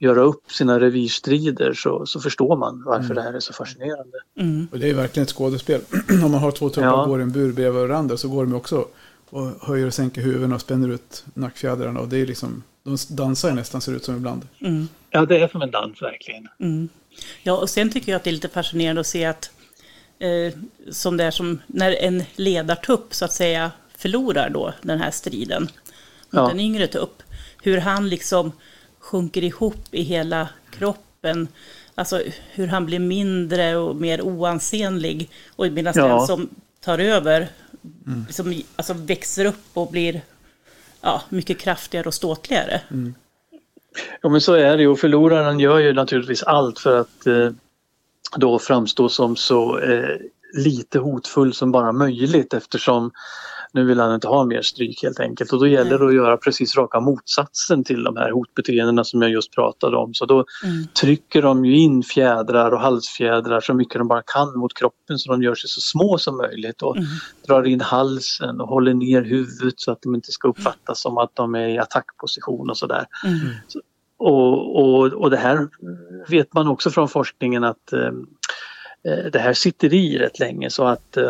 göra 0.00 0.20
upp 0.20 0.52
sina 0.52 0.80
revirstrider 0.80 1.72
så, 1.72 2.06
så 2.06 2.20
förstår 2.20 2.56
man 2.56 2.82
varför 2.86 3.14
det 3.14 3.22
här 3.22 3.32
är 3.32 3.40
så 3.40 3.52
fascinerande. 3.52 4.18
mm, 4.40 4.68
Och 4.72 4.78
det 4.78 4.90
är 4.90 4.94
verkligen 4.94 5.24
ett 5.24 5.32
skådespel. 5.32 5.80
Om 6.24 6.30
man 6.30 6.40
har 6.40 6.50
två 6.50 6.68
tuppar 6.68 6.86
Ja. 6.88 7.02
och 7.02 7.08
går 7.08 7.20
i 7.20 7.22
en 7.22 7.32
bur 7.32 7.52
bredvid 7.52 7.82
varandra 7.88 8.16
så 8.16 8.28
går 8.28 8.44
de 8.44 8.54
också 8.54 8.84
och 9.30 9.66
höjer 9.66 9.86
och 9.86 9.94
sänker 9.94 10.22
huvuden 10.22 10.52
och 10.52 10.60
spänner 10.60 10.88
ut 10.88 11.24
nackfjädrarna. 11.34 12.00
Och 12.00 12.08
det 12.08 12.16
är 12.18 12.26
liksom, 12.26 12.62
de 12.82 12.96
dansar 13.10 13.52
nästan 13.52 13.80
ser 13.80 13.92
det 13.92 13.96
ut 13.96 14.04
som 14.04 14.16
ibland. 14.16 14.48
Mm. 14.60 14.88
Ja, 15.10 15.26
det 15.26 15.38
är 15.40 15.48
som 15.48 15.62
en 15.62 15.70
dans 15.70 16.02
verkligen. 16.02 16.48
Mm. 16.60 16.88
Ja, 17.42 17.52
och 17.56 17.70
sen 17.70 17.90
tycker 17.90 18.12
jag 18.12 18.16
att 18.16 18.24
det 18.24 18.30
är 18.30 18.32
lite 18.32 18.48
fascinerande 18.48 19.00
att 19.00 19.06
se 19.06 19.24
att 19.24 19.50
eh, 20.18 20.58
som 20.90 21.16
det 21.16 21.24
är 21.24 21.30
som 21.30 21.58
när 21.66 21.92
en 21.92 22.22
ledartupp 22.36 23.14
så 23.14 23.24
att 23.24 23.32
säga 23.32 23.70
förlorar 23.96 24.50
då 24.50 24.74
den 24.82 24.98
här 24.98 25.10
striden 25.10 25.62
mot 25.62 25.70
Ja. 26.30 26.50
en 26.50 26.60
yngre 26.60 26.86
tupp. 26.86 27.22
Hur 27.62 27.78
han 27.78 28.08
liksom 28.08 28.52
sjunker 28.98 29.44
ihop 29.44 29.84
i 29.90 30.02
hela 30.02 30.48
kroppen. 30.70 31.48
Alltså 31.94 32.22
hur 32.52 32.66
han 32.66 32.86
blir 32.86 32.98
mindre 32.98 33.76
och 33.76 33.96
mer 33.96 34.20
oansenlig. 34.22 35.30
Och 35.56 35.72
medan 35.72 35.92
Ja. 35.96 36.06
den 36.08 36.26
som 36.26 36.48
tar 36.80 36.98
över 36.98 37.48
liksom, 38.26 38.62
alltså 38.76 38.92
växer 38.94 39.44
upp 39.44 39.64
och 39.74 39.90
blir 39.90 40.22
ja, 41.00 41.22
mycket 41.28 41.58
kraftigare 41.58 42.06
och 42.06 42.14
ståtligare. 42.14 42.80
Ja 44.20 44.28
men 44.28 44.40
så 44.40 44.54
är 44.54 44.76
det 44.76 44.82
ju. 44.82 44.88
Och 44.88 44.98
förloraren 44.98 45.60
gör 45.60 45.78
ju 45.78 45.92
naturligtvis 45.92 46.42
allt 46.42 46.78
för 46.78 47.00
att 47.00 47.26
eh, 47.26 47.50
då 48.36 48.58
framstå 48.58 49.08
som 49.08 49.36
så 49.36 49.78
eh, 49.78 50.16
lite 50.54 50.98
hotfull 50.98 51.54
som 51.54 51.72
bara 51.72 51.92
möjligt 51.92 52.54
eftersom 52.54 53.10
nu 53.78 53.84
vill 53.84 54.00
han 54.00 54.14
inte 54.14 54.28
ha 54.28 54.44
mer 54.44 54.62
stryk 54.62 55.02
helt 55.02 55.20
enkelt 55.20 55.52
och 55.52 55.58
då 55.60 55.66
gäller 55.66 55.98
det 55.98 56.06
att 56.06 56.14
göra 56.14 56.36
precis 56.36 56.76
raka 56.76 57.00
motsatsen 57.00 57.84
till 57.84 58.04
de 58.04 58.16
här 58.16 58.30
hotbeteendena 58.30 59.04
som 59.04 59.22
jag 59.22 59.30
just 59.30 59.54
pratade 59.54 59.96
om. 59.96 60.14
Så 60.14 60.26
då 60.26 60.34
Mm. 60.64 60.86
trycker 61.00 61.42
de 61.42 61.64
ju 61.64 61.76
in 61.78 62.02
fjädrar 62.02 62.70
och 62.70 62.80
halsfjädrar 62.80 63.60
så 63.60 63.74
mycket 63.74 63.98
de 63.98 64.08
bara 64.08 64.22
kan 64.22 64.58
mot 64.58 64.74
kroppen 64.74 65.18
så 65.18 65.32
de 65.32 65.42
gör 65.42 65.54
sig 65.54 65.70
så 65.70 65.80
små 65.80 66.18
som 66.18 66.36
möjligt 66.36 66.82
och 66.82 66.96
Mm. 66.96 67.08
drar 67.46 67.66
in 67.66 67.80
halsen 67.80 68.60
och 68.60 68.68
håller 68.68 68.94
ner 68.94 69.22
huvudet 69.22 69.74
så 69.80 69.92
att 69.92 70.02
de 70.02 70.14
inte 70.14 70.32
ska 70.32 70.48
uppfattas 70.48 71.00
som 71.02 71.18
att 71.18 71.30
de 71.34 71.54
är 71.54 71.68
i 71.68 71.78
attackposition 71.78 72.70
och 72.70 72.76
sådär. 72.76 73.06
Mm. 73.24 73.38
Och, 74.18 74.76
och, 74.82 75.12
och 75.12 75.30
det 75.30 75.36
här 75.36 75.68
vet 76.28 76.54
man 76.54 76.68
också 76.68 76.90
från 76.90 77.08
forskningen 77.08 77.64
att 77.64 77.92
eh, 77.92 78.10
det 79.02 79.38
här 79.38 79.52
sitter 79.52 79.94
i 79.94 80.18
rätt 80.18 80.38
länge 80.38 80.70
så 80.70 80.84
att 80.84 81.16
eh, 81.16 81.24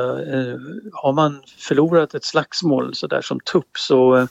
har 0.93 1.13
man 1.13 1.43
förlorat 1.59 2.15
ett 2.15 2.25
slagsmål 2.25 2.95
så 2.95 3.07
där 3.07 3.23
som 3.23 3.41
tupp 3.41 3.79
så 3.79 4.17
eh, 4.17 4.27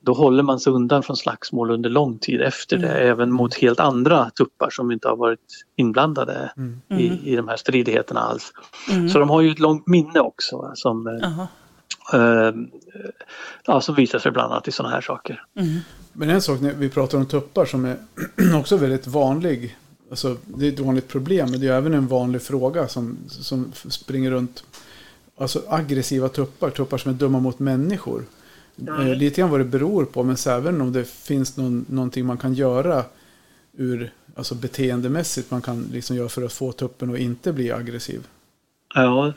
då 0.00 0.12
håller 0.12 0.42
man 0.42 0.60
sig 0.60 0.72
undan 0.72 1.02
från 1.02 1.16
slagsmål 1.16 1.70
under 1.70 1.90
lång 1.90 2.18
tid 2.18 2.40
efter 2.40 2.76
det, 2.76 2.88
även 2.88 3.32
mot 3.32 3.54
helt 3.54 3.80
andra 3.80 4.30
tuppar 4.30 4.70
som 4.70 4.90
inte 4.90 5.08
har 5.08 5.16
varit 5.16 5.64
inblandade 5.76 6.52
i, 6.88 7.32
i 7.32 7.36
de 7.36 7.48
här 7.48 7.56
stridigheterna 7.56 8.20
alls. 8.20 8.52
Mm. 8.90 9.08
Så 9.08 9.18
de 9.18 9.30
har 9.30 9.40
ju 9.40 9.50
ett 9.50 9.58
långt 9.58 9.86
minne 9.86 10.20
också 10.20 10.72
som, 10.74 11.06
eh, 11.06 11.40
eh, 12.20 12.54
ja, 13.66 13.80
som 13.80 13.94
visar 13.94 14.18
sig 14.18 14.32
bland 14.32 14.52
annat 14.52 14.68
i 14.68 14.72
sådana 14.72 14.94
här 14.94 15.00
saker. 15.00 15.44
Mm. 15.56 15.78
Men 16.12 16.30
en 16.30 16.42
sak 16.42 16.60
när 16.60 16.72
vi 16.72 16.88
pratar 16.88 17.18
om 17.18 17.26
tuppar 17.26 17.64
som 17.64 17.84
är 17.84 17.96
också 18.60 18.76
väldigt 18.76 19.06
vanlig. 19.06 19.76
Alltså, 20.12 20.36
det 20.44 20.66
är 20.66 20.72
ett 20.72 20.80
vanligt 20.80 21.08
problem, 21.08 21.50
men 21.50 21.60
det 21.60 21.68
är 21.68 21.72
även 21.72 21.94
en 21.94 22.06
vanlig 22.06 22.42
fråga 22.42 22.88
som, 22.88 23.16
som 23.28 23.72
springer 23.74 24.30
runt. 24.30 24.64
Alltså 25.36 25.62
aggressiva 25.68 26.28
tuppar, 26.28 26.70
tuppar 26.70 26.98
som 26.98 27.12
är 27.12 27.16
dumma 27.16 27.40
mot 27.40 27.58
människor. 27.58 28.24
Eh, 28.88 29.14
lite 29.14 29.40
grann 29.40 29.50
vad 29.50 29.60
det 29.60 29.64
beror 29.64 30.04
på, 30.04 30.22
men 30.22 30.36
så 30.36 30.50
även 30.50 30.80
om 30.80 30.92
det 30.92 31.04
finns 31.04 31.56
någon, 31.56 31.84
någonting 31.88 32.26
man 32.26 32.38
kan 32.38 32.54
göra 32.54 33.04
ur, 33.76 34.12
alltså 34.34 34.54
beteendemässigt 34.54 35.50
man 35.50 35.62
kan 35.62 35.88
liksom 35.92 36.16
göra 36.16 36.28
för 36.28 36.42
att 36.42 36.52
få 36.52 36.72
tuppen 36.72 37.12
att 37.12 37.18
inte 37.18 37.52
bli 37.52 37.72
aggressiv. 37.72 38.26
Ja. 38.94 39.32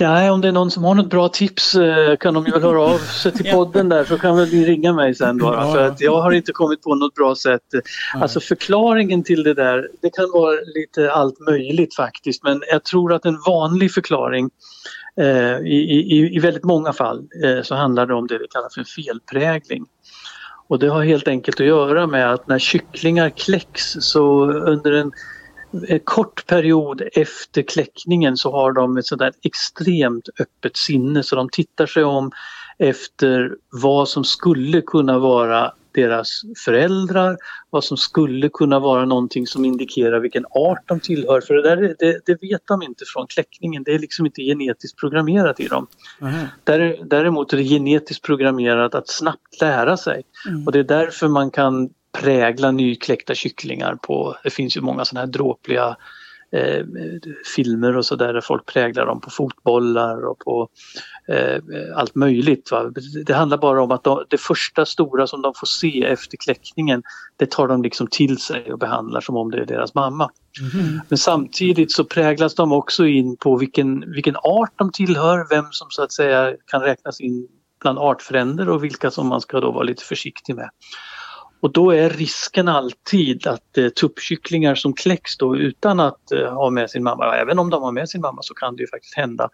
Ja, 0.00 0.32
om 0.32 0.40
det 0.40 0.48
är 0.48 0.52
någon 0.52 0.70
som 0.70 0.84
har 0.84 0.94
något 0.94 1.10
bra 1.10 1.28
tips 1.28 1.74
eh, 1.74 2.16
kan 2.16 2.34
de 2.34 2.46
ju 2.46 2.52
väl 2.52 2.62
höra 2.62 2.82
av 2.82 2.98
sig 2.98 3.32
till 3.32 3.52
podden 3.52 3.88
där 3.88 4.04
så 4.04 4.18
kan 4.18 4.36
väl 4.36 4.48
ni 4.48 4.64
ringa 4.64 4.92
mig 4.92 5.14
sen 5.14 5.38
då. 5.38 5.46
Ja. 5.46 5.72
För 5.72 5.86
att 5.86 6.00
jag 6.00 6.22
har 6.22 6.32
inte 6.32 6.52
kommit 6.52 6.82
på 6.82 6.94
något 6.94 7.14
bra 7.14 7.34
sätt. 7.34 7.62
Alltså 8.14 8.40
förklaringen 8.40 9.22
till 9.22 9.42
det 9.42 9.54
där, 9.54 9.88
det 10.02 10.10
kan 10.10 10.30
vara 10.32 10.56
lite 10.74 11.12
allt 11.12 11.40
möjligt 11.40 11.94
faktiskt 11.94 12.42
men 12.42 12.62
jag 12.70 12.84
tror 12.84 13.12
att 13.12 13.24
en 13.24 13.38
vanlig 13.46 13.92
förklaring 13.92 14.50
eh, 15.20 15.58
i, 15.58 16.06
i, 16.10 16.36
i 16.36 16.38
väldigt 16.38 16.64
många 16.64 16.92
fall 16.92 17.28
eh, 17.44 17.62
så 17.62 17.74
handlar 17.74 18.06
det 18.06 18.14
om 18.14 18.26
det 18.26 18.38
vi 18.38 18.48
kallar 18.48 18.68
för 18.74 18.84
felprägling. 18.84 19.86
Och 20.68 20.78
det 20.78 20.88
har 20.88 21.04
helt 21.04 21.28
enkelt 21.28 21.60
att 21.60 21.66
göra 21.66 22.06
med 22.06 22.32
att 22.32 22.48
när 22.48 22.58
kycklingar 22.58 23.30
kläcks 23.30 23.92
så 24.00 24.50
under 24.50 24.92
en 24.92 25.12
kort 26.04 26.46
period 26.46 27.02
efter 27.12 27.62
kläckningen 27.62 28.36
så 28.36 28.52
har 28.52 28.72
de 28.72 28.96
ett 28.96 29.06
sådär 29.06 29.32
extremt 29.42 30.28
öppet 30.40 30.76
sinne 30.76 31.22
så 31.22 31.36
de 31.36 31.48
tittar 31.48 31.86
sig 31.86 32.04
om 32.04 32.30
efter 32.78 33.56
vad 33.82 34.08
som 34.08 34.24
skulle 34.24 34.80
kunna 34.80 35.18
vara 35.18 35.72
deras 35.92 36.42
föräldrar, 36.64 37.36
vad 37.70 37.84
som 37.84 37.96
skulle 37.96 38.48
kunna 38.48 38.78
vara 38.78 39.04
någonting 39.04 39.46
som 39.46 39.64
indikerar 39.64 40.20
vilken 40.20 40.44
art 40.50 40.82
de 40.86 41.00
tillhör. 41.00 41.40
För 41.40 41.54
det, 41.54 41.62
där, 41.62 41.76
är- 41.76 41.96
det, 41.98 42.20
det 42.26 42.42
vet 42.42 42.62
de 42.66 42.82
inte 42.82 43.04
från 43.06 43.26
kläckningen, 43.26 43.82
det 43.82 43.94
är 43.94 43.98
liksom 43.98 44.26
inte 44.26 44.42
genetiskt 44.42 44.98
programmerat 44.98 45.60
i 45.60 45.68
dem. 45.68 45.86
Där, 46.64 46.98
däremot 47.04 47.52
är 47.52 47.56
det 47.56 47.64
genetiskt 47.64 48.24
programmerat 48.24 48.94
att 48.94 49.08
snabbt 49.08 49.60
lära 49.60 49.96
sig. 49.96 50.22
Mm. 50.48 50.66
Och 50.66 50.72
det 50.72 50.78
är 50.78 50.84
därför 50.84 51.28
man 51.28 51.50
kan 51.50 51.90
prägla 52.12 52.70
nykläckta 52.70 53.34
kycklingar 53.34 53.94
på, 53.94 54.36
det 54.44 54.50
finns 54.50 54.76
ju 54.76 54.80
många 54.80 55.04
sådana 55.04 55.26
här 55.26 55.32
dråpliga 55.32 55.96
eh, 56.52 56.84
filmer 57.56 57.96
och 57.96 58.06
sådär 58.06 58.32
där 58.32 58.40
folk 58.40 58.66
präglar 58.66 59.06
dem 59.06 59.20
på 59.20 59.30
fotbollar 59.30 60.26
och 60.26 60.38
på 60.38 60.68
eh, 61.28 61.62
allt 61.96 62.14
möjligt. 62.14 62.70
Va? 62.70 62.92
Det 63.26 63.34
handlar 63.34 63.58
bara 63.58 63.82
om 63.82 63.90
att 63.90 64.04
de, 64.04 64.24
det 64.28 64.40
första 64.40 64.86
stora 64.86 65.26
som 65.26 65.42
de 65.42 65.52
får 65.56 65.66
se 65.66 66.04
efter 66.04 66.36
kläckningen 66.36 67.02
det 67.36 67.50
tar 67.50 67.68
de 67.68 67.82
liksom 67.82 68.06
till 68.06 68.38
sig 68.38 68.72
och 68.72 68.78
behandlar 68.78 69.20
som 69.20 69.36
om 69.36 69.50
det 69.50 69.58
är 69.58 69.66
deras 69.66 69.94
mamma. 69.94 70.30
Men 71.08 71.18
samtidigt 71.18 71.92
så 71.92 72.04
präglas 72.04 72.54
de 72.54 72.72
också 72.72 73.06
in 73.06 73.36
på 73.36 73.56
vilken, 73.56 74.12
vilken 74.12 74.36
art 74.36 74.72
de 74.76 74.92
tillhör, 74.92 75.46
vem 75.50 75.64
som 75.70 75.86
så 75.90 76.02
att 76.02 76.12
säga 76.12 76.54
kan 76.66 76.80
räknas 76.80 77.20
in 77.20 77.48
bland 77.80 77.98
artfränder 77.98 78.68
och 78.68 78.84
vilka 78.84 79.10
som 79.10 79.26
man 79.26 79.40
ska 79.40 79.60
då 79.60 79.72
vara 79.72 79.82
lite 79.82 80.04
försiktig 80.04 80.56
med. 80.56 80.70
Och 81.60 81.72
då 81.72 81.90
är 81.90 82.10
risken 82.10 82.68
alltid 82.68 83.46
att 83.46 83.78
eh, 83.78 83.88
tuppkycklingar 83.88 84.74
som 84.74 84.92
kläcks 84.92 85.36
då 85.36 85.56
utan 85.56 86.00
att 86.00 86.32
eh, 86.32 86.52
ha 86.54 86.70
med 86.70 86.90
sin 86.90 87.02
mamma, 87.02 87.36
även 87.36 87.58
om 87.58 87.70
de 87.70 87.82
har 87.82 87.92
med 87.92 88.08
sin 88.08 88.20
mamma 88.20 88.42
så 88.42 88.54
kan 88.54 88.76
det 88.76 88.82
ju 88.82 88.86
faktiskt 88.86 89.16
hända 89.16 89.48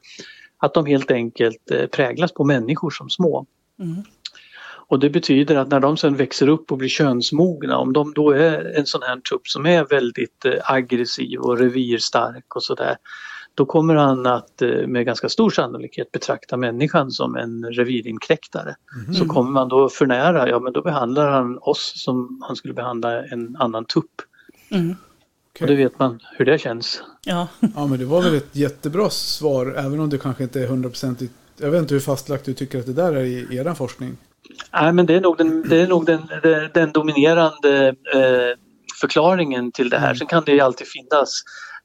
att 0.59 0.75
de 0.75 0.87
helt 0.87 1.11
enkelt 1.11 1.71
eh, 1.71 1.87
präglas 1.87 2.33
på 2.33 2.45
människor 2.45 2.91
som 2.91 3.11
små. 3.11 3.47
Mm. 3.83 4.03
Och 4.89 4.99
det 4.99 5.11
betyder 5.11 5.57
att 5.57 5.69
när 5.69 5.81
de 5.81 5.97
sen 5.97 6.17
växer 6.17 6.49
upp 6.49 6.73
och 6.73 6.79
blir 6.79 6.89
könsmogna, 6.89 7.79
om 7.79 7.93
de 7.93 8.13
då 8.15 8.31
är 8.31 8.79
en 8.79 8.87
sån 8.87 9.03
här 9.03 9.17
tupp 9.17 9.49
som 9.49 9.67
är 9.67 9.85
väldigt 9.85 10.45
eh, 10.45 10.53
aggressiv 10.65 11.41
och 11.41 11.59
revirstark 11.59 12.57
och 12.57 12.63
sådär, 12.63 12.97
då 13.57 13.67
kommer 13.67 13.95
han 13.95 14.27
att 14.27 14.63
eh, 14.63 14.87
med 14.87 15.07
ganska 15.07 15.29
stor 15.29 15.51
sannolikhet 15.51 16.13
betrakta 16.13 16.57
människan 16.57 17.11
som 17.11 17.37
en 17.37 17.65
revirinkräktare. 17.65 18.77
Så 19.19 19.27
kommer 19.27 19.51
man 19.51 19.69
då 19.69 19.89
för 19.89 20.07
nära, 20.07 20.49
ja 20.49 20.61
men 20.61 20.73
då 20.73 20.83
behandlar 20.83 21.31
han 21.31 21.59
oss 21.59 21.93
som 21.97 22.43
han 22.47 22.57
skulle 22.57 22.75
behandla 22.75 23.25
en 23.25 23.57
annan 23.59 23.85
tupp. 23.85 24.23
Mm. 24.71 24.97
Och 25.61 25.67
det 25.67 25.75
vet 25.75 25.99
man 25.99 26.21
hur 26.39 26.45
det 26.45 26.59
känns. 26.59 27.03
Ja. 27.25 27.49
Ja, 27.61 27.87
men 27.87 27.99
det 27.99 28.05
var 28.05 28.23
väl 28.23 28.35
ett 28.35 28.57
jättebra 28.57 29.11
svar, 29.11 29.75
även 29.79 30.01
om 30.01 30.11
det 30.11 30.19
kanske 30.19 30.43
inte 30.43 30.63
är 30.63 30.67
hundraprocentigt. 30.67 31.33
Jag 31.59 31.71
vet 31.71 31.81
inte 31.81 31.95
hur 31.95 32.01
fastlagt 32.01 32.45
du 32.45 32.55
tycker 32.55 32.79
att 32.79 32.87
det 32.87 32.93
där 32.93 33.13
är 33.13 33.25
i 33.25 33.57
er 33.57 33.75
forskning. 33.75 34.17
Nej 34.73 34.93
men 34.93 35.07
det 35.07 35.15
är 35.15 35.21
nog 35.21 35.39
den, 35.39 35.69
det 35.69 35.83
är 35.83 35.87
nog 35.87 36.07
den, 36.07 36.21
den, 36.43 36.71
den 36.75 36.93
dominerande 36.93 37.89
eh, 37.89 38.59
förklaringen 39.01 39.73
till 39.73 39.91
det 39.91 39.99
här. 39.99 40.15
Sen 40.15 40.27
kan 40.27 40.43
det 40.47 40.53
ju 40.53 40.61
alltid 40.61 40.87
finnas 40.87 41.43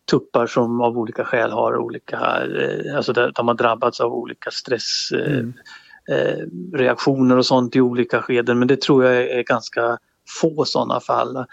tuppar 0.10 0.48
som 0.48 0.82
av 0.82 0.98
olika 0.98 1.26
skäl 1.26 1.52
har 1.52 1.78
olika, 1.78 2.18
eh, 2.18 2.96
alltså 2.96 3.14
där 3.14 3.32
de 3.36 3.48
har 3.48 3.56
drabbats 3.56 4.00
av 4.00 4.14
olika 4.14 4.52
stressreaktioner 4.52 7.26
Mm. 7.26 7.32
eh, 7.32 7.38
och 7.38 7.46
sånt 7.46 7.76
i 7.76 7.82
olika 7.82 8.22
skeden 8.22 8.60
men 8.60 8.68
det 8.68 8.82
tror 8.82 9.06
jag 9.06 9.16
är 9.16 9.44
ganska 9.44 9.98
få 10.42 10.66
sådana 10.66 11.00
fall. 11.00 11.46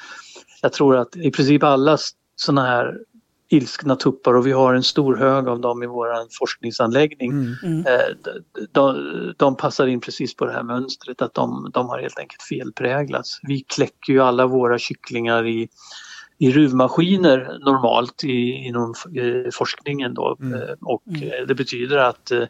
Jag 0.62 0.72
tror 0.72 0.96
att 0.96 1.16
i 1.16 1.30
princip 1.30 1.62
alla 1.62 1.98
sådana 2.36 2.66
här 2.66 2.98
ilskna 3.50 3.96
tuppar 3.96 4.34
och 4.34 4.46
vi 4.46 4.52
har 4.52 4.74
en 4.74 4.82
stor 4.82 5.16
hög 5.16 5.48
av 5.48 5.60
dem 5.60 5.82
i 5.82 5.86
vår 5.86 6.38
forskningsanläggning. 6.38 7.30
Mm. 7.30 7.54
Mm. 7.62 7.86
Eh, 7.86 8.16
de, 8.24 8.40
de, 8.72 9.34
de 9.36 9.56
passar 9.56 9.86
in 9.86 10.00
precis 10.00 10.36
på 10.36 10.44
det 10.44 10.52
här 10.52 10.62
mönstret 10.62 11.22
att 11.22 11.34
de, 11.34 11.70
de 11.74 11.88
har 11.88 11.98
helt 11.98 12.18
enkelt 12.18 12.42
felpräglats. 12.42 13.38
Vi 13.42 13.60
kläcker 13.60 14.12
ju 14.12 14.20
alla 14.20 14.46
våra 14.46 14.78
kycklingar 14.78 15.46
i, 15.46 15.68
i 16.38 16.50
ruvmaskiner 16.52 17.58
normalt 17.64 18.24
i, 18.24 18.50
inom 18.50 18.94
eh, 19.16 19.50
forskningen 19.52 20.14
då 20.14 20.36
Mm. 20.40 20.54
Eh, 20.62 20.68
och 20.80 21.02
Mm. 21.08 21.22
eh, 21.22 21.46
det 21.48 21.54
betyder 21.54 21.96
att 21.96 22.30
eh, 22.30 22.42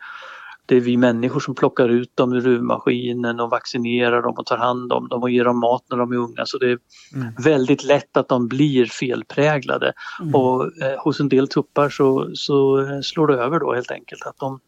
det 0.66 0.76
är 0.76 0.80
vi 0.80 0.96
människor 0.96 1.40
som 1.40 1.54
plockar 1.54 1.88
ut 1.88 2.16
dem 2.16 2.32
ur 2.32 2.40
ruvmaskinen 2.40 3.40
och 3.40 3.50
vaccinerar 3.50 4.22
dem 4.22 4.34
och 4.38 4.46
tar 4.46 4.56
hand 4.56 4.92
om 4.92 5.08
dem 5.08 5.22
och 5.22 5.30
ger 5.30 5.44
dem 5.44 5.60
mat 5.60 5.82
när 5.90 5.96
de 5.98 6.12
är 6.12 6.16
unga 6.16 6.46
så 6.46 6.58
det 6.58 6.70
är 6.70 6.78
Mm. 7.14 7.28
väldigt 7.44 7.84
lätt 7.84 8.16
att 8.16 8.28
de 8.28 8.48
blir 8.48 8.86
felpräglade. 8.86 9.92
Mm. 10.20 10.34
Och 10.34 10.82
eh, 10.82 10.98
hos 11.04 11.20
en 11.20 11.28
del 11.28 11.48
tuppar 11.48 11.88
så, 11.88 12.30
så 12.34 12.86
slår 13.02 13.26
det 13.26 13.34
över 13.34 13.60
då 13.60 13.74
helt 13.74 13.90
enkelt 13.90 14.26
att 14.26 14.38
de, 14.38 14.60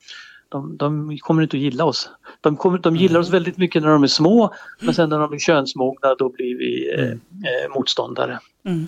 de, 0.48 0.76
de 0.76 1.18
kommer 1.18 1.42
inte 1.42 1.56
att 1.56 1.60
gilla 1.62 1.84
oss. 1.84 2.10
De, 2.40 2.56
kommer, 2.56 2.78
de 2.78 2.96
gillar 2.96 3.20
oss 3.20 3.30
väldigt 3.30 3.56
mycket 3.56 3.82
när 3.82 3.88
de 3.90 4.02
är 4.02 4.06
små 4.06 4.54
men 4.80 4.94
sen 4.94 5.08
när 5.10 5.18
de 5.18 5.30
blir 5.30 5.40
könsmogna 5.40 6.14
då 6.18 6.28
blir 6.28 6.58
vi 6.58 6.94
eh, 6.98 7.10
eh, 7.10 7.74
motståndare. 7.74 8.38
Mm. 8.64 8.86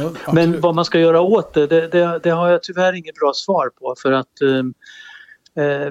Ja, 0.00 0.32
Men 0.32 0.60
vad 0.60 0.74
man 0.74 0.84
ska 0.84 0.98
göra 0.98 1.20
åt 1.20 1.54
det, 1.54 1.66
det, 1.66 1.88
det, 1.88 2.20
det 2.22 2.30
har 2.30 2.48
jag 2.50 2.62
tyvärr 2.62 2.92
inget 2.92 3.14
bra 3.14 3.32
svar 3.34 3.70
på 3.80 3.94
för 4.02 4.12
att 4.12 4.42
eh, 4.42 5.90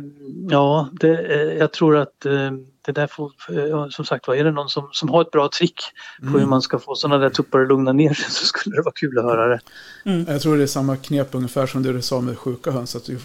ja, 0.49 0.89
det, 0.91 1.17
eh, 1.17 1.57
jag 1.57 1.71
tror 1.73 1.97
att 1.97 2.25
eh, 2.25 2.51
det 2.85 2.91
där 2.91 3.07
får, 3.07 3.31
eh, 3.49 3.89
som 3.89 4.05
sagt 4.05 4.27
var, 4.27 4.35
är 4.35 4.43
det 4.43 4.51
någon 4.51 4.69
som, 4.69 4.89
som 4.91 5.09
har 5.09 5.21
ett 5.21 5.31
bra 5.31 5.49
trick 5.49 5.81
på 6.21 6.39
hur 6.39 6.45
man 6.45 6.61
ska 6.61 6.79
få 6.79 6.95
sådana 6.95 7.17
där 7.17 7.29
tuppar 7.29 7.59
att 7.61 7.67
lugna 7.67 7.93
ner 7.93 8.13
sig 8.13 8.25
så 8.29 8.45
skulle 8.45 8.75
det 8.75 8.81
vara 8.81 8.93
kul 8.95 9.17
att 9.17 9.23
höra 9.25 9.47
det. 9.47 9.59
Jag 10.27 10.41
tror 10.41 10.57
det 10.57 10.63
är 10.63 10.67
samma 10.67 10.97
knep 10.97 11.27
ungefär 11.31 11.67
som 11.67 11.83
det 11.83 11.93
du 11.93 12.01
sa 12.01 12.21
med 12.21 12.37
sjuka 12.37 12.71
höns. 12.71 12.95
Att 12.95 13.05
det 13.05 13.17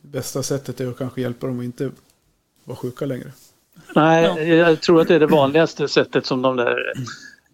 bästa 0.00 0.42
sättet 0.42 0.80
är 0.80 0.88
att 0.88 0.98
kanske 0.98 1.20
hjälpa 1.20 1.46
dem 1.46 1.58
att 1.58 1.64
inte 1.64 1.90
vara 2.64 2.76
sjuka 2.76 3.06
längre. 3.06 3.32
Nej, 3.94 4.24
Ja. 4.24 4.40
jag 4.40 4.80
tror 4.80 5.00
att 5.00 5.08
det 5.08 5.14
är 5.14 5.20
det 5.20 5.26
vanligaste 5.26 5.88
sättet 5.88 6.26
som 6.26 6.42
de 6.42 6.56
där 6.56 6.76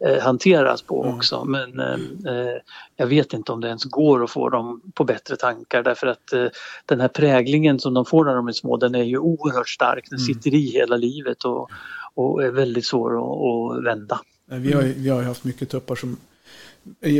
eh, 0.07 0.22
hanteras 0.22 0.82
på 0.82 1.05
Mm. 1.05 1.16
också. 1.16 1.44
Men 1.44 1.80
eh, 1.80 1.94
eh, 2.32 2.57
jag 2.96 3.07
vet 3.07 3.32
inte 3.32 3.53
om 3.53 3.61
det 3.61 3.68
ens 3.68 3.84
går 3.84 4.24
att 4.24 4.30
få 4.30 4.49
dem 4.49 4.80
på 4.94 5.05
bättre 5.05 5.36
tankar 5.36 5.82
därför 5.82 6.07
att 6.07 6.32
eh, 6.32 6.46
den 6.86 7.01
här 7.01 7.09
präglingen 7.09 7.80
som 7.80 7.94
de 7.94 8.05
får 8.05 8.24
när 8.24 8.34
de 8.34 8.49
är 8.49 8.53
små 8.53 8.76
den 8.76 8.94
är 8.94 9.03
ju 9.03 9.18
oerhört 9.18 9.68
stark. 9.68 10.07
Den 10.11 10.18
Mm. 10.18 10.26
sitter 10.26 10.55
i 10.55 10.70
hela 10.70 10.96
livet 10.96 11.44
och, 11.44 11.70
och 12.14 12.44
är 12.44 12.51
väldigt 12.51 12.86
svår 12.86 13.16
att, 13.18 13.78
att 13.78 13.84
vända. 13.84 14.20
Nej, 14.46 14.59
Vi 14.61 14.72
har, 14.72 14.82
vi 14.82 15.09
har 15.09 15.22
haft 15.22 15.44
mycket 15.44 15.68
tuppar 15.68 15.94
som... 15.94 16.16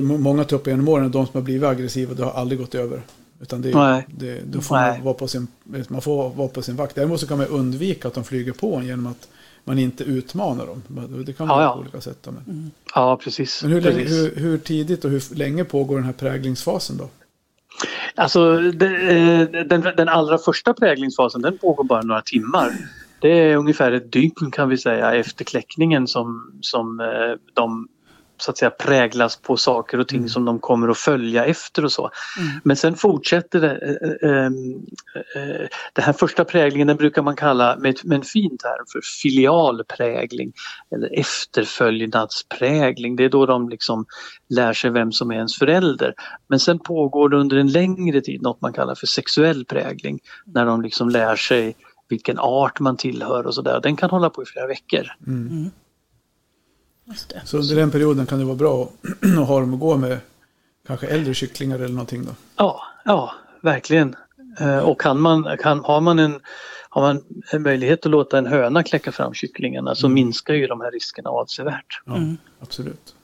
Många 0.03 0.45
tuppar 0.45 0.71
genom 0.71 0.89
åren, 0.89 1.11
de 1.11 1.27
som 1.27 1.35
har 1.35 1.43
blivit 1.43 1.65
aggressiva, 1.69 2.15
det 2.15 2.25
har 2.25 2.33
aldrig 2.33 2.61
gått 2.61 2.75
över. 2.75 3.03
Utan 3.41 3.63
det, 3.63 3.75
Nej. 3.75 4.07
det, 4.09 4.41
då 4.47 4.61
får 4.61 4.75
man, 4.75 5.05
vara 5.05 5.15
på 5.15 5.29
sin, 5.29 5.47
man 5.89 6.01
får 6.03 6.31
vara 6.31 6.49
på 6.49 6.63
sin 6.63 6.77
vakt. 6.77 6.95
Däremot 6.95 7.21
så 7.21 7.27
kan 7.27 7.39
man 7.39 7.47
undvika 7.47 8.09
att 8.09 8.15
de 8.15 8.25
flyger 8.25 8.53
på 8.53 8.77
en 8.77 8.87
genom 8.87 9.07
att 9.07 9.29
man 9.69 9.79
inte 9.79 10.05
utmanar 10.05 10.67
dem. 10.67 10.83
Det 11.27 11.33
kan 11.33 11.47
man 11.47 11.59
Ja, 11.59 11.65
ja. 11.65 11.73
på 11.73 11.81
olika 11.81 12.01
sätt. 12.01 12.29
Men, 12.31 12.71
Ja, 12.95 13.17
precis. 13.25 13.63
men 13.63 13.73
hur, 13.73 13.81
länge, 13.81 13.97
precis. 13.97 14.17
hur, 14.37 14.37
hur 14.43 14.59
tidigt 14.59 15.05
och 15.05 15.11
hur 15.11 15.35
länge 15.35 15.65
pågår 15.65 15.97
den 15.97 16.05
här 16.05 16.13
präglingsfasen 16.13 16.97
då? 16.97 17.09
Alltså 18.15 18.57
det, 18.59 18.87
eh, 18.87 19.65
den, 19.67 19.81
den 19.97 20.09
allra 20.09 20.39
första 20.39 20.75
präglingsfasen 20.75 21.43
den 21.43 21.59
pågår 21.59 21.85
bara 21.85 22.03
några 22.03 22.23
timmar. 22.23 22.73
Det 23.21 23.29
är 23.29 23.57
ungefär 23.57 23.93
ett 23.93 24.13
dygn 24.13 24.51
kan 24.53 24.69
vi 24.69 24.79
säga 24.79 25.15
efter 25.15 25.45
kläckningen 25.45 26.07
som, 26.07 26.53
som 26.61 27.01
eh, 27.01 27.07
de 27.55 27.89
så 28.39 28.51
att 28.51 28.59
säga 28.59 28.71
präglas 28.71 29.37
på 29.37 29.57
saker 29.57 30.01
och 30.01 30.09
ting 30.09 30.29
som 30.29 30.45
de 30.45 30.59
kommer 30.59 30.89
att 30.89 30.99
följa 30.99 31.45
efter 31.45 31.85
och 31.85 31.93
så. 31.93 32.11
Men 32.65 32.77
sen 32.77 32.95
fortsätter 32.95 33.61
det. 33.61 33.71
eh, 34.23 34.31
eh, 34.31 34.47
eh, 34.47 35.67
Den 35.93 36.05
här 36.05 36.13
första 36.13 36.45
präglingen 36.45 36.87
den 36.89 36.97
brukar 36.97 37.23
man 37.23 37.37
kalla 37.37 37.77
med, 37.77 37.91
ett- 37.91 38.05
med 38.05 38.17
en 38.17 38.23
fin 38.25 38.59
term 38.59 38.85
för 38.93 39.01
filialprägling 39.23 40.53
eller 40.95 41.19
efterföljnadsprägling. 41.21 43.17
Det 43.17 43.25
är 43.25 43.29
då 43.29 43.47
de 43.47 43.69
liksom 43.69 44.07
lär 44.49 44.73
sig 44.73 44.91
vem 44.91 45.13
som 45.13 45.31
är 45.31 45.35
ens 45.35 45.59
förälder. 45.59 46.15
Men 46.49 46.61
sen 46.61 46.79
pågår 46.79 47.29
det 47.29 47.37
under 47.37 47.57
en 47.57 47.73
längre 47.73 48.21
tid 48.21 48.43
något 48.43 48.61
man 48.61 48.73
kallar 48.73 48.95
för 48.95 49.07
sexuell 49.07 49.65
prägling. 49.65 50.19
När 50.47 50.67
de 50.67 50.83
liksom 50.83 51.09
lär 51.09 51.37
sig 51.37 51.77
vilken 52.09 52.39
art 52.39 52.81
man 52.81 52.97
tillhör 52.97 53.47
och 53.47 53.55
sådär. 53.55 53.81
Den 53.83 53.97
kan 53.97 54.11
hålla 54.11 54.31
på 54.31 54.43
i 54.43 54.47
flera 54.47 54.67
veckor. 54.67 55.03
Det. 55.19 55.71
Så 57.45 57.59
under 57.59 57.77
den 57.77 57.91
perioden 57.91 58.27
kan 58.27 58.39
det 58.39 58.45
vara 58.45 58.57
bra 58.57 58.89
att, 59.41 59.49
ha 59.49 59.61
dem 59.61 59.75
att 59.75 59.81
gå 59.81 59.97
med 59.97 60.19
kanske 60.87 61.07
äldre 61.07 61.35
kycklingar 61.35 61.77
eller 61.77 61.89
någonting 61.89 62.25
då. 62.25 62.31
Ja, 62.57 62.83
ja 63.05 63.35
verkligen. 63.63 64.17
Eh, 64.61 64.79
Och 64.79 65.01
kan 65.01 65.21
man, 65.21 65.57
kan, 65.63 65.85
har, 65.85 66.01
man 66.01 66.19
en, 66.19 66.41
har 66.89 67.03
man 67.03 67.23
en 67.53 67.63
möjlighet 67.63 68.07
att 68.07 68.11
låta 68.13 68.39
en 68.39 68.47
höna 68.47 68.83
kläcka 68.83 69.13
fram 69.13 69.35
kycklingarna 69.35 69.95
så 69.95 70.09
minskar 70.09 70.55
ju 70.55 70.67
de 70.67 70.81
här 70.81 70.91
riskerna 70.91 71.31
avsevärt. 71.31 72.01
Ja, 72.05 72.21
absolut. 72.61 73.15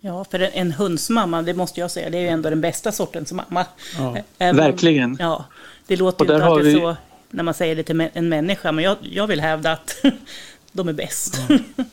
Ja, 0.00 0.24
för 0.24 0.40
en, 0.40 0.50
en 0.52 0.72
hundsmamma, 0.72 1.42
det 1.42 1.54
måste 1.54 1.80
jag 1.80 1.90
säga, 1.90 2.10
det 2.10 2.18
är 2.18 2.22
ju 2.22 2.28
ändå 2.28 2.50
den 2.50 2.60
bästa 2.60 2.92
sortens 2.92 3.32
mamma. 3.32 3.66
Ja. 3.98 4.16
Även 4.38 4.56
Verkligen. 4.56 5.16
Ja, 5.20 5.44
det 5.86 5.96
låter 5.96 6.24
Och 6.24 6.30
ju 6.30 6.34
inte 6.34 6.46
alltid 6.46 6.64
vi- 6.74 6.80
så 6.80 6.96
när 7.30 7.42
man 7.42 7.54
säger 7.54 7.76
det 7.76 7.82
till 7.82 8.08
en 8.12 8.28
människa, 8.28 8.72
men 8.72 8.84
jag, 8.84 8.96
jag 9.00 9.26
vill 9.26 9.40
hävda 9.40 9.72
att 9.72 9.96
de 10.72 10.88
är 10.88 10.92
bäst. 10.92 11.40
Ja 11.48 11.58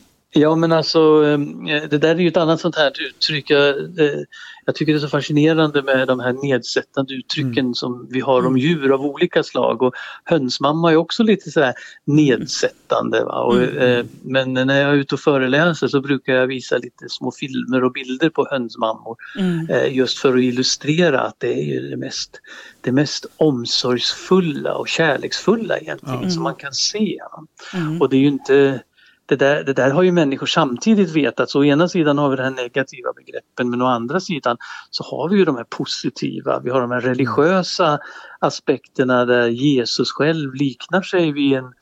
men 0.55 0.71
alltså 0.71 1.25
eh, 1.25 1.39
det 1.89 1.97
där 1.97 2.15
är 2.15 2.19
ju 2.19 2.27
ett 2.27 2.37
annat 2.37 2.59
sånt 2.59 2.75
här 2.75 2.91
uttryck. 3.01 3.49
Jag, 3.49 3.69
eh, 3.99 4.19
jag 4.65 4.75
tycker 4.75 4.93
det 4.93 4.97
är 4.97 5.01
så 5.01 5.07
fascinerande 5.07 5.81
med 5.81 6.07
de 6.07 6.19
här 6.19 6.33
nedsättande 6.33 7.13
uttrycken 7.13 7.75
som 7.75 8.07
vi 8.09 8.19
har 8.19 8.45
om 8.45 8.57
djur 8.57 8.93
av 8.93 9.01
olika 9.01 9.43
slag. 9.43 9.81
Och 9.81 9.93
hönsmamma 10.23 10.91
är 10.91 10.95
också 10.95 11.23
lite 11.23 11.51
sådär 11.51 11.73
nedsättande. 12.05 13.23
Va? 13.23 13.43
Och, 13.43 13.61
eh, 13.61 14.05
men 14.21 14.53
när 14.53 14.81
jag 14.81 14.89
är 14.89 14.93
ute 14.95 15.15
och 15.15 15.21
föreläser 15.21 15.87
så 15.87 16.01
brukar 16.01 16.33
jag 16.33 16.47
visa 16.47 16.77
lite 16.77 17.09
små 17.09 17.31
filmer 17.31 17.83
och 17.83 17.91
bilder 17.91 18.29
på 18.29 18.47
hönsmammor. 18.51 19.15
Mm. 19.39 19.93
Just 19.93 20.17
för 20.17 20.33
att 20.33 20.43
illustrera 20.43 21.21
att 21.21 21.39
det 21.39 21.53
är 21.53 21.63
ju 21.63 21.89
det 21.89 21.97
mest, 21.97 22.41
det 22.81 22.91
mest 22.91 23.25
omsorgsfulla 23.37 24.73
och 24.73 24.87
kärleksfulla 24.87 25.77
egentligen 25.77 26.31
som 26.31 26.43
man 26.43 26.55
kan 26.55 26.73
se. 26.73 27.19
Mm. 27.73 28.01
Och 28.01 28.09
det 28.09 28.15
är 28.15 28.21
ju 28.21 28.27
inte 28.27 28.83
det 29.25 29.35
där, 29.35 29.63
det 29.63 29.73
där 29.73 29.91
har 29.91 30.03
ju 30.03 30.11
människor 30.11 30.47
samtidigt 30.47 31.09
vetat. 31.09 31.49
Så 31.49 31.59
å 31.59 31.65
ena 31.65 31.87
sidan 31.87 32.17
har 32.17 32.29
vi 32.29 32.35
de 32.35 32.43
här 32.43 32.51
negativa 32.51 33.13
begreppen 33.13 33.69
men 33.69 33.81
å 33.81 33.85
andra 33.85 34.19
sidan 34.19 34.57
så 34.89 35.03
har 35.03 35.29
vi 35.29 35.37
ju 35.37 35.45
de 35.45 35.55
här 35.55 35.63
positiva. 35.63 36.59
Vi 36.59 36.69
har 36.69 36.81
de 36.81 36.91
här 36.91 37.01
religiösa 37.01 37.99
aspekterna 38.39 39.25
där 39.25 39.47
Jesus 39.47 40.11
själv 40.11 40.53
liknar 40.53 41.01
sig 41.01 41.31
vid 41.31 41.53
en, 41.53 41.73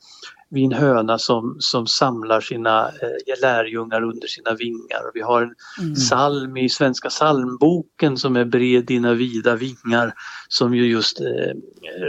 vid 0.50 0.64
en 0.64 0.72
höna 0.72 1.18
som, 1.18 1.56
som 1.58 1.86
samlar 1.86 2.40
sina 2.40 2.88
eh, 2.88 3.40
lärjungar 3.42 4.02
under 4.02 4.28
sina 4.28 4.54
vingar. 4.54 5.06
Och 5.08 5.10
vi 5.14 5.20
har 5.20 5.42
en 5.42 5.54
Mm. 5.80 5.94
psalm 5.94 6.56
i 6.56 6.68
Svenska 6.68 7.08
psalmboken 7.08 8.16
som 8.16 8.36
är 8.36 8.44
Bred 8.44 8.84
dina 8.86 9.14
vida 9.14 9.56
vingar 9.56 10.14
som 10.48 10.74
ju 10.74 10.86
just 10.86 11.20
eh, 11.20 11.54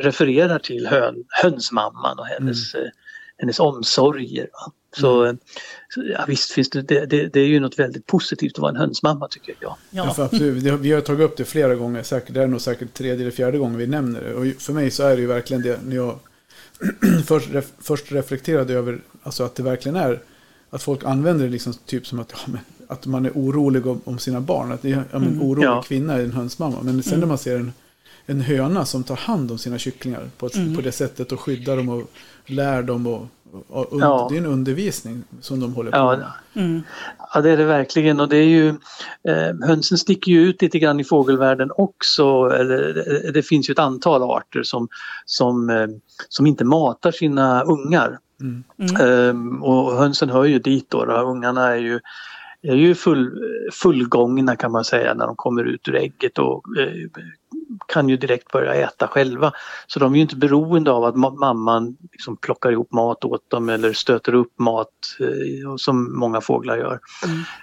refererar 0.03 0.59
till 0.59 0.88
hön, 0.88 1.15
hönsmamman 1.43 2.19
och 2.19 2.25
hennes, 2.25 2.75
eh, 2.75 2.89
hennes 3.38 3.59
omsorger. 3.59 4.47
Va? 4.51 4.73
Så, 4.95 5.25
eh, 5.25 5.33
så 5.89 6.03
ja, 6.13 6.25
visst 6.27 6.51
finns 6.51 6.69
det, 6.69 6.81
det, 6.81 7.05
det, 7.05 7.27
det 7.33 7.39
är 7.39 7.47
ju 7.47 7.59
något 7.59 7.79
väldigt 7.79 8.05
positivt 8.07 8.53
att 8.55 8.59
vara 8.61 8.69
en 8.71 8.75
hönsmamma 8.77 9.27
tycker 9.27 9.55
jag. 9.59 9.69
Ja, 9.71 10.05
Ja. 10.07 10.13
för 10.13 10.23
absolut. 10.25 10.63
Vi 10.63 10.91
har 10.91 11.01
tagit 11.01 11.25
upp 11.25 11.37
det 11.37 11.45
flera 11.45 11.75
gånger, 11.75 12.03
säkert, 12.03 12.33
det 12.33 12.43
är 12.43 12.47
nog 12.47 12.61
säkert 12.61 12.93
tredje 12.93 13.21
eller 13.21 13.31
fjärde 13.31 13.57
gången 13.57 13.77
vi 13.77 13.87
nämner 13.87 14.21
det. 14.21 14.33
Och 14.33 14.61
för 14.61 14.73
mig 14.73 14.91
så 14.91 15.03
är 15.03 15.15
det 15.15 15.21
ju 15.21 15.27
verkligen 15.27 15.61
det, 15.63 15.79
när 15.85 15.95
jag 15.95 16.19
först, 17.25 17.49
ref, 17.53 17.65
först 17.79 18.11
reflekterade 18.11 18.73
över 18.73 18.99
alltså 19.23 19.43
att 19.43 19.55
det 19.55 19.63
verkligen 19.63 19.95
är, 19.95 20.19
att 20.69 20.83
folk 20.83 21.03
använder 21.03 21.45
det 21.45 21.51
liksom 21.51 21.73
typ 21.85 22.07
som 22.07 22.19
att, 22.19 22.31
ja, 22.31 22.39
men, 22.45 22.59
att 22.87 23.05
man 23.05 23.25
är 23.25 23.31
orolig 23.35 23.87
om, 23.87 24.01
om 24.03 24.19
sina 24.19 24.41
barn. 24.41 24.71
Att 24.71 24.83
ja, 24.83 25.03
men, 25.11 25.41
orolig 25.41 25.65
Ja. 25.65 25.81
kvinna 25.81 26.13
är 26.13 26.23
en 26.23 26.31
hönsmamma. 26.31 26.77
Men 26.81 27.03
sen 27.03 27.19
när 27.19 27.27
man 27.27 27.37
ser 27.37 27.55
en, 27.55 27.73
en 28.25 28.41
höna 28.41 28.85
som 28.85 29.03
tar 29.03 29.15
hand 29.15 29.51
om 29.51 29.57
sina 29.57 29.77
kycklingar 29.77 30.29
på, 30.37 30.45
ett, 30.45 30.75
på 30.75 30.81
det 30.81 30.91
sättet 30.91 31.31
och 31.31 31.39
skyddar 31.39 31.77
dem 31.77 31.89
och 31.89 32.11
lär 32.45 32.83
dem 32.83 33.07
och 33.07 33.27
Ja. 33.91 34.27
det 34.29 34.35
är 34.35 34.39
en 34.39 34.45
undervisning 34.45 35.23
som 35.41 35.59
de 35.59 35.73
håller 35.73 35.91
på 35.91 35.97
Ja, 35.97 36.17
med. 36.17 36.65
Mm. 36.65 36.81
Ja 37.33 37.41
det 37.41 37.49
är 37.49 37.57
det 37.57 37.65
verkligen 37.65 38.19
och 38.19 38.29
det 38.29 38.37
är 38.37 38.45
ju 38.45 38.69
eh, 39.27 39.67
hönsen 39.67 39.97
sticker 39.97 40.31
ju 40.31 40.41
ut 40.41 40.61
lite 40.61 40.79
grann 40.79 40.99
i 40.99 41.03
fågelvärlden 41.03 41.71
också. 41.77 42.49
Eller, 42.49 42.93
det, 42.93 43.31
det 43.31 43.43
finns 43.43 43.69
ju 43.69 43.71
ett 43.71 43.79
antal 43.79 44.23
arter 44.23 44.63
som, 44.63 44.87
som, 45.25 45.69
eh, 45.69 45.87
som 46.29 46.47
inte 46.47 46.65
matar 46.65 47.11
sina 47.11 47.63
ungar. 47.63 48.19
Mm. 48.41 48.63
Ehm, 49.01 49.63
och 49.63 49.95
hönsen 49.95 50.29
hör 50.29 50.43
ju 50.43 50.59
dit 50.59 50.89
då. 50.89 51.05
då. 51.05 51.13
Ungarna 51.13 51.67
är 51.67 51.77
ju, 51.77 51.99
är 52.61 52.75
ju 52.75 52.95
full, 52.95 53.31
fullgångna 53.73 54.55
kan 54.55 54.71
man 54.71 54.83
säga 54.83 55.13
när 55.13 55.27
de 55.27 55.35
kommer 55.35 55.63
ut 55.63 55.87
ur 55.87 55.95
ägget 55.95 56.39
och 56.39 56.63
eh, 56.79 57.09
kan 57.88 58.09
ju 58.09 58.17
direkt 58.17 58.51
börja 58.51 58.74
äta 58.74 59.07
själva. 59.07 59.51
Så 59.88 59.99
de 59.99 60.11
är 60.13 60.15
ju 60.15 60.21
inte 60.21 60.36
beroende 60.36 60.91
av 60.91 61.03
att 61.03 61.15
ma- 61.15 61.39
mamman 61.39 61.97
liksom 62.11 62.38
plockar 62.38 62.71
ihop 62.71 62.91
mat 62.91 63.26
åt 63.26 63.49
dem 63.49 63.69
eller 63.69 63.93
stöter 63.93 64.36
upp 64.36 64.59
mat 64.59 64.89
eh, 65.19 65.76
som 65.78 66.19
många 66.19 66.41
fåglar 66.41 66.78
gör. 66.78 66.99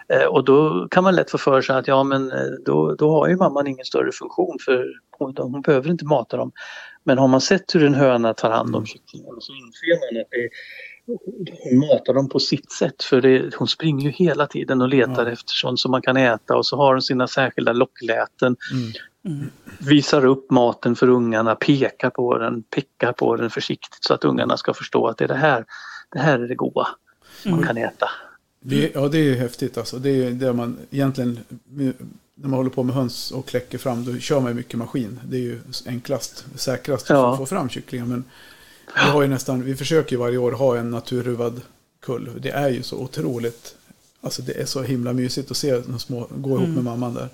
Eh, 0.08 0.26
och 0.26 0.44
då 0.44 0.88
kan 0.90 1.04
man 1.04 1.14
lätt 1.14 1.30
få 1.30 1.38
för 1.38 1.62
sig 1.62 1.76
att 1.76 1.88
ja 1.88 2.02
men 2.04 2.32
eh, 2.32 2.38
då, 2.64 2.94
då 2.94 3.10
har 3.10 3.28
ju 3.28 3.36
mamman 3.36 3.66
ingen 3.66 3.84
större 3.84 4.12
funktion 4.12 4.56
för 4.64 4.84
hon, 5.18 5.34
hon 5.38 5.60
behöver 5.62 5.90
inte 5.90 6.04
mata 6.04 6.36
dem. 6.36 6.52
Men 7.04 7.18
har 7.18 7.28
man 7.28 7.40
sett 7.40 7.74
hur 7.74 7.84
en 7.84 7.94
höna 7.94 8.34
tar 8.34 8.50
hand 8.50 8.76
om 8.76 8.86
kycklingarna 8.86 9.40
så 9.40 9.52
inser 9.52 10.14
man 10.14 10.20
att 10.22 10.28
det, 10.30 10.48
hon 11.64 11.78
matar 11.78 12.14
dem 12.14 12.28
på 12.28 12.38
sitt 12.38 12.72
sätt 12.72 13.02
för 13.02 13.20
det, 13.20 13.54
hon 13.56 13.68
springer 13.68 14.04
ju 14.04 14.10
hela 14.10 14.46
tiden 14.46 14.82
och 14.82 14.88
letar 14.88 15.26
Ja. 15.26 15.32
efter 15.32 15.52
sånt 15.52 15.80
som 15.80 15.90
man 15.90 16.02
kan 16.02 16.16
äta 16.16 16.56
och 16.56 16.66
så 16.66 16.76
har 16.76 16.92
hon 16.94 17.02
sina 17.02 17.26
särskilda 17.28 17.72
lockläten. 17.72 18.56
Mm. 19.24 19.50
Visar 19.78 20.24
upp 20.24 20.50
maten 20.50 20.96
för 20.96 21.08
ungarna, 21.08 21.54
pekar 21.54 22.10
på 22.10 22.38
den, 22.38 22.62
pickar 22.62 23.12
på 23.12 23.36
den 23.36 23.50
försiktigt 23.50 24.04
så 24.04 24.14
att 24.14 24.24
ungarna 24.24 24.56
ska 24.56 24.74
förstå 24.74 25.06
att 25.06 25.18
det 25.18 25.24
är 25.24 25.28
det 25.28 25.34
här, 25.34 25.64
det 26.12 26.18
här 26.18 26.38
är 26.38 26.48
det 26.48 26.54
goda 26.54 26.88
man 27.44 27.62
kan 27.62 27.76
äta. 27.76 28.10
Det, 28.60 28.90
ja, 28.94 29.08
det 29.08 29.18
är 29.18 29.22
ju 29.22 29.34
häftigt 29.34 29.78
alltså. 29.78 29.98
Det 29.98 30.10
är 30.10 30.30
det 30.30 30.52
man 30.52 30.78
egentligen 30.90 31.38
när 32.42 32.48
man 32.48 32.58
håller 32.58 32.70
på 32.70 32.82
med 32.82 32.94
höns 32.94 33.30
och 33.30 33.46
kläcker 33.46 33.78
fram, 33.78 34.04
då 34.04 34.18
kör 34.18 34.40
man 34.40 34.56
mycket 34.56 34.78
maskin. 34.78 35.20
Det 35.24 35.36
är 35.36 35.40
ju 35.40 35.60
enklast, 35.86 36.44
säkrast 36.54 37.10
Ja. 37.10 37.32
att 37.32 37.38
få 37.38 37.46
fram 37.46 37.68
kycklingar. 37.68 38.06
Men 38.06 38.24
vi, 38.94 39.10
har 39.10 39.22
ju 39.22 39.28
nästan, 39.28 39.62
vi 39.62 39.76
försöker 39.76 40.12
ju 40.12 40.16
varje 40.16 40.38
år 40.38 40.52
ha 40.52 40.76
en 40.76 40.90
naturruvad 40.90 41.60
kull. 42.00 42.30
Det 42.38 42.50
är 42.50 42.68
ju 42.68 42.82
så 42.82 42.98
otroligt, 42.98 43.74
alltså 44.20 44.42
det 44.42 44.60
är 44.60 44.64
så 44.64 44.82
himla 44.82 45.12
mysigt 45.12 45.50
att 45.50 45.56
se 45.56 45.80
de 45.80 45.98
små 45.98 46.28
gå 46.30 46.56
ihop 46.56 46.68
med 46.68 46.84
mamman 46.84 47.14
där. 47.14 47.28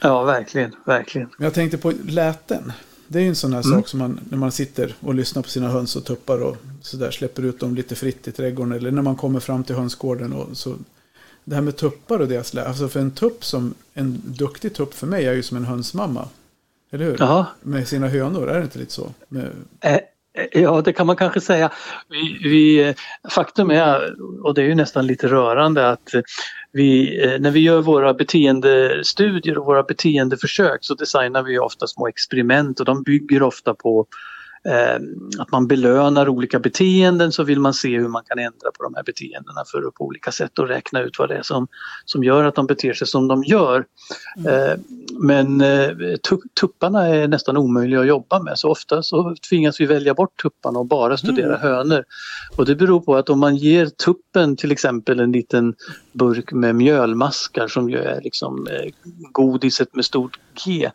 Ja, 0.00 0.24
verkligen, 0.24 0.74
verkligen. 0.84 1.28
Men 1.38 1.44
jag 1.44 1.54
tänkte 1.54 1.78
på 1.78 1.92
läten. 2.08 2.72
Det 3.08 3.18
är 3.18 3.22
ju 3.22 3.28
en 3.28 3.36
sån 3.36 3.52
här 3.52 3.62
sak 3.62 3.88
som 3.88 3.98
man, 3.98 4.20
när 4.30 4.38
man 4.38 4.52
sitter 4.52 4.94
och 5.00 5.14
lyssnar 5.14 5.42
på 5.42 5.48
sina 5.48 5.68
höns 5.68 5.96
och 5.96 6.04
tuppar 6.04 6.42
och 6.42 6.56
sådär, 6.80 7.10
släpper 7.10 7.42
ut 7.42 7.60
dem 7.60 7.74
lite 7.74 7.94
fritt 7.94 8.28
i 8.28 8.32
trädgården. 8.32 8.72
Eller 8.72 8.90
när 8.90 9.02
man 9.02 9.16
kommer 9.16 9.40
fram 9.40 9.64
till 9.64 9.74
hönsgården. 9.74 10.32
Och 10.32 10.56
så, 10.56 10.74
det 11.44 11.54
här 11.54 11.62
med 11.62 11.76
tuppar 11.76 12.18
och 12.18 12.28
deras 12.28 12.54
lä. 12.54 12.64
Alltså 12.64 12.88
för 12.88 13.00
en 13.00 13.10
tupp 13.10 13.44
som, 13.44 13.74
en 13.94 14.22
duktig 14.24 14.74
tupp 14.74 14.94
för 14.94 15.06
mig 15.06 15.26
är 15.26 15.32
ju 15.32 15.42
som 15.42 15.56
en 15.56 15.64
hönsmamma. 15.64 16.28
Eller 16.90 17.04
hur? 17.04 17.16
Jaha. 17.18 17.46
Med 17.62 17.88
sina 17.88 18.08
hönor, 18.08 18.48
är 18.48 18.58
det 18.58 18.64
inte 18.64 18.78
lite 18.78 18.92
så? 18.92 19.12
Med, 19.28 19.50
Eh, 19.80 19.94
eh, 19.94 20.00
Ja, 20.52 20.82
det 20.84 20.92
kan 20.92 21.06
man 21.06 21.16
kanske 21.16 21.40
säga. 21.40 21.70
Vi, 22.08 22.48
vi, 22.48 22.94
faktum 23.30 23.70
är, 23.70 24.14
och 24.44 24.54
det 24.54 24.62
är 24.62 24.66
ju 24.66 24.74
nästan 24.74 25.06
lite 25.06 25.28
rörande, 25.28 25.90
att 25.90 26.14
vi, 26.72 27.20
eh, 27.24 27.40
när 27.40 27.50
vi 27.50 27.60
gör 27.60 27.80
våra 27.80 28.14
beteendestudier 28.14 29.58
och 29.58 29.66
våra 29.66 29.82
beteendeförsök 29.82 30.78
så 30.80 30.94
designar 30.94 31.42
vi 31.42 31.58
ofta 31.58 31.86
små 31.86 32.08
experiment 32.08 32.80
och 32.80 32.86
de 32.86 33.02
bygger 33.02 33.42
ofta 33.42 33.74
på 33.74 34.06
att 35.38 35.52
man 35.52 35.66
belönar 35.66 36.28
olika 36.28 36.58
beteenden 36.58 37.32
så 37.32 37.42
vill 37.42 37.60
man 37.60 37.74
se 37.74 37.98
hur 37.98 38.08
man 38.08 38.22
kan 38.24 38.38
ändra 38.38 38.70
på 38.78 38.82
de 38.82 38.94
här 38.94 39.02
beteendena 39.02 39.64
för 39.72 39.88
att 39.88 39.94
på 39.94 40.04
olika 40.04 40.32
sätt 40.32 40.58
och 40.58 40.68
räkna 40.68 41.00
ut 41.00 41.18
vad 41.18 41.28
det 41.28 41.36
är 41.36 41.42
som, 41.42 41.68
som 42.04 42.24
gör 42.24 42.44
att 42.44 42.54
de 42.54 42.66
beter 42.66 42.92
sig 42.92 43.06
som 43.06 43.28
de 43.28 43.44
gör. 43.44 43.84
Eh, 44.48 44.80
men 45.20 45.60
eh, 45.60 45.88
tu- 46.28 46.48
tupparna 46.60 47.06
är 47.06 47.28
nästan 47.28 47.56
omöjliga 47.56 48.00
att 48.00 48.06
jobba 48.06 48.42
med 48.42 48.58
så 48.58 48.70
ofta 48.70 49.02
så 49.02 49.36
tvingas 49.48 49.80
vi 49.80 49.86
välja 49.86 50.14
bort 50.14 50.42
tupparna 50.42 50.78
och 50.78 50.86
bara 50.86 51.16
studera 51.16 51.56
hönor. 51.56 52.04
Och 52.56 52.66
det 52.66 52.74
beror 52.74 53.00
på 53.00 53.16
att 53.16 53.30
om 53.30 53.38
man 53.38 53.56
ger 53.56 53.86
tuppen 53.86 54.56
till 54.56 54.72
exempel 54.72 55.20
en 55.20 55.32
liten 55.32 55.74
burk 56.12 56.52
med 56.52 56.74
mjölmaskar 56.74 57.68
som 57.68 57.90
ju 57.90 57.98
är 57.98 58.20
liksom 58.22 58.66
eh, 58.66 58.92
godiset 59.32 59.94
med 59.94 60.04
stort 60.04 60.38
G. 60.64 60.90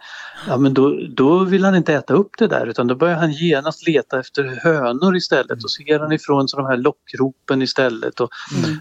Ja 0.48 0.58
men 0.58 0.74
då, 0.74 1.00
då 1.10 1.44
vill 1.44 1.66
han 1.66 1.76
inte 1.76 1.94
äta 1.94 2.14
upp 2.14 2.32
det 2.38 2.48
där 2.48 2.68
utan 2.68 2.88
då 2.88 2.96
börjar 2.96 3.16
han 3.16 3.32
genast 3.54 3.88
leta 3.88 4.20
efter 4.20 4.60
hönor 4.64 5.16
istället 5.16 5.64
och 5.64 5.72
ser 5.72 6.00
han 6.00 6.12
ifrån 6.12 6.48
sig 6.48 6.58
de 6.58 6.66
här 6.66 6.78
lockropen 6.78 7.62
istället 7.62 8.20
och 8.20 8.30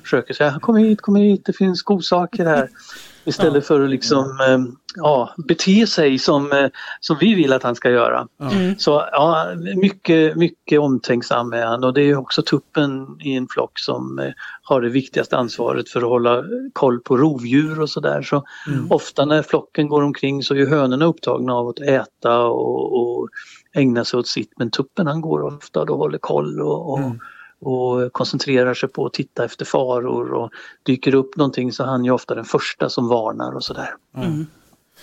försöker 0.03 0.35
säga 0.35 0.59
kom 0.61 0.77
hit, 0.77 1.01
kom 1.01 1.17
hit, 1.17 1.43
det 1.45 1.53
finns 1.53 1.83
godsaker 1.83 2.45
här. 2.45 2.69
Istället 3.25 3.67
för 3.67 3.81
att 3.81 3.91
liksom 3.91 4.41
eh, 4.41 4.59
ja, 4.95 5.35
bete 5.37 5.87
sig 5.87 6.19
som, 6.19 6.53
eh, 6.53 6.69
som 7.01 7.17
vi 7.21 7.35
vill 7.35 7.53
att 7.53 7.63
han 7.63 7.75
ska 7.75 7.91
göra. 7.91 8.29
Mm. 8.41 8.79
Så 8.79 9.09
ja, 9.13 9.47
mycket, 9.77 10.37
mycket 10.37 10.81
omtänksam 10.81 11.53
är 11.53 11.67
han 11.67 11.85
och 11.85 11.95
det 11.95 12.01
är 12.01 12.07
ju 12.07 12.17
också 12.17 12.43
tuppen 12.43 13.07
i 13.21 13.35
en 13.35 13.49
flock 13.49 13.79
som 13.79 14.19
eh, 14.19 14.31
har 14.63 14.81
det 14.81 14.89
viktigaste 14.89 15.37
ansvaret 15.37 15.89
för 15.89 16.01
att 16.01 16.09
hålla 16.09 16.45
koll 16.73 17.01
på 17.01 17.17
rovdjur 17.17 17.81
och 17.81 17.91
sådär. 17.91 18.23
Så 18.23 18.45
ofta 18.91 19.25
när 19.25 19.43
flocken 19.43 19.89
går 19.89 20.03
omkring 20.03 20.43
så 20.43 20.55
är 20.55 20.67
hönorna 20.67 21.05
upptagna 21.05 21.55
av 21.55 21.69
att 21.69 21.81
äta 21.81 22.41
och, 22.41 23.01
och 23.01 23.29
ägna 23.75 24.05
sig 24.05 24.19
åt 24.19 24.29
sitt 24.29 24.53
men 24.57 24.71
tuppen 24.71 25.07
han 25.07 25.21
går 25.21 25.43
ofta 25.43 25.81
och 25.81 25.99
håller 25.99 26.19
koll 26.19 26.61
och, 26.61 26.93
och, 26.93 27.15
och 27.61 28.13
koncentrerar 28.13 28.75
sig 28.75 28.89
på 28.89 29.07
att 29.07 29.13
titta 29.13 29.45
efter 29.45 29.65
faror 29.65 30.33
och 30.33 30.51
dyker 30.83 31.15
upp 31.15 31.37
någonting 31.37 31.73
så 31.73 31.85
han 31.85 32.01
är 32.01 32.05
ju 32.05 32.11
ofta 32.11 32.35
den 32.35 32.45
första 32.45 32.89
som 32.89 33.09
varnar 33.09 33.53
och 33.53 33.65
sådär. 33.65 33.95
Mm. 34.17 34.47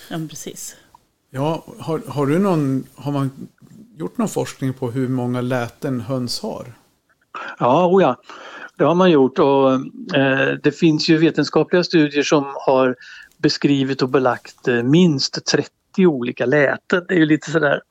Ja, 0.10 0.18
men 0.18 0.28
precis. 0.28 0.76
ja, 1.30 1.64
har, 1.80 2.02
har 2.08 2.28
du 2.28 2.40
någon, 2.40 2.84
har 2.96 3.12
man 3.12 3.32
gjort 3.98 4.18
någon 4.18 4.30
forskning 4.30 4.74
på 4.74 4.92
hur 4.92 5.08
många 5.08 5.42
läten 5.42 6.02
höns 6.02 6.40
har? 6.40 6.74
Ja, 7.60 7.88
oh 7.88 8.02
ja, 8.02 8.16
det 8.78 8.84
har 8.84 8.96
man 8.96 9.12
gjort 9.12 9.40
och 9.40 9.74
eh, 10.16 10.54
det 10.64 10.72
finns 10.72 11.10
ju 11.10 11.18
vetenskapliga 11.18 11.84
studier 11.84 12.24
som 12.24 12.46
har 12.66 12.96
beskrivit 13.38 14.02
och 14.02 14.10
belagt 14.10 14.68
eh, 14.68 14.84
minst 14.84 15.46
30 15.46 15.70
olika 16.08 16.45
läten. 16.45 17.06
Det 17.08 17.14
är 17.14 17.20
ju 17.20 17.26
lite 17.26 17.52
sådär 17.52 17.82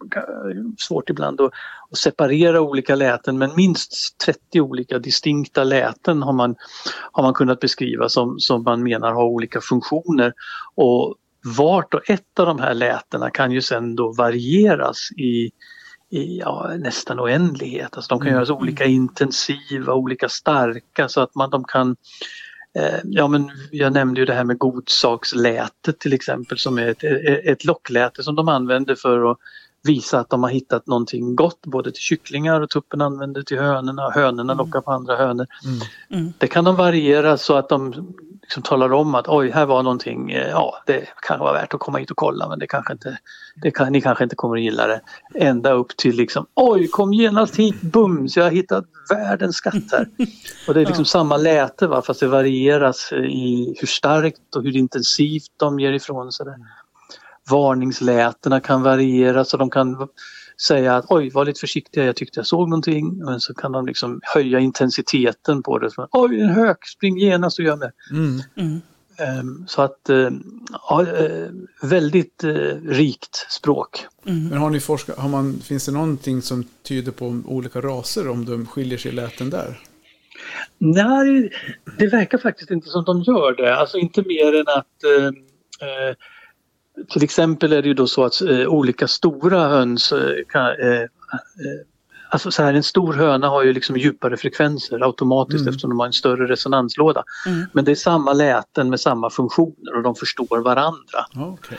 svårt 0.78 1.10
ibland 1.10 1.40
att, 1.40 1.52
att 1.90 1.98
separera 1.98 2.60
olika 2.60 2.94
läten 2.94 3.38
men 3.38 3.50
minst 3.56 4.18
30 4.24 4.60
olika 4.60 4.98
distinkta 4.98 5.64
läten 5.64 6.22
har 6.22 6.32
man, 6.32 6.56
har 7.12 7.22
man 7.22 7.34
kunnat 7.34 7.60
beskriva 7.60 8.08
som, 8.08 8.38
som 8.38 8.62
man 8.62 8.82
menar 8.82 9.12
har 9.12 9.24
olika 9.24 9.60
funktioner. 9.60 10.32
Och 10.74 11.14
vart 11.58 11.94
och 11.94 12.10
ett 12.10 12.38
av 12.38 12.46
de 12.46 12.58
här 12.58 12.74
lätena 12.74 13.30
kan 13.30 13.52
ju 13.52 13.62
sen 13.62 13.96
då 13.96 14.12
varieras 14.12 15.10
i 15.16 15.50
i 16.10 16.38
ja, 16.38 16.74
nästan 16.78 17.20
oändlighet. 17.20 17.96
Alltså 17.96 18.14
de 18.14 18.20
kan 18.20 18.32
göras 18.32 18.50
olika 18.50 18.84
intensiva, 18.84 19.94
olika 19.94 20.28
starka 20.28 21.08
så 21.08 21.20
att 21.20 21.34
man, 21.34 21.50
de 21.50 21.64
kan 21.64 21.96
Ja 23.04 23.28
men 23.28 23.50
jag 23.70 23.92
nämnde 23.92 24.20
ju 24.20 24.26
det 24.26 24.34
här 24.34 24.44
med 24.44 24.58
godsakslätet 24.58 25.98
till 25.98 26.12
exempel 26.12 26.58
som 26.58 26.78
är 26.78 26.88
ett, 26.88 27.04
ett 27.44 27.64
lockläte 27.64 28.22
som 28.22 28.34
de 28.34 28.48
använder 28.48 28.94
för 28.94 29.30
att 29.30 29.38
visa 29.82 30.20
att 30.20 30.30
de 30.30 30.42
har 30.42 30.50
hittat 30.50 30.86
någonting 30.86 31.36
gott 31.36 31.66
både 31.66 31.90
till 31.92 32.02
kycklingar 32.02 32.60
och 32.60 32.70
tuppen 32.70 33.00
använder 33.00 33.42
till 33.42 33.58
hönorna 33.58 34.10
hönorna 34.10 34.54
lockar 34.54 34.80
på 34.80 34.90
andra 34.90 35.16
hönor. 35.16 35.46
Mm. 36.10 36.32
Det 36.38 36.46
kan 36.46 36.64
de 36.64 36.76
variera 36.76 37.36
så 37.36 37.54
att 37.56 37.68
de 37.68 38.14
liksom 38.48 38.62
talar 38.62 38.92
om 38.92 39.14
att 39.14 39.28
oj, 39.28 39.50
här 39.50 39.66
var 39.66 39.82
någonting, 39.82 40.30
eh, 40.30 40.48
ja 40.48 40.82
det 40.86 41.08
kan 41.22 41.38
vara 41.38 41.52
värt 41.52 41.74
att 41.74 41.80
komma 41.80 41.98
hit 41.98 42.10
och 42.10 42.16
kolla 42.16 42.48
men 42.48 42.58
det 42.58 42.66
kanske 42.66 42.92
inte, 42.92 43.18
det 43.62 43.70
kan, 43.70 43.92
ni 43.92 44.00
kanske 44.00 44.24
inte 44.24 44.36
kommer 44.36 44.56
att 44.56 44.62
gilla 44.62 44.86
det. 44.86 45.00
Ända 45.34 45.72
upp 45.72 45.96
till 45.96 46.16
liksom 46.16 46.46
oj, 46.54 46.88
kom 46.88 47.12
genast 47.12 47.56
hit, 47.56 47.80
bums, 47.80 48.36
jag 48.36 48.44
har 48.44 48.50
hittat 48.50 48.84
världens 49.10 49.56
skatt 49.56 49.92
här. 49.92 50.08
Och 50.68 50.74
det 50.74 50.80
är 50.80 50.86
liksom 50.86 51.04
samma 51.04 51.36
läte 51.36 51.86
va, 51.86 52.02
fast 52.02 52.20
det 52.20 52.26
varieras 52.26 53.12
i 53.12 53.76
hur 53.80 53.86
starkt 53.86 54.56
och 54.56 54.62
hur 54.62 54.76
intensivt 54.76 55.52
de 55.56 55.80
ger 55.80 55.92
ifrån 55.92 56.32
sig 56.32 56.46
det. 56.46 56.58
Varningslätena 57.50 58.60
kan 58.60 58.82
variera 58.82 59.44
så 59.44 59.56
de 59.56 59.70
kan 59.70 60.08
säga 60.62 60.96
att 60.96 61.04
oj, 61.08 61.30
var 61.30 61.44
lite 61.44 61.60
försiktiga, 61.60 62.04
jag 62.04 62.16
tyckte 62.16 62.38
jag 62.38 62.46
såg 62.46 62.68
någonting. 62.68 63.18
Men 63.24 63.40
så 63.40 63.54
kan 63.54 63.72
de 63.72 63.86
liksom 63.86 64.20
höja 64.22 64.58
intensiteten 64.58 65.62
på 65.62 65.78
det. 65.78 65.90
Så, 65.90 66.08
oj, 66.12 66.40
en 66.40 66.48
hök, 66.48 66.86
spring 66.86 67.18
genast 67.18 67.58
och 67.58 67.64
gör 67.64 67.76
med. 67.76 67.92
Mm. 68.10 68.42
Mm. 68.56 68.80
Ehm, 69.18 69.64
Så 69.68 69.82
att, 69.82 70.08
eh, 70.08 70.30
ja, 70.88 71.02
eh, 71.02 71.48
väldigt 71.82 72.44
eh, 72.44 72.50
rikt 72.84 73.46
språk. 73.50 74.06
Mm. 74.26 74.48
Men 74.48 74.58
har 74.58 74.70
ni 74.70 74.80
forskat, 74.80 75.18
har 75.18 75.28
man, 75.28 75.60
finns 75.60 75.86
det 75.86 75.92
någonting 75.92 76.42
som 76.42 76.64
tyder 76.82 77.12
på 77.12 77.42
olika 77.46 77.80
raser 77.80 78.28
om 78.28 78.44
de 78.44 78.66
skiljer 78.66 78.98
sig 78.98 79.12
i 79.12 79.14
läten 79.14 79.50
där? 79.50 79.80
Nej, 80.78 81.50
det 81.98 82.06
verkar 82.06 82.38
faktiskt 82.38 82.70
inte 82.70 82.88
som 82.88 83.04
de 83.04 83.22
gör 83.22 83.56
det. 83.56 83.76
Alltså 83.76 83.98
inte 83.98 84.22
mer 84.22 84.54
än 84.54 84.68
att 84.68 85.04
eh, 85.04 85.30
till 87.08 87.24
exempel 87.24 87.72
är 87.72 87.82
det 87.82 87.88
ju 87.88 87.94
då 87.94 88.06
så 88.06 88.24
att 88.24 88.42
eh, 88.42 88.66
olika 88.66 89.08
stora 89.08 89.68
höns 89.68 90.12
eh, 90.12 90.34
kan, 90.48 90.66
eh, 90.66 91.00
eh, 91.00 91.06
Alltså 92.30 92.50
så 92.50 92.62
här, 92.62 92.74
en 92.74 92.82
stor 92.82 93.12
höna 93.12 93.48
har 93.48 93.62
ju 93.62 93.72
liksom 93.72 93.96
djupare 93.96 94.36
frekvenser 94.36 95.00
automatiskt 95.06 95.60
Mm. 95.60 95.68
eftersom 95.68 95.90
de 95.90 95.98
har 95.98 96.06
en 96.06 96.12
större 96.12 96.46
resonanslåda. 96.46 97.24
Mm. 97.46 97.66
Men 97.72 97.84
det 97.84 97.90
är 97.90 97.94
samma 97.94 98.32
läten 98.32 98.90
med 98.90 99.00
samma 99.00 99.30
funktioner 99.30 99.96
och 99.96 100.02
de 100.02 100.14
förstår 100.14 100.58
varandra. 100.58 101.26
Okej. 101.36 101.78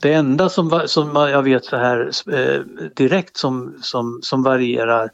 Det 0.00 0.12
enda 0.12 0.48
som, 0.48 0.82
som 0.86 1.16
jag 1.16 1.42
vet 1.42 1.64
så 1.64 1.76
här 1.76 2.10
eh, 2.32 2.60
direkt 2.94 3.36
som, 3.36 3.74
som, 3.82 4.18
som 4.22 4.42
varierar 4.42 5.10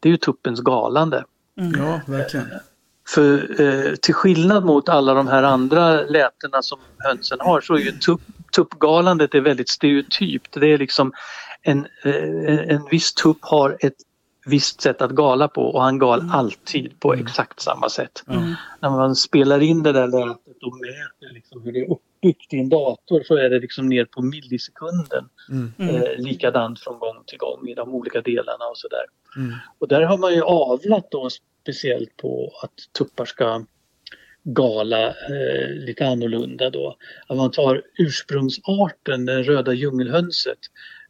det 0.00 0.08
är 0.08 0.10
ju 0.10 0.16
tuppens 0.16 0.60
galande. 0.60 1.24
Ja, 1.54 2.00
verkligen. 2.06 2.46
För 3.08 3.60
eh, 3.60 3.94
till 3.94 4.14
skillnad 4.14 4.64
mot 4.64 4.88
alla 4.88 5.14
de 5.14 5.28
här 5.28 5.42
andra 5.42 6.02
lätena 6.02 6.62
som 6.62 6.78
hönsen 6.98 7.38
har 7.40 7.60
så 7.60 7.74
är 7.74 7.78
ju 7.78 7.92
tupp, 7.92 8.20
tuppgalandet 8.52 9.34
är 9.34 9.40
väldigt 9.40 9.68
stereotypt. 9.68 10.60
Det 10.60 10.72
är 10.72 10.78
liksom 10.78 11.12
en, 11.62 11.86
eh, 12.04 12.74
en 12.74 12.88
viss 12.90 13.14
tupp 13.14 13.38
har 13.40 13.76
ett 13.80 13.96
visst 14.46 14.80
sätt 14.80 15.02
att 15.02 15.10
gala 15.10 15.48
på 15.48 15.62
och 15.62 15.82
han 15.82 15.98
gal 15.98 16.30
alltid 16.32 17.00
på 17.00 17.14
exakt 17.14 17.60
samma 17.60 17.88
sätt. 17.88 18.24
Mm. 18.28 18.54
När 18.80 18.90
man 18.90 19.16
spelar 19.16 19.60
in 19.60 19.82
det 19.82 19.92
där 19.92 20.06
lätet 20.06 20.62
och 20.62 20.76
mäter 20.76 21.34
liksom 21.34 21.62
hur 21.62 21.72
det 21.72 21.78
är 21.78 21.90
uppbyggt 21.90 22.52
i 22.52 22.58
en 22.58 22.68
dator 22.68 23.22
så 23.24 23.36
är 23.36 23.50
det 23.50 23.58
liksom 23.58 23.88
ner 23.88 24.04
på 24.04 24.22
millisekunden. 24.22 25.28
Mm. 25.50 25.72
Mm. 25.78 25.94
Eh, 25.94 26.18
likadant 26.18 26.80
från 26.80 26.98
gång 26.98 27.24
till 27.26 27.38
gång 27.38 27.68
i 27.68 27.74
de 27.74 27.94
olika 27.94 28.20
delarna 28.20 28.64
och 28.64 28.78
sådär. 28.78 29.04
Mm. 29.36 29.54
Och 29.78 29.88
där 29.88 30.02
har 30.02 30.18
man 30.18 30.34
ju 30.34 30.42
avlat 30.42 31.10
då 31.10 31.28
speciellt 31.62 32.16
på 32.16 32.52
att 32.62 32.92
tuppar 32.98 33.24
ska 33.24 33.64
gala 34.46 35.06
eh, 35.08 35.70
lite 35.70 36.06
annorlunda 36.06 36.70
då. 36.70 36.96
Att 37.26 37.36
man 37.36 37.50
tar 37.50 37.82
ursprungsarten, 37.98 39.26
det 39.26 39.42
röda 39.42 39.72
djungelhönset. 39.72 40.58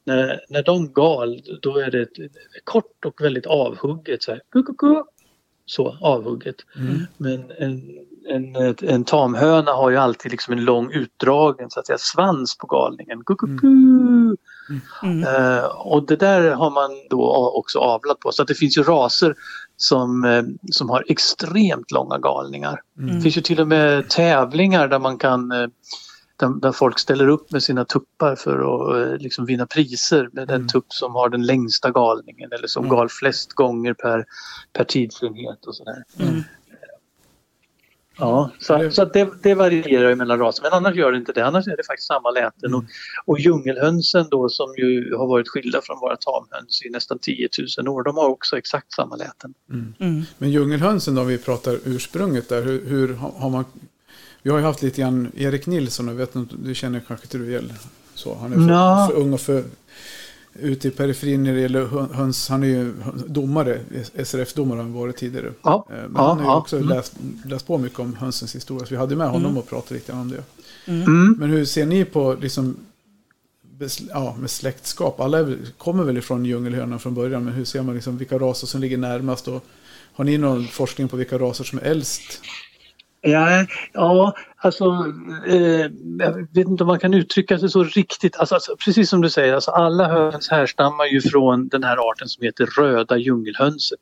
När, 0.04 0.40
när 0.48 0.62
de 0.62 0.92
gal 0.92 1.42
då 1.62 1.78
är 1.78 1.90
det 1.90 2.02
ett, 2.02 2.16
kort 2.64 3.04
och 3.04 3.20
väldigt 3.20 3.46
avhugget 3.46 4.22
så 4.22 4.30
här. 4.30 4.40
Ku, 4.52 4.62
ku, 4.62 4.74
ku. 4.74 5.02
så 5.66 5.98
avhugget. 6.00 6.56
Men 7.16 7.52
en, 7.58 7.82
en, 8.28 8.74
en 8.82 9.04
tamhöna 9.04 9.72
har 9.72 9.90
ju 9.90 9.96
alltid 9.96 10.30
liksom 10.30 10.52
en 10.52 10.64
lång 10.64 10.92
utdragen 10.92 11.70
så 11.70 11.80
att 11.80 11.86
säga, 11.86 11.98
svans 11.98 12.58
på 12.58 12.66
galningen. 12.66 13.24
Kukuku. 13.24 13.66
Mm. 13.66 15.24
Eh, 15.24 15.64
och 15.64 16.06
det 16.06 16.16
där 16.16 16.50
har 16.50 16.70
man 16.70 16.90
då 17.10 17.50
också 17.54 17.78
avlat 17.78 18.20
på. 18.20 18.32
Så 18.32 18.42
att 18.42 18.48
det 18.48 18.54
finns 18.54 18.78
ju 18.78 18.82
raser 18.82 19.34
som, 19.76 20.24
eh, 20.24 20.42
som 20.72 20.90
har 20.90 21.04
extremt 21.08 21.90
långa 21.90 22.18
galningar. 22.18 22.80
Det 22.94 23.20
finns 23.20 23.36
ju 23.36 23.40
till 23.40 23.60
och 23.60 23.68
med 23.68 24.08
tävlingar 24.08 24.88
där 24.88 24.98
man 24.98 25.18
kan 25.18 25.52
eh, 25.52 25.66
där, 26.36 26.60
där 26.60 26.72
folk 26.72 26.98
ställer 26.98 27.28
upp 27.28 27.52
med 27.52 27.62
sina 27.62 27.84
tuppar 27.84 28.36
för 28.36 28.58
att 28.58 28.96
eh, 28.96 29.18
liksom 29.18 29.46
vinna 29.46 29.66
priser 29.66 30.28
med 30.32 30.48
den 30.48 30.68
tupp 30.68 30.86
som 30.88 31.14
har 31.14 31.28
den 31.28 31.46
längsta 31.46 31.90
galningen 31.90 32.52
eller 32.52 32.66
som 32.66 32.88
gal 32.88 33.08
flest 33.08 33.52
gånger 33.52 33.94
per, 33.94 34.24
per 34.72 34.84
tidsenhet 34.84 35.66
och 35.66 35.74
sådär. 35.74 36.04
Mm. 38.18 38.28
Ja, 38.28 38.50
så, 38.60 38.90
så 38.90 39.04
det, 39.04 39.28
det 39.42 39.54
varierar 39.54 40.08
ju 40.08 40.16
mellan 40.16 40.38
raser 40.38 40.62
men 40.62 40.72
annars 40.72 40.96
gör 40.96 41.12
det 41.12 41.18
inte 41.18 41.32
det. 41.32 41.46
Annars 41.46 41.66
är 41.66 41.76
det 41.76 41.86
faktiskt 41.86 42.08
samma 42.08 42.30
läten. 42.30 42.74
Och, 42.74 42.84
och 43.24 43.40
djungelhönsen 43.40 44.26
då 44.30 44.48
som 44.48 44.74
ju 44.76 45.14
har 45.14 45.26
varit 45.26 45.48
skilda 45.48 45.80
från 45.82 46.00
våra 46.00 46.16
tamhöns 46.16 46.82
i 46.84 46.90
nästan 46.90 47.18
10 47.18 47.48
000 47.78 47.88
år, 47.88 48.02
de 48.02 48.16
har 48.16 48.28
också 48.28 48.58
exakt 48.58 48.92
samma 48.92 49.16
läten. 49.16 49.54
Mm. 50.00 50.22
Men 50.38 50.50
djungelhönsen 50.50 51.14
då, 51.14 51.24
vi 51.24 51.38
pratar 51.38 51.78
ursprunget 51.84 52.48
där, 52.48 52.62
hur, 52.62 52.86
hur 52.86 53.14
har 53.14 53.50
man... 53.50 53.64
Vi 54.42 54.50
har 54.50 54.58
ju 54.58 54.64
haft 54.64 54.82
lite 54.82 55.00
grann 55.00 55.32
Erik 55.36 55.66
Nilsson, 55.66 56.08
jag 56.08 56.14
vet 56.14 56.34
inte, 56.34 56.54
du 56.64 56.74
känner 56.74 57.00
kanske 57.00 57.24
inte 57.24 57.38
du 57.38 57.50
igen 57.50 57.72
så. 58.14 58.34
Han 58.34 58.52
är 58.52 58.56
för, 58.56 58.62
Nja. 58.62 59.08
för 59.10 59.16
ung 59.16 59.32
och 59.32 59.40
för 59.40 59.64
ute 60.60 60.88
i 60.88 60.90
periferin 60.90 61.42
när 61.44 61.54
det 61.54 61.60
gäller 61.60 61.86
hö- 61.86 62.06
höns. 62.12 62.48
Han 62.48 62.62
är 62.62 62.66
ju 62.66 62.92
domare, 63.26 63.80
SRF-domare 64.14 64.76
har 64.76 64.82
han 64.82 64.92
varit 64.92 65.16
tidigare. 65.16 65.52
Ja, 65.62 65.86
Eh, 65.90 65.96
Men 65.96 66.12
ja, 66.14 66.28
han 66.28 66.36
har 66.36 66.44
ju 66.44 66.50
ja. 66.50 66.56
också 66.56 66.76
Mm. 66.76 66.88
läst, 66.88 67.12
läst 67.44 67.66
på 67.66 67.78
mycket 67.78 67.98
om 67.98 68.14
hönsens 68.14 68.54
historia. 68.54 68.86
Så 68.86 68.90
vi 68.94 68.96
hade 68.96 69.16
med 69.16 69.28
honom 69.28 69.58
och 69.58 69.68
pratade 69.68 69.94
lite 69.94 70.12
om 70.12 70.30
det. 70.30 70.42
Mm. 70.92 71.32
Men 71.38 71.50
hur 71.50 71.64
ser 71.64 71.86
ni 71.86 72.04
på 72.04 72.36
liksom, 72.40 72.76
ja, 74.10 74.36
med 74.40 74.50
släktskap? 74.50 75.20
Alla 75.20 75.38
är, 75.38 75.42
väl- 75.42 75.66
kommer 75.78 76.04
väl 76.04 76.18
ifrån 76.18 76.44
djungelhönan 76.44 76.98
från 76.98 77.14
början. 77.14 77.44
Men 77.44 77.52
hur 77.54 77.64
ser 77.64 77.82
man 77.82 77.94
liksom 77.94 78.18
vilka 78.18 78.38
raser 78.38 78.66
som 78.66 78.80
ligger 78.80 78.98
närmast? 78.98 79.48
Och, 79.48 79.64
har 80.12 80.24
ni 80.24 80.38
någon 80.38 80.66
forskning 80.68 81.08
på 81.08 81.16
vilka 81.16 81.38
raser 81.38 81.64
som 81.64 81.78
är 81.78 81.82
äldst? 81.82 82.40
Ja, 83.26 83.66
ja 83.92 84.34
alltså 84.56 84.84
eh, 85.46 85.90
jag 86.18 86.48
vet 86.54 86.66
inte 86.66 86.84
om 86.84 86.86
man 86.86 86.98
kan 86.98 87.14
uttrycka 87.14 87.58
sig 87.58 87.68
så 87.68 87.84
riktigt. 87.84 88.36
Alltså, 88.36 88.54
alltså, 88.54 88.76
precis 88.84 89.10
som 89.10 89.20
du 89.20 89.30
säger, 89.30 89.54
alltså, 89.54 89.70
alla 89.70 90.08
höns 90.08 90.48
härstammar 90.50 91.04
ju 91.04 91.20
från 91.20 91.68
den 91.68 91.84
här 91.84 92.10
arten 92.10 92.28
som 92.28 92.44
heter 92.44 92.66
röda 92.66 93.16
djungelhönset. 93.16 93.98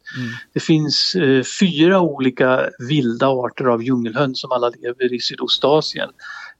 Det 0.53 0.61
finns 0.61 1.15
eh, 1.15 1.43
fyra 1.61 2.01
olika 2.01 2.71
vilda 2.89 3.29
arter 3.29 3.65
av 3.65 3.83
djungelhöns 3.83 4.41
som 4.41 4.53
alla 4.53 4.69
lever 4.69 5.15
i 5.15 5.21
Sydostasien. 5.21 6.09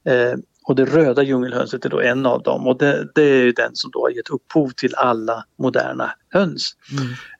Eh, 0.05 0.39
och 0.67 0.75
det 0.75 0.85
röda 0.85 1.23
djungelhönset 1.23 1.85
är 1.85 1.89
då 1.89 2.01
en 2.01 2.25
av 2.25 2.43
dem 2.43 2.67
och 2.67 2.77
det, 2.77 3.07
det 3.15 3.21
är 3.21 3.43
ju 3.43 3.51
den 3.51 3.71
som 3.73 3.91
då 3.91 4.01
har 4.01 4.09
gett 4.09 4.29
upphov 4.29 4.69
till 4.69 4.95
alla 4.95 5.45
moderna 5.57 6.11
höns. 6.29 6.75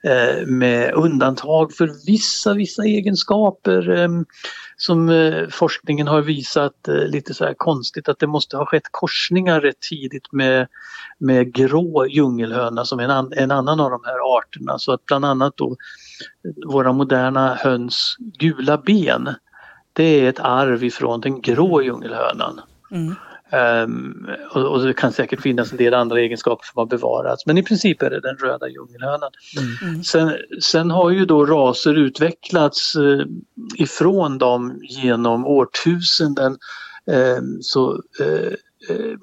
Eh, 0.02 0.46
med 0.46 0.94
undantag 0.94 1.72
för 1.72 2.06
vissa, 2.06 2.54
vissa 2.54 2.84
egenskaper 2.84 3.90
eh, 3.90 4.08
som 4.76 5.08
eh, 5.08 5.48
forskningen 5.48 6.06
har 6.06 6.22
visat 6.22 6.88
eh, 6.88 6.94
lite 6.94 7.34
så 7.34 7.44
här 7.44 7.54
konstigt 7.54 8.08
att 8.08 8.18
det 8.18 8.26
måste 8.26 8.56
ha 8.56 8.66
skett 8.66 8.88
korsningar 8.90 9.60
rätt 9.60 9.80
tidigt 9.80 10.32
med, 10.32 10.66
med 11.18 11.54
grå 11.54 12.06
djungelhöna 12.06 12.84
som 12.84 13.00
en, 13.00 13.10
an, 13.10 13.32
en 13.36 13.50
annan 13.50 13.80
av 13.80 13.90
de 13.90 14.00
här 14.04 14.38
arterna. 14.38 14.78
Så 14.78 14.92
att 14.92 15.04
bland 15.04 15.24
annat 15.24 15.56
då 15.56 15.76
våra 16.66 16.92
moderna 16.92 17.54
höns 17.54 18.16
gula 18.18 18.78
ben 18.78 19.34
det 19.92 20.20
är 20.20 20.28
ett 20.28 20.40
arv 20.40 20.84
ifrån 20.84 21.20
den 21.20 21.40
grå 21.40 21.82
djungelhönan. 21.82 22.60
Mm. 22.90 23.14
Ehm, 23.50 24.26
och, 24.54 24.62
och 24.62 24.82
det 24.82 24.94
kan 24.94 25.12
säkert 25.12 25.40
finnas 25.40 25.72
en 25.72 25.78
del 25.78 25.94
andra 25.94 26.20
egenskaper 26.20 26.66
som 26.66 26.78
har 26.78 26.86
bevarats 26.86 27.46
men 27.46 27.58
i 27.58 27.62
princip 27.62 28.02
är 28.02 28.10
det 28.10 28.20
den 28.20 28.36
röda 28.36 28.68
djungelhönan. 28.68 29.30
Mm. 29.82 30.04
Sen, 30.04 30.32
sen 30.62 30.90
har 30.90 31.10
ju 31.10 31.24
då 31.24 31.46
raser 31.46 31.94
utvecklats 31.94 32.94
eh, 32.94 33.26
ifrån 33.74 34.38
dem 34.38 34.80
genom 34.82 35.46
årtusenden. 35.46 36.58
Ehm, 37.10 37.62
så 37.62 38.02
eh, 38.20 38.52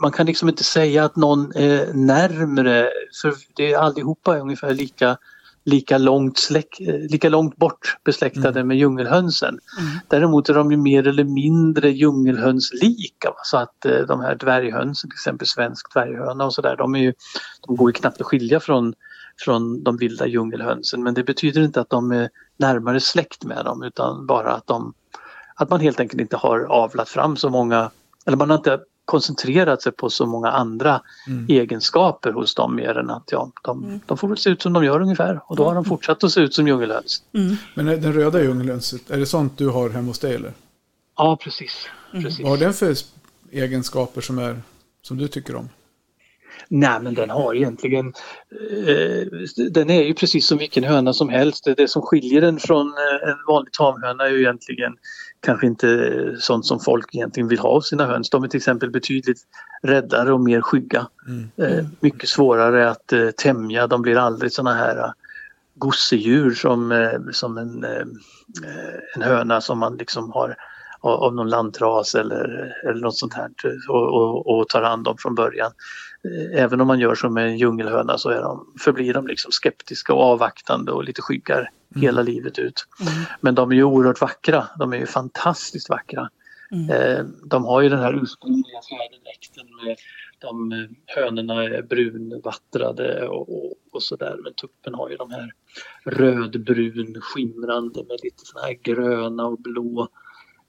man 0.02 0.12
kan 0.12 0.26
liksom 0.26 0.50
inte 0.50 0.64
säga 0.64 1.06
att 1.06 1.16
någon 1.16 1.52
är 1.56 1.94
närmre 1.94 2.90
för 3.22 3.34
det 3.56 3.74
är 3.74 3.78
allihopa 3.78 4.36
är 4.36 4.42
ungefär 4.42 4.74
lika 4.74 5.18
lika 5.66 5.98
långt, 5.98 6.38
släck, 6.38 6.80
eh, 6.80 7.00
lika 7.00 7.30
långt 7.30 7.58
bort 7.58 7.98
besläktade 8.04 8.64
med 8.64 8.78
djungelhönsen. 8.78 9.60
Däremot 10.08 10.50
är 10.50 10.54
de 10.54 10.72
ju 10.72 10.78
mer 10.78 11.08
eller 11.08 11.24
mindre 11.24 11.90
djungelhönslika. 11.90 13.34
Så 13.44 13.58
att 13.58 13.86
eh, 13.86 14.02
de 14.08 14.20
här 14.20 14.36
dvärghönsen, 14.36 15.10
till 15.10 15.16
exempel 15.16 15.48
svensk 15.48 15.94
dvärghöna 15.94 16.46
och 16.46 16.54
sådär, 16.54 16.76
de, 16.78 16.96
är 16.96 17.00
ju, 17.00 17.14
de 17.68 17.76
går 17.76 17.90
ju 17.90 17.94
knappt 17.94 18.22
att 18.22 18.28
skilja 18.28 18.60
från, 18.60 18.94
från 19.40 19.84
de 19.84 19.98
vilda 19.98 20.28
djungelhönsen. 20.28 21.04
Men 21.04 21.14
det 21.14 21.24
betyder 21.24 21.62
inte 21.62 21.82
att 21.82 21.90
de 21.90 22.12
är 22.12 22.30
närmare 22.58 23.00
släkt 23.00 23.44
med 23.44 23.66
dem 23.66 23.84
utan 23.84 24.26
bara 24.28 24.54
att, 24.54 24.68
de, 24.68 24.94
att 25.56 25.70
man 25.70 25.80
helt 25.80 26.00
enkelt 26.00 26.22
inte 26.22 26.38
har 26.38 26.60
avlat 26.60 27.10
fram 27.10 27.38
så 27.38 27.50
många, 27.50 27.92
eller 28.26 28.38
man 28.38 28.50
har 28.50 28.58
inte 28.58 28.80
koncentrerat 29.06 29.82
sig 29.82 29.92
på 29.92 30.10
så 30.10 30.26
många 30.26 30.52
andra 30.52 31.02
egenskaper 31.48 32.32
hos 32.32 32.56
dem 32.56 32.76
mer 32.76 32.98
än 32.98 33.10
att 33.10 33.24
ja, 33.32 33.52
de, 33.64 34.02
de 34.06 34.18
får 34.18 34.28
väl 34.28 34.38
se 34.38 34.50
ut 34.50 34.62
som 34.62 34.74
de 34.74 34.86
gör 34.86 35.02
ungefär 35.02 35.40
och 35.48 35.56
då 35.56 35.66
har 35.66 35.76
de 35.76 35.86
fortsatt 35.86 36.24
att 36.24 36.32
se 36.32 36.42
ut 36.42 36.54
som 36.54 36.68
djungelhöns. 36.68 37.24
Mm. 37.34 37.56
Men 37.76 37.88
är 37.88 37.98
den 37.98 38.14
röda 38.14 38.42
djungelhönset, 38.42 39.12
är 39.12 39.18
det 39.18 39.26
sånt 39.26 39.58
du 39.58 39.70
har 39.70 39.90
hemma 39.90 40.08
hos 40.08 40.20
dig 40.20 40.36
eller? 40.36 40.54
Ja 41.18 41.38
precis. 41.44 41.88
precis. 42.12 42.40
Vad 42.40 42.52
har 42.52 42.58
den 42.58 42.74
för 42.74 42.96
egenskaper 43.52 44.22
som, 44.22 44.40
är, 44.40 44.62
som 45.02 45.18
du 45.18 45.28
tycker 45.28 45.56
om? 45.56 45.70
Nej 46.68 47.00
men 47.02 47.14
den 47.14 47.30
har 47.30 47.56
egentligen, 47.56 48.14
eh, 48.88 49.28
den 49.72 49.90
är 49.90 50.04
ju 50.04 50.14
precis 50.14 50.48
som 50.48 50.58
vilken 50.58 50.84
höna 50.84 51.14
som 51.14 51.30
helst. 51.30 51.64
Det, 51.64 51.74
det 51.74 51.88
som 51.88 52.02
skiljer 52.02 52.42
den 52.42 52.60
från 52.60 52.88
eh, 52.88 53.30
en 53.30 53.38
vanlig 53.48 53.74
tamhöna 53.74 54.26
är 54.26 54.30
ju 54.30 54.40
egentligen 54.40 54.94
kanske 55.44 55.68
inte 55.68 56.36
sånt 56.40 56.66
som 56.66 56.80
folk 56.80 57.16
egentligen 57.16 57.48
vill 57.48 57.60
ha 57.60 57.70
av 57.70 57.82
sina 57.82 58.06
höns. 58.06 58.30
De 58.30 58.44
är 58.44 58.48
till 58.48 58.58
exempel 58.58 58.92
betydligt 58.92 59.42
räddare 59.82 60.34
och 60.34 60.40
mer 60.40 60.62
skygga. 60.62 61.08
Eh, 61.58 61.86
mycket 62.00 62.30
svårare 62.30 62.90
att 62.90 63.14
eh, 63.14 63.30
tämja, 63.30 63.88
de 63.88 64.02
blir 64.02 64.18
aldrig 64.18 64.52
såna 64.52 64.74
här 64.74 64.98
eh, 64.98 65.12
gosedjur 65.76 66.52
som, 66.52 66.92
eh, 66.92 67.20
som 67.32 67.58
en, 67.58 67.84
eh, 67.84 68.06
en 69.16 69.22
höna 69.22 69.62
som 69.62 69.80
man 69.80 69.98
liksom 69.98 70.32
har 70.32 70.56
av, 71.00 71.36
någon 71.36 71.50
lantras 71.50 72.16
eller, 72.16 72.74
eller 72.90 73.02
något 73.02 73.18
sånt 73.18 73.34
här 73.34 73.50
och, 73.90 74.14
och, 74.14 74.48
och 74.60 74.70
tar 74.70 74.82
hand 74.82 75.08
om 75.08 75.18
från 75.18 75.36
början. 75.36 75.72
Eh, 76.28 76.64
Även 76.64 76.82
om 76.82 76.88
man 76.88 77.00
gör 77.00 77.16
som 77.16 77.38
en 77.38 77.58
djungelhöna 77.58 78.18
så 78.18 78.30
är 78.30 78.42
de, 78.42 78.74
förblir 78.80 79.14
de 79.14 79.28
liksom 79.28 79.52
skeptiska 79.52 80.14
och 80.14 80.24
avvaktande 80.24 80.92
och 80.92 81.04
lite 81.04 81.22
skyggar 81.22 81.70
hela 81.96 82.22
livet 82.22 82.60
ut. 82.60 82.86
Men 83.42 83.56
de 83.56 83.72
är 83.72 83.76
ju 83.76 83.84
oerhört 83.84 84.22
vackra, 84.22 84.68
de 84.80 84.94
är 84.94 84.98
ju 84.98 85.06
fantastiskt 85.06 85.90
vackra. 85.90 86.30
Eh, 86.90 87.26
De 87.46 87.66
har 87.66 87.82
ju 87.82 87.90
den 87.90 88.00
här 88.00 88.24
ursprungliga 88.24 88.82
fjäderdräkten 88.90 89.68
med 89.86 89.98
de 90.40 90.72
eh, 90.72 90.78
hönorna 91.06 91.64
är 91.64 91.82
brunvattrade 91.82 93.28
och, 93.28 93.66
och, 93.66 93.74
och 93.92 94.04
sådär 94.04 94.38
men 94.44 94.54
tuppen 94.54 94.94
har 94.94 95.10
ju 95.10 95.16
de 95.16 95.32
här 95.32 95.54
rödbrun 96.06 97.22
skimrande 97.22 98.04
med 98.04 98.20
lite 98.24 98.46
såna 98.46 98.66
här 98.66 98.74
gröna 98.74 99.46
och 99.46 99.60
blå 99.62 100.08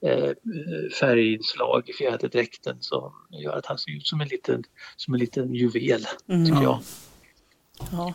eh, 0.05 0.31
färginslag 0.99 1.89
i 1.89 1.93
fjäderdräkten 1.93 2.77
som 2.79 3.13
gör 3.29 3.57
att 3.57 3.65
han 3.65 3.77
ser 3.77 3.91
ut 3.91 4.07
som 4.07 4.21
en 4.21 4.27
liten, 4.27 4.63
som 4.95 5.13
en 5.13 5.19
liten 5.19 5.53
juvel 5.53 6.05
tycker 6.27 6.63
jag. 6.63 6.79
Ja. 7.91 8.13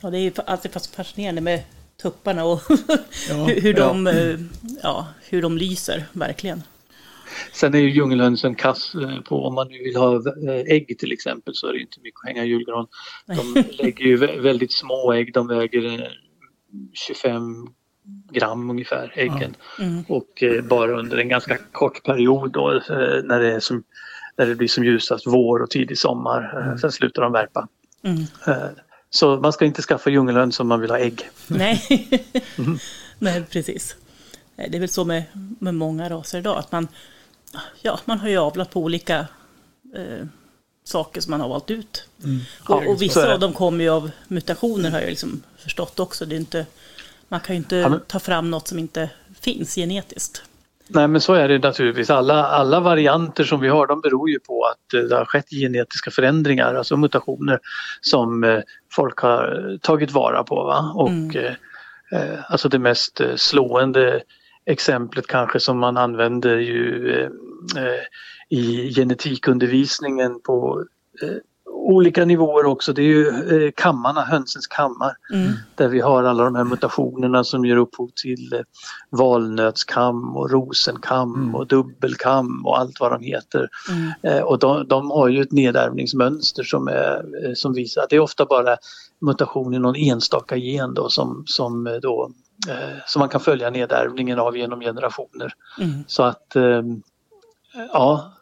ja, 0.00 0.10
det 0.10 0.18
är 0.18 0.22
ju 0.22 0.32
alltid 0.46 0.72
fast 0.72 0.94
fascinerande 0.94 1.40
med 1.40 1.62
tupparna 2.02 2.44
och 2.44 2.60
Ja, 3.28 3.34
hur, 3.44 3.60
hur, 3.60 3.74
ja. 3.78 3.86
de, 3.88 4.06
eh, 4.06 4.38
ja, 4.82 5.06
hur 5.28 5.42
de 5.42 5.58
lyser, 5.58 6.04
verkligen. 6.12 6.62
Sen 7.52 7.74
är 7.74 7.78
ju 7.78 7.90
djungelhönsen 7.90 8.54
kass 8.54 8.94
eh, 8.94 9.20
på 9.20 9.44
om 9.46 9.54
man 9.54 9.68
nu 9.68 9.78
vill 9.78 9.96
ha 9.96 10.14
eh, 10.16 10.74
ägg 10.74 10.98
till 10.98 11.12
exempel 11.12 11.54
så 11.54 11.66
är 11.66 11.72
det 11.72 11.80
inte 11.80 12.00
mycket 12.00 12.20
att 12.22 12.28
hänga 12.28 12.44
julgran. 12.44 12.86
De 13.26 13.64
lägger 13.82 14.04
ju 14.04 14.16
vä- 14.16 14.40
väldigt 14.40 14.72
små 14.72 15.12
ägg, 15.12 15.32
de 15.32 15.46
väger 15.46 16.00
eh, 16.02 16.08
25 16.92 17.66
gram 18.32 18.70
ungefär 18.70 19.12
äggen. 19.16 19.56
Mm. 19.80 20.04
Och 20.08 20.42
bara 20.68 20.98
under 20.98 21.16
en 21.16 21.28
ganska 21.28 21.58
kort 21.72 22.02
period 22.04 22.52
då 22.52 22.82
när 23.24 23.40
det, 23.40 23.52
är 23.54 23.60
som, 23.60 23.82
när 24.36 24.46
det 24.46 24.54
blir 24.54 24.68
som 24.68 24.84
ljusast 24.84 25.26
vår 25.26 25.62
och 25.62 25.70
tidig 25.70 25.98
sommar. 25.98 26.68
Eh, 26.70 26.76
Sen 26.76 26.92
slutar 26.92 27.22
de 27.22 27.32
värpa. 27.32 27.68
Mm. 28.02 28.18
Så 29.14 29.36
man 29.40 29.52
ska 29.52 29.64
inte 29.64 29.82
skaffa 29.82 30.10
djungelhöns 30.10 30.60
om 30.60 30.68
man 30.68 30.80
vill 30.80 30.90
ha 30.90 30.98
ägg. 30.98 31.30
Nej. 31.46 31.82
Nej, 33.18 33.44
precis. 33.50 33.96
Det 34.56 34.76
är 34.76 34.80
väl 34.80 34.88
så 34.88 35.04
med, 35.04 35.22
med 35.58 35.74
många 35.74 36.08
raser 36.10 36.38
idag, 36.38 36.58
att 36.58 36.72
man, 36.72 36.88
ja, 37.82 38.00
man 38.04 38.18
har 38.18 38.28
ju 38.28 38.36
avlat 38.38 38.70
på 38.70 38.80
olika 38.80 39.26
eh, 39.94 40.26
saker 40.84 41.20
som 41.20 41.30
man 41.30 41.40
har 41.40 41.48
valt 41.48 41.70
ut. 41.70 42.04
Ja, 42.68 42.74
Och, 42.74 42.86
och 42.86 43.02
vissa 43.02 43.32
av 43.34 43.40
dem 43.40 43.52
kommer 43.52 43.84
ju 43.84 43.90
av 43.90 44.10
mutationer 44.28 44.90
har 44.90 45.00
jag 45.00 45.08
liksom 45.08 45.42
förstått 45.58 46.00
också. 46.00 46.26
Det 46.26 46.34
är 46.34 46.40
inte 46.40 46.66
Man 47.28 47.40
kan 47.40 47.54
ju 47.54 47.58
inte 47.58 47.76
Ja, 47.76 47.88
men- 47.88 48.00
ta 48.00 48.20
fram 48.20 48.50
något 48.50 48.68
som 48.68 48.78
inte 48.78 49.10
finns 49.40 49.74
genetiskt. 49.74 50.42
Nej 50.88 51.08
men 51.08 51.20
så 51.20 51.34
är 51.34 51.48
det 51.48 51.58
naturligtvis. 51.58 52.10
Alla, 52.10 52.44
alla 52.44 52.80
varianter 52.80 53.44
som 53.44 53.60
vi 53.60 53.68
har 53.68 53.86
de 53.86 54.00
beror 54.00 54.30
ju 54.30 54.38
på 54.40 54.64
att 54.64 54.94
eh, 54.94 55.00
det 55.00 55.16
har 55.16 55.24
skett 55.24 55.50
genetiska 55.50 56.10
förändringar, 56.10 56.74
alltså 56.74 56.96
mutationer 56.96 57.58
som 58.00 58.44
eh, 58.44 58.60
folk 58.92 59.18
har 59.18 59.78
tagit 59.82 60.10
vara 60.12 60.44
på. 60.44 60.64
Va? 60.64 60.92
Och 60.94 61.08
Mm. 61.08 61.36
eh, 61.36 61.52
eh, 62.12 62.38
alltså 62.48 62.68
det 62.68 62.78
mest 62.78 63.20
slående 63.36 64.22
exemplet 64.66 65.26
kanske 65.26 65.60
som 65.60 65.78
man 65.78 65.96
använder 65.96 66.56
ju 66.56 67.10
eh, 67.76 68.02
i 68.58 68.94
genetikundervisningen 68.94 70.40
på 70.40 70.84
eh, 71.22 71.36
olika 71.84 72.24
nivåer 72.24 72.66
också. 72.66 72.92
Det 72.92 73.02
är 73.02 73.06
ju 73.06 73.28
eh, 73.28 73.70
kammarna, 73.76 74.20
hönsens 74.20 74.66
kammar 74.66 75.16
Mm. 75.32 75.52
där 75.74 75.88
vi 75.88 76.00
har 76.00 76.24
alla 76.24 76.44
de 76.44 76.54
här 76.54 76.64
mutationerna 76.64 77.44
som 77.44 77.64
ger 77.64 77.76
upphov 77.76 78.10
till 78.22 78.52
eh, 78.52 78.60
valnötskam 79.10 80.36
och 80.36 80.50
rosenkam 80.50 81.34
Mm. 81.34 81.54
och 81.54 81.66
dubbelkam 81.66 82.66
och 82.66 82.78
allt 82.78 83.00
vad 83.00 83.12
de 83.12 83.22
heter. 83.22 83.68
Mm. 83.90 84.12
Eh, 84.22 84.42
och 84.42 84.58
de, 84.58 84.88
de 84.88 85.10
har 85.10 85.28
ju 85.28 85.42
ett 85.42 85.52
nedärvningsmönster 85.52 86.62
som, 86.62 86.88
är, 86.88 87.24
som 87.54 87.72
visar 87.74 88.02
att 88.02 88.10
det 88.10 88.16
är 88.16 88.20
ofta 88.20 88.46
bara 88.46 88.76
mutation 89.20 89.74
i 89.74 89.78
någon 89.78 89.96
enstaka 89.96 90.56
gen 90.56 90.94
då 90.94 91.08
som, 91.08 91.44
som, 91.46 91.98
då, 92.02 92.30
som 93.06 93.20
man 93.20 93.28
kan 93.28 93.40
följa 93.40 93.70
nedärvningen 93.70 94.38
av 94.38 94.56
genom 94.56 94.80
generationer. 94.80 95.52
Mm. 95.80 96.04
Så 96.06 96.22
att 96.22 96.56
ja, 97.92 98.32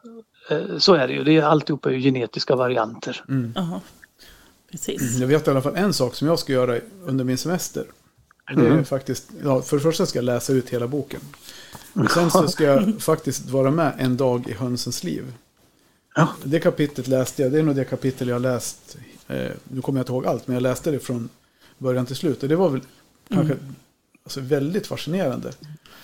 så 0.79 0.95
är 0.95 1.09
det 1.09 1.15
ju. 1.15 1.25
Det 1.25 1.37
är 1.37 1.43
alltihopa 1.43 1.89
är 1.91 1.95
ju 1.95 2.01
genetiska 2.01 2.57
varianter. 2.57 3.25
Mm. 3.29 3.53
Jaha. 3.57 3.81
Precis. 4.71 5.17
Jag 5.19 5.27
vet 5.29 5.47
i 5.47 5.51
alla 5.51 5.63
fall 5.63 5.77
en 5.77 5.93
sak 5.95 6.15
som 6.15 6.29
jag 6.29 6.39
ska 6.39 6.53
göra 6.53 6.79
under 7.07 7.25
min 7.25 7.39
semester. 7.39 7.85
Det 8.47 8.61
är 8.61 8.67
Mm. 8.67 8.85
faktiskt, 8.85 9.31
ja, 9.45 9.63
för 9.63 9.77
det 9.77 9.83
första 9.83 10.07
ska 10.07 10.19
jag 10.19 10.25
läsa 10.25 10.53
ut 10.53 10.69
hela 10.71 10.87
boken. 10.89 11.21
Och 11.93 12.11
sen 12.11 12.31
så 12.31 12.49
ska 12.49 12.65
jag 12.65 12.95
faktiskt 13.03 13.51
vara 13.51 13.71
med 13.71 13.93
en 13.99 14.17
dag 14.17 14.49
i 14.49 14.53
hönsens 14.53 15.05
liv. 15.05 15.33
Ja. 16.15 16.29
Det 16.45 16.61
kapitlet 16.61 17.09
läste 17.09 17.43
jag, 17.43 17.53
det 17.53 17.59
är 17.59 17.63
nog 17.63 17.77
det 17.77 17.85
kapitel 17.85 18.29
jag 18.29 18.35
har 18.35 18.41
läst. 18.41 18.97
Eh, 19.29 19.51
nu 19.69 19.81
kommer 19.83 19.99
jag 19.99 20.03
inte 20.03 20.13
ihåg 20.13 20.27
allt, 20.27 20.47
men 20.47 20.55
jag 20.55 20.63
läste 20.63 20.91
det 20.91 20.99
från 20.99 21.29
början 21.79 22.07
till 22.07 22.17
slut. 22.17 22.43
Och 22.43 22.49
det 22.49 22.57
var 22.57 22.69
väl 22.69 22.81
kanske 23.29 23.57
alltså, 24.25 24.41
väldigt 24.41 24.87
fascinerande. 24.87 25.53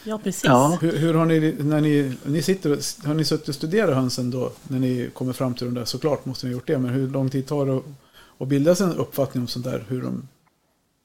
Ja, 0.05 0.19
precis. 0.25 0.45
Ja. 0.45 0.79
Hur, 0.81 0.97
hur 0.97 1.15
har 1.15 1.27
ni, 1.27 1.57
när 1.59 1.81
ni, 1.81 2.15
ni 2.25 2.43
sitter, 2.43 2.71
har 3.07 3.15
ni 3.15 3.25
suttit 3.25 3.49
och 3.49 3.55
studerat 3.55 3.95
hönsen 3.95 4.31
då? 4.31 4.53
När 4.69 4.79
ni 4.79 5.11
kommer 5.13 5.33
fram 5.33 5.55
till 5.55 5.67
de 5.67 5.75
där? 5.75 5.85
Såklart 5.85 6.25
måste 6.25 6.47
ni 6.47 6.53
ha 6.53 6.57
gjort 6.57 6.67
det, 6.67 6.79
men 6.79 6.91
hur 6.91 7.09
lång 7.09 7.31
tid 7.31 7.47
tar 7.47 7.67
det 7.67 7.77
att, 7.77 7.85
att 8.39 8.49
bilda 8.49 8.75
sig 8.75 8.87
en 8.87 8.97
uppfattning 8.97 9.43
om 9.43 9.49
sånt 9.49 9.65
där? 9.65 9.85
Hur 9.89 10.03
de, 10.03 10.29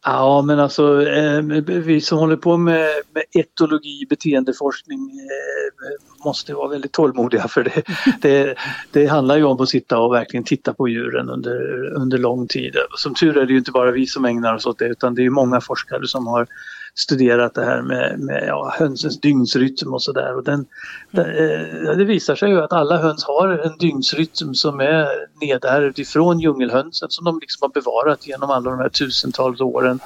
Ja 0.05 0.41
men 0.41 0.59
alltså 0.59 1.07
eh, 1.07 1.41
vi 1.66 2.01
som 2.01 2.18
håller 2.18 2.36
på 2.36 2.57
med, 2.57 2.89
med 3.14 3.24
etologi, 3.32 4.05
beteendeforskning 4.09 4.99
eh, 4.99 6.26
måste 6.26 6.53
vara 6.53 6.68
väldigt 6.68 6.91
tålmodiga 6.91 7.47
för 7.47 7.64
det, 7.64 7.84
det, 8.22 8.55
det 8.91 9.05
handlar 9.07 9.38
ju 9.38 9.43
om 9.43 9.61
att 9.61 9.70
sitta 9.70 9.99
och 9.99 10.14
verkligen 10.14 10.43
titta 10.43 10.74
på 10.74 10.88
djuren 10.88 11.30
under, 11.30 11.86
under 11.93 12.18
lång 12.18 12.47
tid. 12.47 12.76
Som 12.97 13.14
tur 13.14 13.38
är 13.38 13.45
det 13.45 13.51
ju 13.51 13.57
inte 13.57 13.72
bara 13.72 13.91
vi 13.91 14.07
som 14.07 14.26
ägnar 14.26 14.55
oss 14.55 14.66
åt 14.66 14.80
det 14.80 14.86
utan 14.86 15.16
det 15.16 15.22
är 15.22 15.24
ju 15.24 15.30
många 15.30 15.61
forskare 15.61 16.07
som 16.07 16.28
har 16.28 16.47
studerat 16.96 17.54
det 17.54 17.66
här 17.66 17.82
med, 17.82 18.20
med 18.20 18.44
ja, 18.48 18.74
hönsens 18.80 19.20
dygnsrytm 19.20 19.94
och 19.94 20.04
sådär. 20.04 20.36
Och 20.36 20.44
den, 20.44 20.66
det, 21.12 21.22
eh, 21.22 21.98
det 21.98 22.06
visar 22.06 22.36
sig 22.36 22.50
ju 22.50 22.62
att 22.62 22.74
alla 22.74 22.98
höns 22.98 23.24
har 23.24 23.48
en 23.48 23.78
dygnsrytm 23.78 24.54
som 24.54 24.80
är 24.80 25.08
nedärvd 25.41 26.00
ifrån 26.00 26.39
djungelhönsen 26.39 27.10
som 27.10 27.26
de 27.26 27.39
liksom 27.41 27.60
har 27.62 27.82
bevarat 27.82 28.28
genom 28.28 28.50
alla 28.50 28.72
de 28.72 28.80
här 28.80 28.89
tusentals 28.89 29.62
åren. 29.62 30.00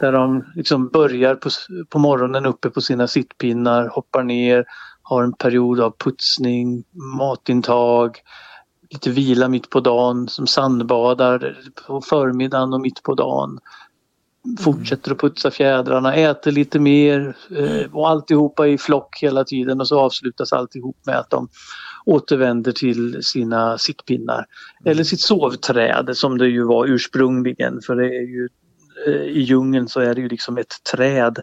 Där 0.00 0.12
de 0.12 0.44
liksom 0.54 0.88
börjar 0.88 1.34
på, 1.34 1.50
på 1.88 1.98
morgonen 1.98 2.46
uppe 2.46 2.70
på 2.70 2.80
sina 2.80 3.08
sittpinnar, 3.08 3.88
hoppar 3.88 4.22
ner, 4.22 4.64
har 5.02 5.22
en 5.22 5.32
period 5.32 5.80
av 5.80 5.94
putsning, 5.98 6.84
matintag, 7.18 8.18
lite 8.90 9.10
vila 9.10 9.48
mitt 9.48 9.70
på 9.70 9.80
dagen, 9.80 10.28
som 10.28 10.46
sandbadar 10.46 11.56
på 11.86 12.00
förmiddagen 12.00 12.72
och 12.72 12.80
mitt 12.80 13.02
på 13.02 13.14
dagen. 13.14 13.58
Fortsätter 14.58 15.12
att 15.12 15.18
putsa 15.20 15.50
fjädrarna, 15.50 16.14
äter 16.14 16.52
lite 16.52 16.78
mer 16.78 17.36
eh, 17.56 17.94
och 17.94 18.08
alltihopa 18.08 18.66
i 18.66 18.78
flock 18.78 19.18
hela 19.22 19.44
tiden 19.44 19.80
och 19.80 19.88
så 19.88 20.00
avslutas 20.00 20.52
alltihop 20.52 20.96
med 21.06 21.18
att 21.18 21.30
de 21.30 21.48
återvänder 22.04 22.72
till 22.72 23.22
sina 23.22 23.78
sittpinnar. 23.78 24.46
Eller 24.84 25.04
sitt 25.04 25.20
sovträd 25.20 26.10
som 26.16 26.38
det 26.38 26.48
ju 26.48 26.64
var 26.64 26.86
ursprungligen 26.86 27.80
för 27.86 27.96
det 27.96 28.06
är 28.06 28.22
ju 28.22 28.48
eh, 29.06 29.22
i 29.22 29.40
djungeln 29.40 29.88
så 29.88 30.00
är 30.00 30.14
det 30.14 30.20
ju 30.20 30.28
liksom 30.28 30.58
ett 30.58 30.74
träd, 30.92 31.38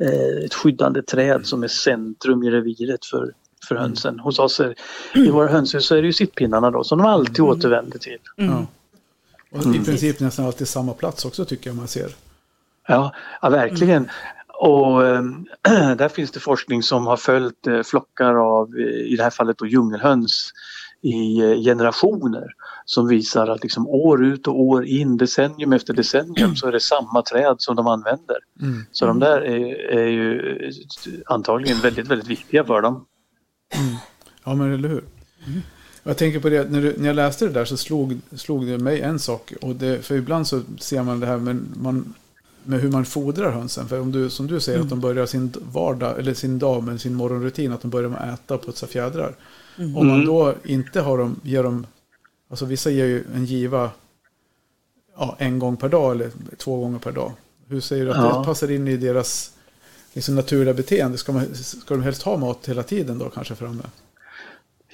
eh, 0.00 0.44
ett 0.44 0.54
skyddande 0.54 1.02
träd 1.02 1.46
som 1.46 1.62
är 1.62 1.68
centrum 1.68 2.42
i 2.42 2.50
reviret 2.50 3.04
för, 3.04 3.32
för 3.68 3.74
hönsen. 3.74 4.18
Hos 4.18 4.38
oss 4.38 4.60
är, 4.60 4.74
i 5.14 5.30
våra 5.30 5.48
hönshus 5.48 5.86
så 5.86 5.94
är 5.94 6.02
det 6.02 6.06
ju 6.06 6.12
sittpinnarna 6.12 6.70
då 6.70 6.84
som 6.84 6.98
de 6.98 7.06
alltid 7.06 7.40
återvänder 7.40 7.98
till. 7.98 8.18
Mm. 8.38 8.50
ja. 8.52 8.66
Och 9.50 9.74
i 9.74 9.84
princip 9.84 10.20
nästan 10.20 10.46
alltid 10.46 10.68
samma 10.68 10.92
plats 10.92 11.24
också 11.24 11.44
tycker 11.44 11.70
jag 11.70 11.76
man 11.76 11.88
ser. 11.88 12.10
Ja, 12.90 13.14
ja 13.42 13.48
verkligen. 13.48 14.08
Och 14.48 15.06
eh, 15.06 15.22
där 15.96 16.08
finns 16.08 16.30
det 16.30 16.40
forskning 16.40 16.82
som 16.82 17.06
har 17.06 17.16
följt 17.16 17.66
eh, 17.66 17.82
flockar 17.82 18.34
av, 18.34 18.68
eh, 18.78 19.12
i 19.12 19.16
det 19.16 19.22
här 19.22 19.30
fallet 19.30 19.58
då 19.58 19.66
djungelhöns 19.66 20.52
i 21.02 21.40
eh, 21.40 21.62
generationer 21.62 22.46
som 22.84 23.08
visar 23.08 23.48
att 23.48 23.62
liksom 23.62 23.88
år 23.88 24.24
ut 24.24 24.46
och 24.46 24.60
år 24.60 24.86
in, 24.86 25.16
decennium 25.16 25.72
efter 25.72 25.94
decennium 25.94 26.56
så 26.56 26.66
är 26.66 26.72
det 26.72 26.80
samma 26.80 27.22
träd 27.22 27.56
som 27.58 27.76
de 27.76 27.86
använder. 27.86 28.36
Mm. 28.62 28.84
Så 28.92 29.06
de 29.06 29.18
där 29.18 29.40
är, 29.40 29.90
är 29.98 30.06
ju 30.06 30.56
antagligen 31.26 31.80
väldigt, 31.80 32.08
väldigt 32.08 32.28
viktiga 32.28 32.64
för 32.64 32.82
dem. 32.82 33.06
Ja, 34.44 34.54
men 34.54 34.74
eller 34.74 34.88
hur? 34.88 35.04
Jag 36.02 36.16
tänker 36.16 36.40
på 36.40 36.48
det, 36.48 36.70
när, 36.70 36.82
du, 36.82 36.94
när 36.98 37.06
jag 37.06 37.16
läste 37.16 37.46
det 37.46 37.52
där 37.52 37.64
så 37.64 37.76
slog, 37.76 38.20
slog 38.36 38.66
det 38.66 38.78
mig 38.78 39.00
en 39.00 39.18
sak. 39.18 39.52
Och 39.60 39.76
det, 39.76 40.04
för 40.04 40.14
ibland 40.14 40.46
så 40.46 40.62
ser 40.78 41.02
man 41.02 41.20
det 41.20 41.26
här 41.26 41.36
med, 41.36 41.64
man, 41.82 42.14
med 42.64 42.80
hur 42.80 42.90
man 42.90 43.04
fodrar 43.04 43.50
hönsen. 43.50 43.88
För 43.88 44.00
om 44.00 44.12
du, 44.12 44.30
som 44.30 44.46
du 44.46 44.60
säger 44.60 44.80
att 44.80 44.88
de 44.88 45.00
börjar 45.00 45.26
sin 45.26 45.52
vardag, 45.72 46.18
eller 46.18 46.34
sin 46.34 46.58
dag 46.58 46.82
med 46.84 47.00
sin 47.00 47.14
morgonrutin, 47.14 47.72
att 47.72 47.82
de 47.82 47.90
börjar 47.90 48.08
med 48.08 48.20
att 48.32 48.40
äta 48.44 48.54
och 48.54 48.64
putsa 48.66 48.86
fjädrar. 48.86 49.34
Om 49.78 49.92
man 49.92 50.10
Mm. 50.10 50.26
då 50.26 50.54
inte 50.64 51.00
har 51.00 51.18
dem, 51.18 51.40
ger 51.42 51.62
dem, 51.62 51.86
alltså 52.50 52.64
vissa 52.64 52.90
ger 52.90 53.06
ju 53.06 53.24
en 53.34 53.44
giva 53.44 53.90
ja, 55.16 55.36
en 55.38 55.58
gång 55.58 55.76
per 55.76 55.88
dag 55.88 56.12
eller 56.12 56.30
två 56.56 56.76
gånger 56.80 56.98
per 56.98 57.12
dag. 57.12 57.32
Hur 57.68 57.80
säger 57.80 58.04
du 58.04 58.10
att 58.10 58.16
Ja. 58.16 58.38
det 58.38 58.44
passar 58.44 58.70
in 58.70 58.88
i 58.88 58.96
deras 58.96 59.52
liksom, 60.12 60.34
naturliga 60.34 60.74
beteende? 60.74 61.18
Ska, 61.18 61.32
man, 61.32 61.46
ska 61.54 61.94
de 61.94 62.02
helst 62.02 62.22
ha 62.22 62.36
mat 62.36 62.68
hela 62.68 62.82
tiden 62.82 63.18
då 63.18 63.28
kanske 63.28 63.54
framme? 63.54 63.82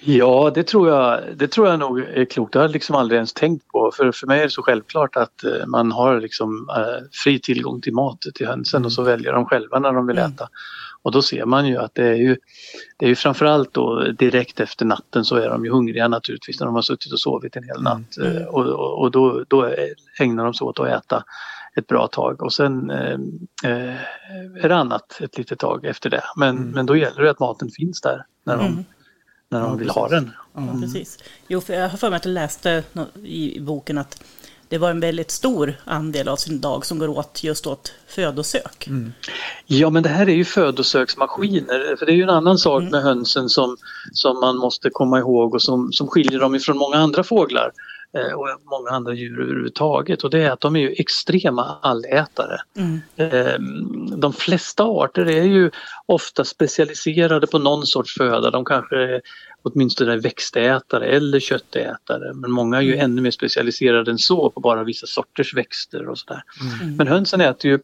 Ja, 0.01 0.51
det 0.55 0.63
tror 0.67 0.89
jag, 0.89 1.21
det 1.37 1.49
tror 1.49 1.69
jag 1.69 1.79
nog 1.79 2.01
är 2.01 2.25
klokt. 2.25 2.53
Det 2.53 2.59
har 2.59 2.65
jag 2.65 2.73
liksom 2.73 2.97
aldrig 2.97 3.17
ens 3.17 3.33
tänkt 3.33 3.69
på. 3.69 3.91
För, 3.97 4.13
för 4.13 4.27
mig 4.27 4.41
är 4.41 4.45
det 4.45 4.51
så 4.51 4.63
självklart 4.63 5.17
att 5.17 5.45
eh, 5.45 5.67
man 5.67 5.93
har 5.93 6.21
liksom 6.21 6.69
eh, 6.77 7.05
fri 7.25 7.41
tillgång 7.41 7.81
till 7.81 7.95
mat 7.95 8.21
till 8.35 8.47
hönsen 8.47 8.85
och 8.85 8.93
så 8.93 9.03
väljer 9.03 9.33
de 9.33 9.47
själva 9.47 9.79
när 9.79 9.93
de 9.93 10.07
vill 10.07 10.19
Mm. 10.19 10.31
äta. 10.33 10.49
Och 11.03 11.13
då 11.13 11.23
ser 11.23 11.45
man 11.45 11.67
ju 11.69 11.77
att 11.77 11.95
det 11.95 12.07
är 12.07 12.15
ju, 12.15 12.37
det 12.97 13.05
är 13.05 13.09
ju 13.09 13.15
framförallt 13.15 13.75
då 13.75 14.01
direkt 14.19 14.61
efter 14.61 14.85
natten 14.85 15.25
så 15.25 15.37
är 15.37 15.49
de 15.49 15.65
ju 15.65 15.71
hungriga 15.71 16.09
naturligtvis 16.09 16.61
när 16.61 16.67
de 16.67 16.75
har 16.75 16.83
suttit 16.83 17.13
och 17.13 17.21
sovit 17.21 17.57
en 17.57 17.65
hel 17.65 17.83
natt. 17.83 18.17
Mm. 18.21 18.47
Och, 18.49 18.67
och, 18.67 19.01
och 19.01 19.11
då, 19.11 19.45
då 19.49 19.71
ägnar 20.21 20.45
de 20.45 20.55
sig 20.55 20.65
åt 20.65 20.81
att 20.81 20.89
äta 20.89 21.25
ett 21.77 21.87
bra 21.87 22.07
tag 22.07 22.43
och 22.43 22.53
sen 22.53 22.91
eh, 22.91 23.13
eh, 23.65 23.95
är 24.65 24.69
det 24.69 24.77
annat 24.77 25.21
ett 25.21 25.39
litet 25.39 25.59
tag 25.59 25.85
efter 25.85 26.11
det. 26.11 26.23
Men, 26.37 26.57
Mm. 26.57 26.71
men 26.71 26.87
då 26.87 26.97
gäller 26.97 27.23
det 27.23 27.31
att 27.31 27.41
maten 27.41 27.69
finns 27.71 28.01
där 28.01 28.25
när 28.45 28.57
de, 28.57 28.67
Mm. 28.67 28.85
När 29.51 29.61
de 29.61 29.69
Ja, 29.71 29.75
vill 29.75 29.87
precis. 29.87 29.95
ha 29.95 30.09
den. 30.09 30.31
Ja, 30.55 30.77
precis. 30.81 31.19
Jo, 31.49 31.61
för 31.61 31.75
jag 31.75 31.89
har 31.89 31.99
för 31.99 32.11
mig 32.11 32.17
att 32.17 32.25
jag 32.25 32.33
läste 32.33 32.85
i 33.25 33.61
boken 33.61 33.99
att 33.99 34.23
det 34.69 34.79
var 34.79 34.91
en 34.91 35.01
väldigt 35.01 35.31
stor 35.31 35.75
andel 35.85 36.29
av 36.29 36.37
sin 36.37 36.61
dag 36.61 36.87
som 36.87 36.99
går 36.99 37.09
åt 37.09 37.45
just 37.45 37.67
åt 37.67 37.93
födosök. 38.09 38.89
Ja 39.67 39.91
men 39.91 40.03
det 40.03 40.09
här 40.09 40.29
är 40.29 40.35
ju 40.35 40.45
födosöksmaskiner. 40.45 41.97
För 41.99 42.07
det 42.07 42.13
är 42.13 42.17
ju 42.17 42.23
en 42.23 42.31
annan 42.31 42.59
sak 42.59 42.81
Mm. 42.81 42.91
med 42.91 43.03
hönsen 43.03 43.49
som, 43.49 43.77
som 44.13 44.41
man 44.41 44.57
måste 44.57 44.91
komma 44.91 45.19
ihåg 45.19 45.55
och 45.55 45.63
som, 45.63 45.93
som 45.93 46.09
skiljer 46.09 46.41
dem 46.41 46.55
ifrån 46.55 46.77
många 46.79 46.97
andra 46.97 47.25
fåglar 47.25 47.71
och 48.35 48.49
många 48.65 48.91
andra 48.91 49.15
djur 49.15 49.41
överhuvudtaget. 49.41 50.25
Och 50.25 50.31
det 50.31 50.43
är 50.43 50.51
att 50.51 50.61
de 50.61 50.77
är 50.77 50.81
ju 50.81 50.93
extrema 50.99 51.79
allätare. 51.83 52.61
Mm. 52.77 53.01
Eh, 53.17 53.61
De 54.17 54.33
flesta 54.33 54.85
arter 54.85 55.27
är 55.31 55.43
ju 55.43 55.71
ofta 56.07 56.45
specialiserade 56.45 57.47
på 57.47 57.59
någon 57.59 57.87
sorts 57.87 58.15
föda. 58.15 58.51
De 58.51 58.65
kanske 58.65 58.97
är 58.97 59.21
åtminstone 59.63 60.13
är 60.13 60.19
växtätare 60.19 61.07
eller 61.07 61.41
köttätare. 61.41 62.35
Men 62.35 62.51
många 62.51 62.77
är 62.77 62.83
ju 62.83 62.97
ännu 62.97 63.23
mer 63.23 63.31
specialiserade 63.31 64.11
än 64.11 64.19
så 64.19 64.51
på 64.51 64.61
bara 64.61 64.85
vissa 64.85 65.07
sorters 65.07 65.55
växter 65.55 66.09
och 66.09 66.19
sådär. 66.19 66.43
Mm. 66.83 66.97
Men 66.97 67.09
hönsen 67.09 67.41
äter 67.41 67.71
ju 67.71 67.79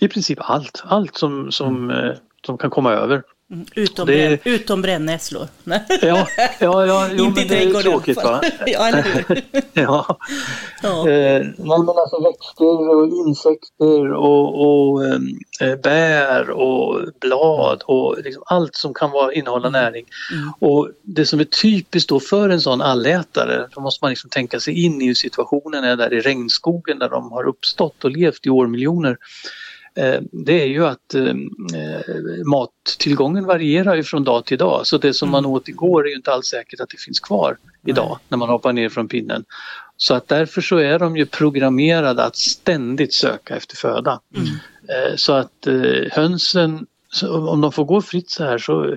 i 0.00 0.08
princip 0.08 0.38
allt, 0.40 0.82
allt 0.84 1.16
som, 1.16 1.52
som, 1.52 1.90
eh, 1.90 2.12
som 2.46 2.58
kan 2.58 2.70
komma 2.70 2.92
över. 2.92 3.22
Mm, 3.52 3.66
Utom, 3.74 4.06
Det- 4.06 4.40
bränn, 4.42 4.54
utom 4.54 4.82
brännässlor. 4.82 5.48
Ja, 5.64 6.26
ja, 6.60 6.86
ja 6.86 7.08
jo, 7.12 7.24
Inte 7.24 7.40
men 7.40 7.48
det 7.48 7.62
är 7.62 7.82
tråkigt 7.82 8.16
va? 8.16 8.40
ja, 8.66 8.88
eller 8.88 9.02
hur? 9.02 9.42
Ja. 9.82 10.18
Ja. 10.82 11.08
Eh, 11.08 11.42
nej, 11.42 11.78
men 11.78 11.88
alltså 11.88 12.22
växter 12.22 12.88
och 12.96 13.08
insekter 13.26 14.12
och, 14.12 14.60
och 14.66 15.04
ehm, 15.04 15.38
eh, 15.60 15.76
bär 15.76 16.50
och 16.50 17.00
blad 17.20 17.82
och 17.84 18.16
liksom 18.24 18.42
allt 18.46 18.74
som 18.74 18.94
kan 18.94 19.10
vara, 19.10 19.32
innehålla 19.32 19.70
näring. 19.70 20.04
Mm. 20.32 20.52
Och 20.58 20.88
det 21.02 21.26
som 21.26 21.40
är 21.40 21.44
typiskt 21.44 22.08
då 22.08 22.20
för 22.20 22.48
en 22.48 22.60
sån 22.60 22.80
allätare, 22.80 23.68
då 23.74 23.80
måste 23.80 24.04
man 24.04 24.10
liksom 24.10 24.30
tänka 24.30 24.60
sig 24.60 24.84
in 24.84 25.02
i 25.02 25.06
hur 25.06 25.14
situationen 25.14 25.84
är 25.84 25.96
där 25.96 26.12
i 26.12 26.20
regnskogen 26.20 26.98
där 26.98 27.08
de 27.08 27.32
har 27.32 27.48
uppstått 27.48 28.04
och 28.04 28.10
levt 28.10 28.46
i 28.46 28.50
årmiljoner. 28.50 29.16
Eh, 29.94 30.20
Det 30.32 30.62
är 30.62 30.66
ju 30.66 30.86
att 30.86 31.14
eh, 31.14 31.24
eh, 31.24 32.44
mattillgången 32.46 33.44
varierar 33.44 33.94
ju 33.94 34.02
från 34.02 34.24
dag 34.24 34.44
till 34.44 34.58
dag 34.58 34.86
så 34.86 34.98
det 34.98 35.14
som 35.14 35.30
man 35.30 35.46
åt 35.46 35.68
igår 35.68 36.04
är 36.06 36.10
ju 36.10 36.16
inte 36.16 36.32
alls 36.32 36.46
säkert 36.46 36.80
att 36.80 36.88
det 36.88 37.00
finns 37.00 37.20
kvar 37.20 37.56
idag 37.86 38.18
när 38.28 38.38
man 38.38 38.48
hoppar 38.48 38.72
ner 38.72 38.88
från 38.88 39.08
pinnen. 39.08 39.44
Så 39.96 40.14
att 40.14 40.28
därför 40.28 40.60
så 40.60 40.76
är 40.76 40.98
de 40.98 41.16
ju 41.16 41.26
programmerade 41.26 42.24
att 42.24 42.36
ständigt 42.36 43.14
söka 43.14 43.56
efter 43.56 43.76
föda. 43.76 44.20
Eh, 44.88 45.16
Så 45.16 45.32
att 45.32 45.68
hönsen, 46.10 46.86
om 47.28 47.60
de 47.60 47.72
får 47.72 47.84
gå 47.84 48.02
fritt 48.02 48.30
så 48.30 48.44
här 48.44 48.58
så 48.58 48.96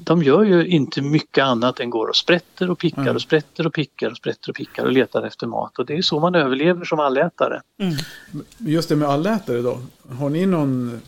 de 0.00 0.22
gör 0.22 0.42
ju 0.42 0.66
inte 0.66 1.02
mycket 1.02 1.44
annat 1.44 1.80
än 1.80 1.90
går 1.90 2.06
och 2.06 2.16
sprätter 2.16 2.70
och 2.70 2.78
pickar 2.78 3.02
Mm. 3.02 3.14
och 3.14 3.22
sprätter 3.22 3.66
och 3.66 3.74
pickar 3.74 4.10
och 4.10 4.16
sprätter 4.16 4.50
och 4.50 4.56
pickar 4.56 4.84
och 4.84 4.92
letar 4.92 5.22
efter 5.22 5.46
mat 5.46 5.78
och 5.78 5.86
det 5.86 5.96
är 5.96 6.02
så 6.02 6.20
man 6.20 6.34
överlever 6.34 6.84
som 6.84 7.00
allätare. 7.00 7.62
Mm. 7.78 7.96
Just 8.58 8.88
det 8.88 8.96
med 8.96 9.08
allätare 9.08 9.62
då. 9.62 9.80
Har 10.18 10.30
ni 10.30 10.46
någon... 10.46 11.00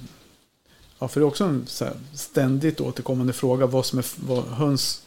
Ja, 0.99 1.09
för 1.09 1.21
det 1.21 1.25
är 1.25 1.29
också 1.29 1.45
en 1.45 1.65
så 1.67 1.85
här 1.85 1.95
ständigt 2.15 2.81
återkommande 2.81 3.33
fråga. 3.33 3.67
Vad, 3.67 3.87
som 3.87 3.99
är, 3.99 4.05
vad 4.27 4.45
höns 4.45 5.03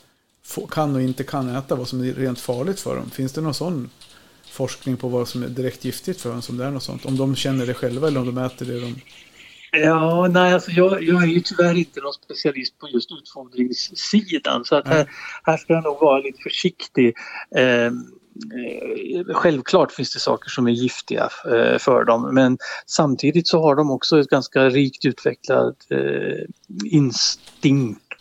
kan 0.69 0.95
och 0.95 1.01
inte 1.01 1.23
kan 1.23 1.49
äta. 1.49 1.75
Vad 1.75 1.87
som 1.87 2.03
är 2.03 2.13
rent 2.13 2.39
farligt 2.39 2.79
för 2.79 2.95
dem. 2.95 3.09
Finns 3.09 3.31
det 3.33 3.41
någon 3.41 3.53
sån 3.53 3.89
forskning 4.45 4.97
på 4.97 5.07
vad 5.07 5.27
som 5.27 5.43
är 5.43 5.47
direkt 5.47 5.85
giftigt 5.85 6.21
för 6.21 6.31
höns? 6.31 6.49
Om 6.49 6.57
det 6.57 6.65
är 6.65 6.71
något 6.71 6.83
sånt. 6.83 7.05
Om 7.05 7.17
de 7.17 7.35
känner 7.35 7.65
det 7.65 7.73
själva 7.73 8.07
eller 8.07 8.19
om 8.19 8.35
de 8.35 8.37
äter 8.37 8.65
det 8.65 8.79
de... 8.79 8.95
Ja, 9.77 10.27
nej, 10.27 10.53
alltså 10.53 10.71
jag, 10.71 11.03
jag 11.03 11.23
är 11.23 11.27
ju 11.27 11.39
tyvärr 11.39 11.77
inte 11.77 12.01
någon 12.01 12.13
specialist 12.13 12.79
på 12.79 12.89
just 12.89 13.11
utfodringssidan 13.11 14.65
så 14.65 14.75
att 14.75 14.87
här, 14.87 15.09
här 15.43 15.57
ska 15.57 15.73
jag 15.73 15.83
nog 15.83 15.99
vara 16.01 16.19
lite 16.19 16.41
försiktig. 16.43 17.13
Eh, 17.55 17.85
eh, 17.85 17.91
Självklart 19.33 19.91
finns 19.91 20.13
det 20.13 20.19
saker 20.19 20.49
som 20.49 20.67
är 20.67 20.71
giftiga 20.71 21.29
eh, 21.45 21.77
för 21.77 22.03
dem 22.03 22.33
men 22.33 22.57
samtidigt 22.85 23.47
så 23.47 23.61
har 23.61 23.75
de 23.75 23.91
också 23.91 24.19
ett 24.19 24.29
ganska 24.29 24.69
rikt 24.69 25.05
utvecklat 25.05 25.77
eh, 25.89 26.45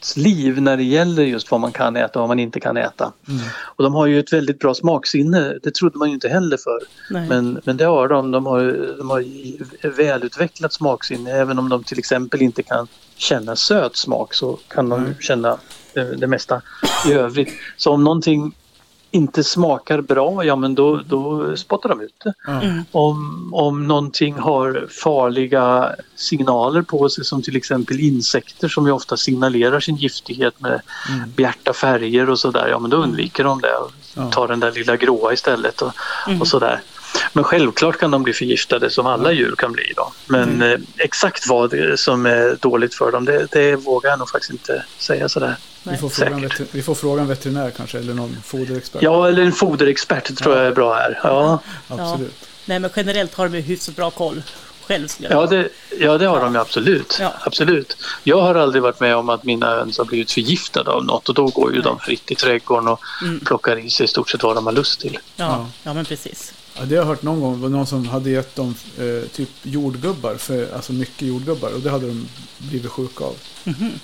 instinktsliv 0.04 0.60
när 0.60 0.76
det 0.76 0.82
gäller 0.82 1.22
just 1.22 1.50
vad 1.50 1.60
man 1.60 1.72
kan 1.72 1.96
äta 1.96 2.18
och 2.18 2.20
vad 2.20 2.28
man 2.28 2.38
inte 2.38 2.60
kan 2.60 2.76
äta. 2.76 3.12
Mm. 3.28 3.40
Och 3.76 3.84
de 3.84 3.94
har 3.94 4.06
ju 4.06 4.18
ett 4.18 4.32
väldigt 4.32 4.58
bra 4.58 4.74
smaksinne, 4.74 5.58
det 5.62 5.74
trodde 5.74 5.98
man 5.98 6.08
ju 6.08 6.14
inte 6.14 6.28
heller 6.28 6.56
för. 6.56 6.80
Nej. 7.10 7.28
Men, 7.28 7.60
men 7.64 7.76
det 7.76 7.84
har 7.84 8.08
de. 8.08 8.30
De 8.30 8.46
har, 8.46 8.62
de 8.98 9.10
har 9.10 9.24
välutvecklat 9.96 10.72
smaksinne. 10.72 11.30
Även 11.30 11.58
om 11.58 11.68
de 11.68 11.84
till 11.84 11.98
exempel 11.98 12.42
inte 12.42 12.62
kan 12.62 12.88
känna 13.16 13.56
söt 13.56 13.96
smak 13.96 14.34
så 14.34 14.58
kan 14.68 14.88
de 14.88 15.04
Nej. 15.04 15.16
känna 15.20 15.58
det, 15.94 16.16
det 16.16 16.26
mesta 16.26 16.62
i 17.08 17.12
övrigt. 17.12 17.52
Så 17.76 17.92
om 17.92 18.04
någonting 18.04 18.54
inte 19.14 19.44
smakar 19.44 20.00
bra, 20.00 20.44
ja 20.44 20.56
men 20.56 20.74
då, 20.74 21.00
då 21.06 21.56
spottar 21.56 21.88
de 21.88 22.00
ut 22.00 22.14
det. 22.24 22.34
Mm. 22.48 22.84
Om, 22.92 23.50
om 23.54 23.86
någonting 23.86 24.34
har 24.34 24.86
farliga 25.02 25.90
signaler 26.16 26.82
på 26.82 27.08
sig 27.08 27.24
som 27.24 27.42
till 27.42 27.56
exempel 27.56 28.00
insekter 28.00 28.68
som 28.68 28.86
ju 28.86 28.92
ofta 28.92 29.16
signalerar 29.16 29.80
sin 29.80 29.96
giftighet 29.96 30.60
med 30.60 30.80
Mm. 31.10 31.30
bjärta 31.36 31.72
färger 31.72 32.30
och 32.30 32.38
sådär, 32.38 32.68
ja 32.70 32.78
men 32.78 32.90
då 32.90 32.96
undviker 32.96 33.44
de 33.44 33.60
det 33.60 33.76
och 33.76 34.32
tar 34.32 34.48
den 34.48 34.60
där 34.60 34.72
lilla 34.72 34.96
gråa 34.96 35.32
istället 35.32 35.82
och, 35.82 35.92
Mm. 36.26 36.40
och 36.40 36.48
sådär. 36.48 36.80
Men 37.32 37.44
självklart 37.44 37.98
kan 37.98 38.10
de 38.10 38.22
bli 38.22 38.32
förgiftade 38.32 38.90
som 38.90 39.06
alla 39.06 39.32
djur 39.32 39.54
kan 39.58 39.72
bli 39.72 39.92
då. 39.96 40.12
Men 40.26 40.42
Mm. 40.54 40.72
eh, 40.72 40.78
exakt 40.96 41.48
vad 41.48 41.74
som 41.96 42.26
är 42.26 42.56
dåligt 42.60 42.94
för 42.94 43.12
dem, 43.12 43.24
det, 43.24 43.46
det 43.52 43.76
vågar 43.76 44.10
jag 44.10 44.18
nog 44.18 44.30
faktiskt 44.30 44.52
inte 44.52 44.84
säga 44.98 45.28
sådär. 45.28 45.56
Vi, 45.82 45.96
får 45.96 46.08
fråga 46.08 46.48
vi 46.72 46.82
får 46.82 46.94
fråga 46.94 47.22
en 47.22 47.28
veterinär 47.28 47.70
kanske 47.76 47.98
eller 47.98 48.14
någon 48.14 48.36
foderexpert. 48.44 49.02
Ja, 49.02 49.28
eller 49.28 49.42
en 49.42 49.52
foderexpert 49.52 50.36
tror 50.38 50.56
jag 50.56 50.66
är 50.66 50.72
bra 50.72 50.94
här. 50.94 51.20
Ja, 51.22 51.58
Absolut. 51.88 52.34
Nej, 52.64 52.78
men 52.78 52.90
generellt 52.96 53.34
har 53.34 53.48
de 53.48 53.54
ju 53.56 53.60
hyfsat 53.62 53.96
bra 53.96 54.10
koll 54.10 54.42
själv 54.86 55.08
ja, 55.18 55.46
det, 55.46 55.68
ja 56.00 56.18
det 56.18 56.26
har 56.26 56.40
de 56.40 56.54
ju 56.54 56.60
absolut. 56.60 57.16
Ja. 57.20 57.32
absolut. 57.40 57.96
Jag 58.22 58.40
har 58.42 58.54
aldrig 58.54 58.82
varit 58.82 59.00
med 59.00 59.16
om 59.16 59.28
att 59.28 59.44
mina 59.44 59.66
höns 59.70 59.98
har 59.98 60.04
blivit 60.04 60.32
förgiftade 60.32 60.90
av 60.90 61.04
något 61.04 61.28
och 61.28 61.34
då 61.34 61.46
går 61.46 61.74
ju 61.74 61.80
de 61.80 61.98
fritt 61.98 62.30
i 62.30 62.34
trädgården 62.34 62.88
och 62.88 63.00
Mm. 63.22 63.40
plockar 63.40 63.76
i 63.78 63.90
sig 63.90 64.04
i 64.04 64.08
stort 64.08 64.30
sett 64.30 64.42
vad 64.42 64.56
de 64.56 64.66
har 64.66 64.72
lust 64.72 65.00
till. 65.00 65.18
Ja, 65.36 65.44
Ja. 65.44 65.66
ja 65.82 65.94
men 65.94 66.04
precis. 66.04 66.54
Ja, 66.76 66.82
det 66.84 66.94
har 66.96 67.02
jag 67.02 67.08
hört 67.08 67.22
någon 67.22 67.40
gång. 67.40 67.54
Det 67.56 67.62
var 67.62 67.68
någon 67.68 67.86
som 67.86 68.08
hade 68.08 68.30
gett 68.30 68.56
dem 68.56 68.74
eh, 68.98 69.28
typ 69.28 69.48
jordgubbar. 69.62 70.34
För, 70.34 70.74
alltså 70.74 70.92
mycket 70.92 71.28
jordgubbar. 71.28 71.68
Och 71.74 71.80
det 71.80 71.90
hade 71.90 72.06
de 72.06 72.28
blivit 72.58 72.90
sjuka 72.90 73.24
av. 73.24 73.34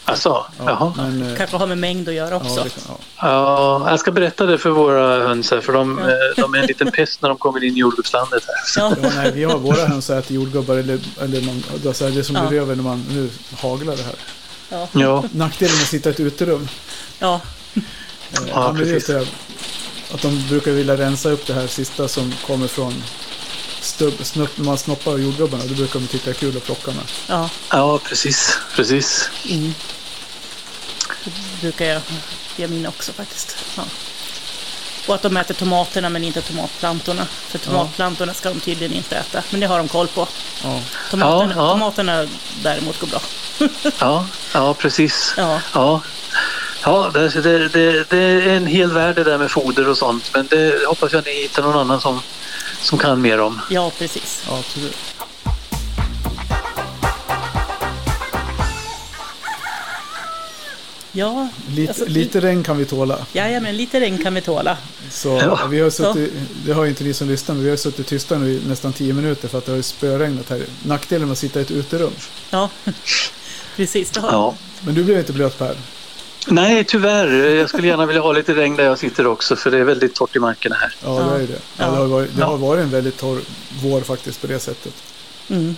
Alltså, 0.04 0.46
Ja, 0.58 0.92
men, 0.96 1.22
eh, 1.30 1.36
Kanske 1.36 1.56
har 1.56 1.66
med 1.66 1.78
mängd 1.78 2.08
att 2.08 2.14
göra 2.14 2.36
också. 2.36 2.48
ja, 2.56 2.62
kan, 2.62 2.70
ja. 2.88 2.98
Ja, 3.16 3.90
jag 3.90 4.00
ska 4.00 4.10
berätta 4.12 4.46
det 4.46 4.58
för 4.58 4.70
våra 4.70 5.28
höns 5.28 5.50
här 5.50 5.60
för 5.60 5.72
de, 5.72 5.98
Ja. 6.02 6.10
eh, 6.10 6.16
de 6.36 6.54
är 6.54 6.58
en 6.58 6.66
liten 6.66 6.90
pest 6.90 7.22
när 7.22 7.28
de 7.28 7.38
kommer 7.38 7.64
in 7.64 7.76
i 7.76 7.78
jordgubbslandet 7.78 8.42
här. 8.46 8.82
Ja, 8.82 8.94
Ja, 9.02 9.10
nej, 9.16 9.32
vi 9.34 9.44
har 9.44 9.58
våra 9.58 9.86
höns 9.86 10.10
äter 10.10 10.36
jordgubbar 10.36 10.74
eller, 10.76 10.98
eller 11.20 11.40
någon, 11.40 11.62
det 11.82 11.88
är 11.88 11.92
så 11.92 12.04
här, 12.04 12.12
det 12.12 12.24
som 12.24 12.36
Ja. 12.36 12.46
blir 12.48 12.60
över 12.60 12.74
när 12.76 12.82
man 12.82 13.04
nu 13.10 13.30
haglar 13.56 13.96
det 13.96 14.02
här. 14.02 14.14
ja, 14.70 14.88
Ja, 15.00 15.24
Nackdelen 15.32 15.74
med 15.76 15.82
att 15.82 15.88
sitta 15.88 16.08
i 16.08 16.12
ett 16.12 16.20
uterum. 16.20 16.68
ja, 17.18 17.40
Eh, 17.74 17.82
Ja, 18.32 18.40
ja, 18.48 18.72
men 18.72 18.82
det 18.82 18.90
är 18.90 18.94
just 18.94 19.06
precis. 19.06 19.28
Det 20.11 20.14
att 20.14 20.22
de 20.22 20.48
brukar 20.48 20.70
vilja 20.70 20.96
rensa 20.96 21.30
upp 21.30 21.46
det 21.46 21.54
här 21.54 21.66
sista 21.66 22.08
som 22.08 22.34
kommer 22.46 22.66
från 22.66 23.02
stubb, 23.80 24.26
snupp, 24.26 24.58
man 24.58 24.78
snoppar 24.78 25.18
jordgubbarna. 25.18 25.64
Då 25.64 25.74
brukar 25.74 26.00
de 26.00 26.06
tycka 26.06 26.24
det 26.24 26.30
är 26.30 26.34
kul 26.34 26.56
att 26.56 26.64
plocka 26.64 26.90
med. 26.90 27.04
ja. 27.28 27.50
ja 27.70 27.98
precis. 28.04 28.58
precis. 28.74 29.30
Mm. 29.48 29.74
Det 31.24 31.32
brukar 31.61 31.84
jag 31.84 32.02
ge 32.56 32.68
mina 32.68 32.88
också 32.88 33.12
faktiskt. 33.12 33.56
Ja. 33.76 33.84
Och 35.07 35.14
att 35.14 35.22
de 35.22 35.36
äter 35.36 35.55
tomaterna 35.55 36.09
men 36.09 36.24
inte 36.24 36.42
tomatplantorna. 36.42 37.26
För 37.26 37.59
tomatplantorna 37.59 38.34
ska 38.34 38.48
de 38.48 38.61
tydligen 38.61 38.96
inte 38.96 39.16
äta. 39.16 39.42
Men 39.51 39.61
det 39.61 39.66
har 39.66 39.78
de 39.78 39.88
koll 39.88 40.09
på. 40.09 40.28
Ja. 40.64 40.80
Tomaterna, 41.11 41.55
Ja, 41.57 41.66
ja. 41.66 41.72
tomaterna 41.72 42.26
däremot 42.62 43.01
går 43.01 43.07
bra. 43.07 43.20
Ja, 43.98 44.26
ja 44.55 44.74
precis. 44.74 45.34
Ja, 45.36 45.61
Ja, 45.74 46.01
ja 46.84 47.11
det, 47.14 47.28
det, 47.28 48.05
det, 48.11 48.18
är 48.18 48.48
en 48.48 48.66
hel 48.66 48.92
värld 48.92 49.16
det 49.16 49.24
där 49.24 49.38
med 49.38 49.51
foder 49.51 49.88
och 49.88 49.96
sånt 49.98 50.30
men 50.34 50.46
det 50.46 50.86
hoppas 50.88 51.12
jag 51.12 51.24
ni 51.26 51.42
hittar 51.42 51.62
någon 51.62 51.78
annan 51.78 52.01
som, 52.01 52.20
som 52.80 52.98
kan 52.98 53.20
mer 53.20 53.40
om. 53.40 53.61
ja 53.70 53.90
precis. 53.98 54.44
ja, 54.48 54.59
absolut. 54.59 54.96
Ja, 61.12 61.48
Lite, 61.68 61.90
alltså, 61.92 62.04
lite 62.08 62.40
regn 62.40 62.62
kan 62.62 62.78
vi 62.78 62.84
tåla. 62.84 63.18
Ja, 63.32 63.61
men 63.61 63.76
lite 63.76 64.00
regn 64.00 64.18
kan 64.22 64.34
vi 64.34 64.40
tåla. 64.40 64.76
Så 65.11 65.28
Ja. 65.28 65.66
vi 65.70 65.80
har 65.80 65.90
suttit, 65.90 66.32
det 66.66 66.72
har 66.72 66.84
ju 66.84 66.90
inte 66.90 67.04
ni 67.04 67.14
som 67.14 67.28
lyssnar, 67.28 67.54
men 67.54 67.64
vi 67.64 67.70
har 67.70 67.76
suttit 67.76 68.06
tysta 68.06 68.38
nu 68.38 68.50
i 68.50 68.61
nästan 68.68 68.92
tio 68.92 69.12
minuter 69.12 69.48
för 69.48 69.58
att 69.58 69.66
det 69.66 69.72
har 69.72 69.82
spöregnat 69.82 70.50
här. 70.50 70.62
Nackdelen 70.82 71.28
med 71.28 71.32
att 71.32 71.38
sitta 71.38 71.58
i 71.58 71.62
ett 71.62 71.70
uterum. 71.70 72.12
Ja, 72.50 72.70
precis. 73.76 74.11
Det 74.11 74.20
har 74.20 74.32
Ja. 74.32 74.54
Men 74.80 74.94
du 74.94 75.04
blev 75.04 75.18
inte 75.18 75.32
blöt 75.32 75.58
Per? 75.58 75.76
Nej, 76.46 76.84
tyvärr. 76.84 77.28
Jag 77.54 77.68
skulle 77.68 77.88
gärna 77.88 78.06
vilja 78.06 78.22
ha 78.22 78.32
lite 78.32 78.54
regn 78.54 78.76
där 78.76 78.84
jag 78.84 78.98
sitter 78.98 79.26
också 79.26 79.56
för 79.56 79.70
det 79.70 79.78
är 79.78 79.84
väldigt 79.84 80.14
torrt 80.14 80.36
i 80.36 80.38
markerna 80.38 80.76
här. 80.80 80.94
Ja, 81.04 81.11
det 81.36 81.42
är 81.42 81.46
det. 81.46 81.58
Ja, 81.76 81.84
det, 81.90 81.96
har 81.96 82.06
varit, 82.06 82.36
det 82.36 82.44
har 82.44 82.56
varit 82.56 82.82
en 82.82 82.90
väldigt 82.90 83.18
torr 83.18 83.40
vår 83.82 84.00
faktiskt 84.00 84.40
på 84.40 84.46
det 84.46 84.58
sättet. 84.58 84.92
Mm. 85.48 85.76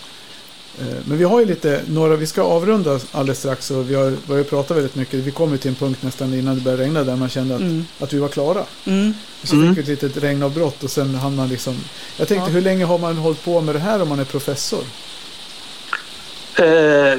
Eh, 0.80 0.86
Men 1.04 1.18
vi 1.18 1.24
har 1.24 1.40
ju 1.40 1.46
lite, 1.46 1.80
några, 1.88 2.16
vi 2.16 2.26
ska 2.26 2.42
avrunda 2.42 3.00
alldeles 3.12 3.38
strax 3.38 3.70
och 3.70 3.90
vi 3.90 3.94
har, 3.94 4.14
har 4.28 4.36
ju 4.36 4.44
pratat 4.44 4.76
väldigt 4.76 4.94
mycket. 4.94 5.14
Vi 5.20 5.30
kom 5.30 5.52
ju 5.52 5.58
till 5.58 5.68
en 5.68 5.74
punkt 5.74 5.98
nästan 6.02 6.34
innan 6.34 6.54
det 6.54 6.60
började 6.60 6.82
regna 6.82 7.04
där 7.04 7.16
man 7.16 7.28
kände 7.28 7.54
att, 7.54 7.60
Mm. 7.60 7.84
att 7.98 8.12
vi 8.12 8.18
var 8.18 8.28
klara. 8.28 8.64
Mm. 8.84 9.14
Så 9.42 9.54
Mm. 9.56 9.74
fick 9.74 9.88
vi 9.88 9.92
ett 9.92 10.02
litet 10.02 10.22
regnavbrott 10.22 10.82
och 10.84 10.90
sen 10.90 11.14
hann 11.14 11.36
man 11.36 11.48
liksom... 11.48 11.76
Jag 12.16 12.28
tänkte, 12.28 12.50
Ja. 12.50 12.54
hur 12.54 12.60
länge 12.60 12.84
har 12.84 12.98
man 12.98 13.16
hållit 13.16 13.44
på 13.44 13.60
med 13.60 13.74
det 13.74 13.78
här 13.78 14.02
om 14.02 14.08
man 14.08 14.20
är 14.20 14.24
professor? 14.24 14.84
Eh, 16.58 17.18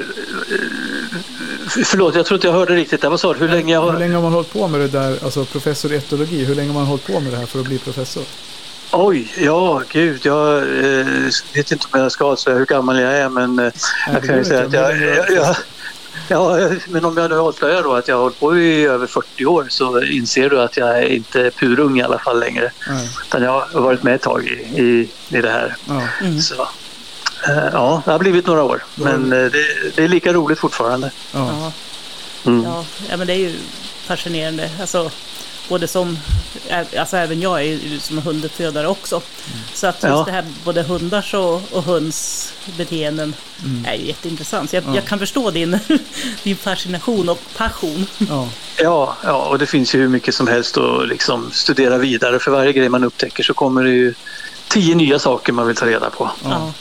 förlåt, 1.84 2.14
jag 2.14 2.26
tror 2.26 2.36
inte 2.38 2.46
jag 2.46 2.54
hörde 2.54 2.74
riktigt. 2.74 3.04
Vad 3.04 3.20
sa 3.20 3.32
du? 3.32 3.38
Hur 3.38 3.48
länge 3.48 3.72
jag 3.72 3.82
Hur 3.84 3.90
har... 3.92 3.98
länge 3.98 4.14
har 4.14 4.22
man 4.22 4.32
hållit 4.32 4.52
på 4.52 4.68
med 4.68 4.80
det 4.80 4.88
där, 4.88 5.24
alltså 5.24 5.44
professor 5.44 5.92
i 5.92 5.96
etologi, 5.96 6.44
hur 6.44 6.54
länge 6.54 6.68
har 6.68 6.74
man 6.74 6.86
hållit 6.86 7.06
på 7.06 7.20
med 7.20 7.32
det 7.32 7.36
här 7.38 7.46
för 7.46 7.60
att 7.60 7.66
bli 7.66 7.78
professor? 7.78 8.22
Oj, 8.90 9.32
ja, 9.36 9.82
gud. 9.88 10.26
Jag 10.26 10.58
eh, 10.58 11.06
vet 11.54 11.72
inte 11.72 11.86
om 11.90 12.00
jag 12.00 12.12
ska 12.12 12.24
avslöja 12.24 12.58
hur 12.58 12.66
gammal 12.66 13.00
jag 13.00 13.12
är 13.12 13.28
men 13.28 13.58
eh, 13.58 13.72
jag 14.12 14.24
kan 14.24 14.36
ju 14.36 14.44
säga 14.44 14.66
att 14.66 14.72
jag, 14.72 14.90
är 14.90 15.16
jag, 15.16 15.30
jag 15.30 15.56
Ja, 16.28 16.70
men 16.88 17.04
om 17.04 17.16
jag 17.16 17.30
nu 17.30 17.38
avslöjar 17.38 17.82
då 17.82 17.94
att 17.94 18.08
jag 18.08 18.16
har 18.16 18.22
hållit 18.22 18.40
på 18.40 18.58
i 18.58 18.84
över 18.84 19.06
40 19.06 19.46
år 19.46 19.66
så 19.68 20.02
inser 20.02 20.50
du 20.50 20.60
att 20.60 20.76
jag 20.76 20.98
är 20.98 21.06
inte 21.06 21.50
purung 21.50 21.98
i 21.98 22.02
alla 22.02 22.18
fall 22.18 22.40
längre. 22.40 22.72
Nej. 22.88 23.08
Utan 23.26 23.42
jag 23.42 23.60
har 23.60 23.80
varit 23.80 24.02
med 24.02 24.14
ett 24.14 24.22
tag 24.22 24.44
i, 24.44 24.82
i, 24.82 25.08
i 25.28 25.40
det 25.40 25.50
här. 25.50 25.76
Ja. 25.88 26.02
Mm. 26.20 26.40
Så, 26.40 26.62
eh, 27.48 27.68
ja, 27.72 28.02
det 28.04 28.10
har 28.10 28.18
blivit 28.18 28.46
några 28.46 28.62
år. 28.62 28.84
Men 28.94 29.32
eh, 29.32 29.38
det, 29.38 29.66
det 29.96 30.04
är 30.04 30.08
lika 30.08 30.32
roligt 30.32 30.58
fortfarande. 30.58 31.10
Ja. 31.32 31.50
Ja. 31.60 31.72
Mm. 32.50 32.64
Ja, 32.64 32.84
ja, 33.10 33.16
men 33.16 33.26
det 33.26 33.32
är 33.32 33.38
ju 33.38 33.54
fascinerande. 34.06 34.70
Alltså, 34.80 35.10
både 35.68 35.88
som, 35.88 36.18
alltså 36.98 37.16
även 37.16 37.40
jag 37.40 37.60
är 37.60 37.64
ju 37.64 37.98
som 38.00 38.18
hunduppfödare 38.18 38.88
också. 38.88 39.22
Så 39.74 39.86
att 39.86 39.94
just 39.94 40.02
Ja. 40.04 40.22
det 40.26 40.32
här, 40.32 40.44
både 40.64 40.82
hundars 40.82 41.34
och, 41.34 41.62
och 41.72 41.82
hunds 41.84 42.52
beteenden 42.76 43.34
Mm. 43.64 43.84
är 43.86 43.94
ju 43.94 44.06
jätteintressant. 44.06 44.70
Så 44.70 44.76
jag, 44.76 44.84
jag 44.96 45.04
kan 45.04 45.18
förstå 45.18 45.50
din, 45.50 45.78
din 46.42 46.56
fascination 46.56 47.28
och 47.28 47.38
passion. 47.56 48.06
Ja. 48.28 48.48
Ja, 48.78 49.16
ja, 49.24 49.32
och 49.48 49.58
det 49.58 49.66
finns 49.66 49.94
ju 49.94 49.98
hur 50.00 50.08
mycket 50.08 50.34
som 50.34 50.46
helst 50.46 50.76
att 50.76 51.08
liksom 51.08 51.50
studera 51.52 51.98
vidare. 51.98 52.38
För 52.38 52.50
varje 52.50 52.72
grej 52.72 52.88
man 52.88 53.04
upptäcker 53.04 53.42
så 53.42 53.54
kommer 53.54 53.82
det 53.84 53.90
ju 53.90 54.14
tio 54.68 54.94
nya 54.94 55.18
saker 55.18 55.52
man 55.52 55.66
vill 55.66 55.76
ta 55.76 55.86
reda 55.86 56.10
på. 56.10 56.30
Ja, 56.44 56.72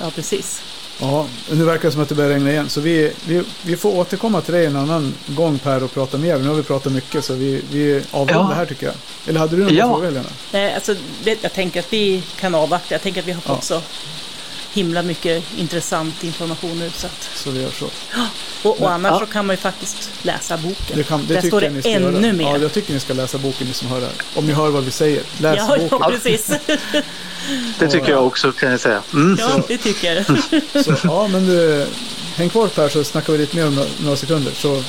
ja 0.00 0.10
precis. 0.10 0.62
Ja, 1.00 1.26
nu 1.50 1.64
verkar 1.64 1.82
det 1.88 1.92
som 1.92 2.02
att 2.02 2.08
det 2.08 2.14
börjar 2.14 2.30
regna 2.30 2.50
igen. 2.50 2.68
Så 2.68 2.80
vi, 2.80 3.12
vi, 3.26 3.42
vi 3.62 3.76
får 3.76 3.96
återkomma 3.96 4.40
till 4.40 4.54
dig 4.54 4.66
en 4.66 4.76
annan 4.76 5.14
gång 5.26 5.58
Per 5.58 5.82
och 5.84 5.92
prata 5.94 6.18
mer. 6.18 6.38
Nu 6.38 6.48
har 6.48 6.54
vi 6.54 6.62
pratat 6.62 6.92
mycket 6.92 7.24
så 7.24 7.34
vi, 7.34 7.62
vi 7.70 8.02
avrundar 8.10 8.34
Ja. 8.50 8.54
här 8.54 8.66
tycker 8.66 8.86
jag. 8.86 8.94
Eller 9.26 9.40
hade 9.40 9.56
du 9.56 9.62
någon 9.64 9.74
Ja. 9.74 9.88
fråga 9.88 10.06
Helena? 10.06 10.28
Nej, 10.52 10.74
alltså, 10.74 10.94
det, 11.24 11.38
jag 11.42 11.52
tänker 11.52 11.80
att 11.80 11.92
vi 11.92 12.22
kan 12.40 12.54
avvakta. 12.54 12.94
Jag 12.94 13.02
tänker 13.02 13.20
att 13.20 13.26
vi 13.26 13.32
har 13.32 13.40
fått 13.40 13.70
Ja. 13.70 13.80
så 13.80 13.82
himla 14.72 15.02
mycket 15.02 15.44
intressant 15.58 16.24
information 16.24 16.78
nu. 16.78 16.90
Så 16.96 17.06
att, 17.06 17.30
Så 17.34 17.50
vi 17.50 17.62
gör 17.62 17.70
så. 17.70 17.84
och, 17.84 18.70
och 18.74 18.80
Men- 18.80 18.88
annars 18.92 19.10
ja. 19.12 19.18
så 19.18 19.26
kan 19.26 19.46
man 19.46 19.54
ju 19.56 19.60
faktiskt 19.60 20.10
läsa 20.22 20.56
boken. 20.56 20.96
Det, 20.96 21.02
kan, 21.04 21.26
det 21.26 21.34
Där 21.34 21.40
tycker 21.40 21.48
står 21.50 21.60
det 21.60 21.70
ni 21.70 21.80
ska 21.82 21.90
ännu 21.90 22.20
göra. 22.22 22.32
mer. 22.32 22.44
Ja, 22.44 22.58
jag 22.58 22.72
tycker 22.72 22.94
ni 22.94 23.00
ska 23.00 23.12
läsa 23.14 23.38
boken 23.38 23.66
ni 23.66 23.72
som 23.72 23.88
hör 23.88 24.00
det 24.00 24.06
här. 24.06 24.14
Om 24.34 24.46
ni 24.46 24.52
hör 24.52 24.70
vad 24.70 24.84
vi 24.84 24.90
säger. 24.90 25.22
Läs 25.40 25.56
ja, 25.56 25.66
boken. 25.78 25.88
ja, 26.00 26.10
precis. 26.10 26.50
Det 27.78 27.88
tycker 27.88 28.10
jag 28.10 28.26
också 28.26 28.52
kan 28.52 28.70
jag 28.70 28.80
säga. 28.80 29.02
Mm. 29.12 29.36
Ja, 29.40 29.62
det 29.68 29.78
tycker 29.78 30.14
jag. 30.14 30.84
Så, 30.84 30.94
ja, 31.04 31.28
men 31.28 31.46
du, 31.46 31.86
häng 32.36 32.48
kvar 32.50 32.66
Per 32.68 32.88
så 32.88 33.04
snackar 33.04 33.32
vi 33.32 33.38
lite 33.38 33.56
mer 33.56 33.66
om 33.66 33.74
några, 33.74 33.88
några 34.00 34.16
sekunder. 34.16 34.52
Så 34.52 34.82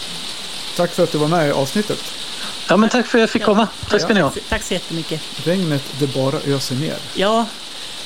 tack 0.76 0.92
för 0.94 1.04
att 1.04 1.12
du 1.12 1.18
var 1.18 1.28
med 1.28 1.48
i 1.48 1.52
avsnittet. 1.52 1.98
Ja, 2.68 2.78
men 2.78 2.90
tack 2.90 3.08
för 3.08 3.18
att 3.18 3.22
jag 3.22 3.30
fick 3.30 3.44
komma. 3.44 3.68
Tack 3.90 4.02
ska 4.02 4.14
ni 4.14 4.20
ha. 4.22 4.32
Tack 4.50 4.64
så 4.64 4.74
jättemycket. 4.74 5.22
Regnet 5.44 5.84
det 6.00 6.08
bara 6.08 6.36
öser 6.48 6.76
ner. 6.76 6.96
Ja, 7.14 7.46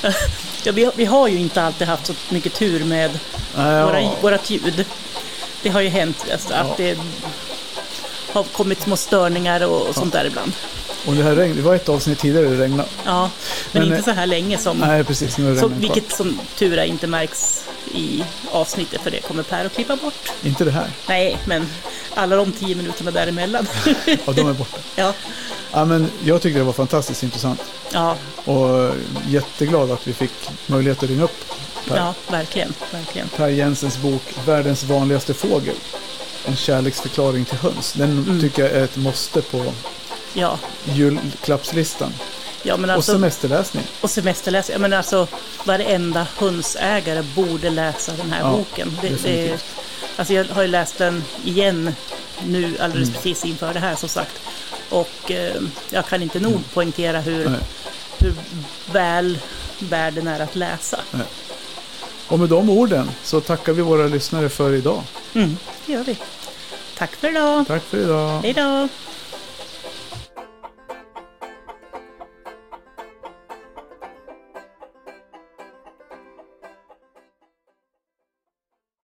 ja 0.64 0.72
vi, 0.72 0.90
vi 0.94 1.04
har 1.04 1.28
ju 1.28 1.38
inte 1.38 1.62
alltid 1.62 1.86
haft 1.88 2.06
så 2.06 2.14
mycket 2.28 2.54
tur 2.54 2.84
med 2.84 3.10
Nej, 3.56 3.84
våra, 3.84 4.00
ja. 4.02 4.12
vårat 4.22 4.50
ljud. 4.50 4.84
Det 5.62 5.68
har 5.68 5.80
ju 5.80 5.88
hänt 5.88 6.24
alltså, 6.32 6.54
att 6.54 6.66
Ja. 6.66 6.74
det 6.76 6.98
har 8.32 8.42
kommit 8.42 8.80
små 8.80 8.96
störningar 8.96 9.60
och, 9.66 9.88
och 9.88 9.94
sånt 9.94 10.12
där 10.12 10.24
ibland. 10.24 10.52
Och 11.06 11.14
det 11.14 11.22
här 11.22 11.34
regn, 11.34 11.56
det 11.56 11.62
var 11.62 11.74
ett 11.74 11.88
avsnitt 11.88 12.18
tidigare 12.18 12.46
det 12.48 12.62
regnade. 12.64 12.88
Ja, 13.04 13.30
men, 13.72 13.82
Men, 13.82 13.82
inte 13.82 13.96
eh, 13.96 14.04
så 14.04 14.10
här 14.20 14.26
länge 14.26 14.58
som, 14.58 14.78
Nej, 14.78 15.04
precis. 15.04 15.38
Nu 15.38 15.58
som 15.58 15.80
vilket 15.80 16.12
som 16.16 16.40
tur 16.58 16.78
är 16.78 16.84
inte 16.84 17.06
märks 17.06 17.64
i 17.94 18.24
avsnittet 18.52 19.00
för 19.02 19.10
det 19.10 19.20
kommer 19.20 19.42
Per 19.42 19.64
att 19.64 19.74
klippa 19.74 19.96
bort. 19.96 20.32
Inte 20.42 20.64
det 20.64 20.70
här. 20.70 20.90
Nej, 21.08 21.38
men 21.46 21.66
alla 22.14 22.36
de 22.36 22.52
tio 22.52 22.74
minuterna 22.74 23.10
däremellan. 23.10 23.66
Ja, 24.26 24.32
de 24.32 24.48
är 24.48 24.52
borta. 24.52 24.78
ja, 24.96 25.12
Ja, 25.72 25.84
men 25.84 26.10
jag 26.24 26.42
tyckte 26.42 26.58
det 26.58 26.64
var 26.64 26.72
fantastiskt 26.72 27.22
intressant. 27.22 27.60
ja, 27.92 28.16
Och 28.44 28.94
jätteglad 29.26 29.90
att 29.90 30.06
vi 30.06 30.12
fick 30.12 30.50
möjlighet 30.66 31.02
att 31.02 31.08
ringa 31.08 31.24
upp 31.24 31.44
Per. 31.88 31.96
ja, 31.96 32.14
verkligen, 32.28 32.74
verkligen. 32.92 33.28
Per 33.28 33.48
Jensens 33.48 33.98
bok 33.98 34.22
Världens 34.46 34.82
vanligaste 34.84 35.34
fågel. 35.34 35.74
En 36.46 36.56
kärleksförklaring 36.56 37.44
till 37.44 37.58
höns. 37.58 37.92
Den 37.92 38.10
Mm. 38.18 38.40
tycker 38.40 38.62
jag 38.62 38.72
är 38.72 38.84
ett 38.84 38.96
måste 38.96 39.42
på 39.42 39.64
Ja, 40.34 40.58
julklappslistan. 40.84 42.12
Ja 42.66 42.76
men 42.76 42.90
Och 42.90 42.96
alltså, 42.96 43.12
semesterläsning. 43.12 43.84
och 44.00 44.10
semesterläsning. 44.10 44.72
Jag 44.74 44.80
menar 44.80 44.96
alltså, 44.96 45.28
varenda 45.64 46.26
hönsägare 46.38 47.22
borde 47.22 47.70
läsa 47.70 48.12
den 48.12 48.32
här 48.32 48.40
Ja, 48.40 48.50
boken. 48.56 48.98
Det, 49.00 49.08
det, 49.08 49.14
definitivt. 49.14 49.64
alltså 50.16 50.34
jag 50.34 50.44
har 50.44 50.62
ju 50.62 50.68
läst 50.68 50.98
den 50.98 51.24
igen 51.44 51.94
nu 52.46 52.76
alldeles 52.80 53.08
Mm. 53.08 53.14
precis 53.22 53.44
inför 53.44 53.74
det 53.74 53.80
här 53.80 53.94
som 53.96 54.08
sagt. 54.08 54.40
Och 54.90 55.30
eh, 55.30 55.54
jag 55.90 56.06
kan 56.06 56.22
inte 56.22 56.40
nog 56.40 56.60
poängtera 56.74 57.20
hur, 57.20 57.40
Mm. 57.40 57.52
Nej. 57.52 57.60
hur 58.18 58.34
väl 58.92 59.38
värd 59.78 60.14
den 60.14 60.28
är 60.28 60.40
att 60.40 60.56
läsa. 60.56 61.00
Och 62.28 62.38
med 62.38 62.48
de 62.48 62.70
orden 62.70 63.10
så 63.24 63.40
tackar 63.40 63.72
vi 63.72 63.82
våra 63.82 64.06
lyssnare 64.06 64.48
för 64.48 64.72
idag. 64.74 65.02
Mm, 65.34 65.56
det 65.86 65.92
gör 65.92 66.04
vi. 66.04 66.16
Tack 66.98 67.16
för 67.16 67.28
idag. 67.30 67.64
Tack 67.68 67.82
för 67.84 67.98
idag. 67.98 68.40
Hej 68.42 68.52
då. 68.52 68.88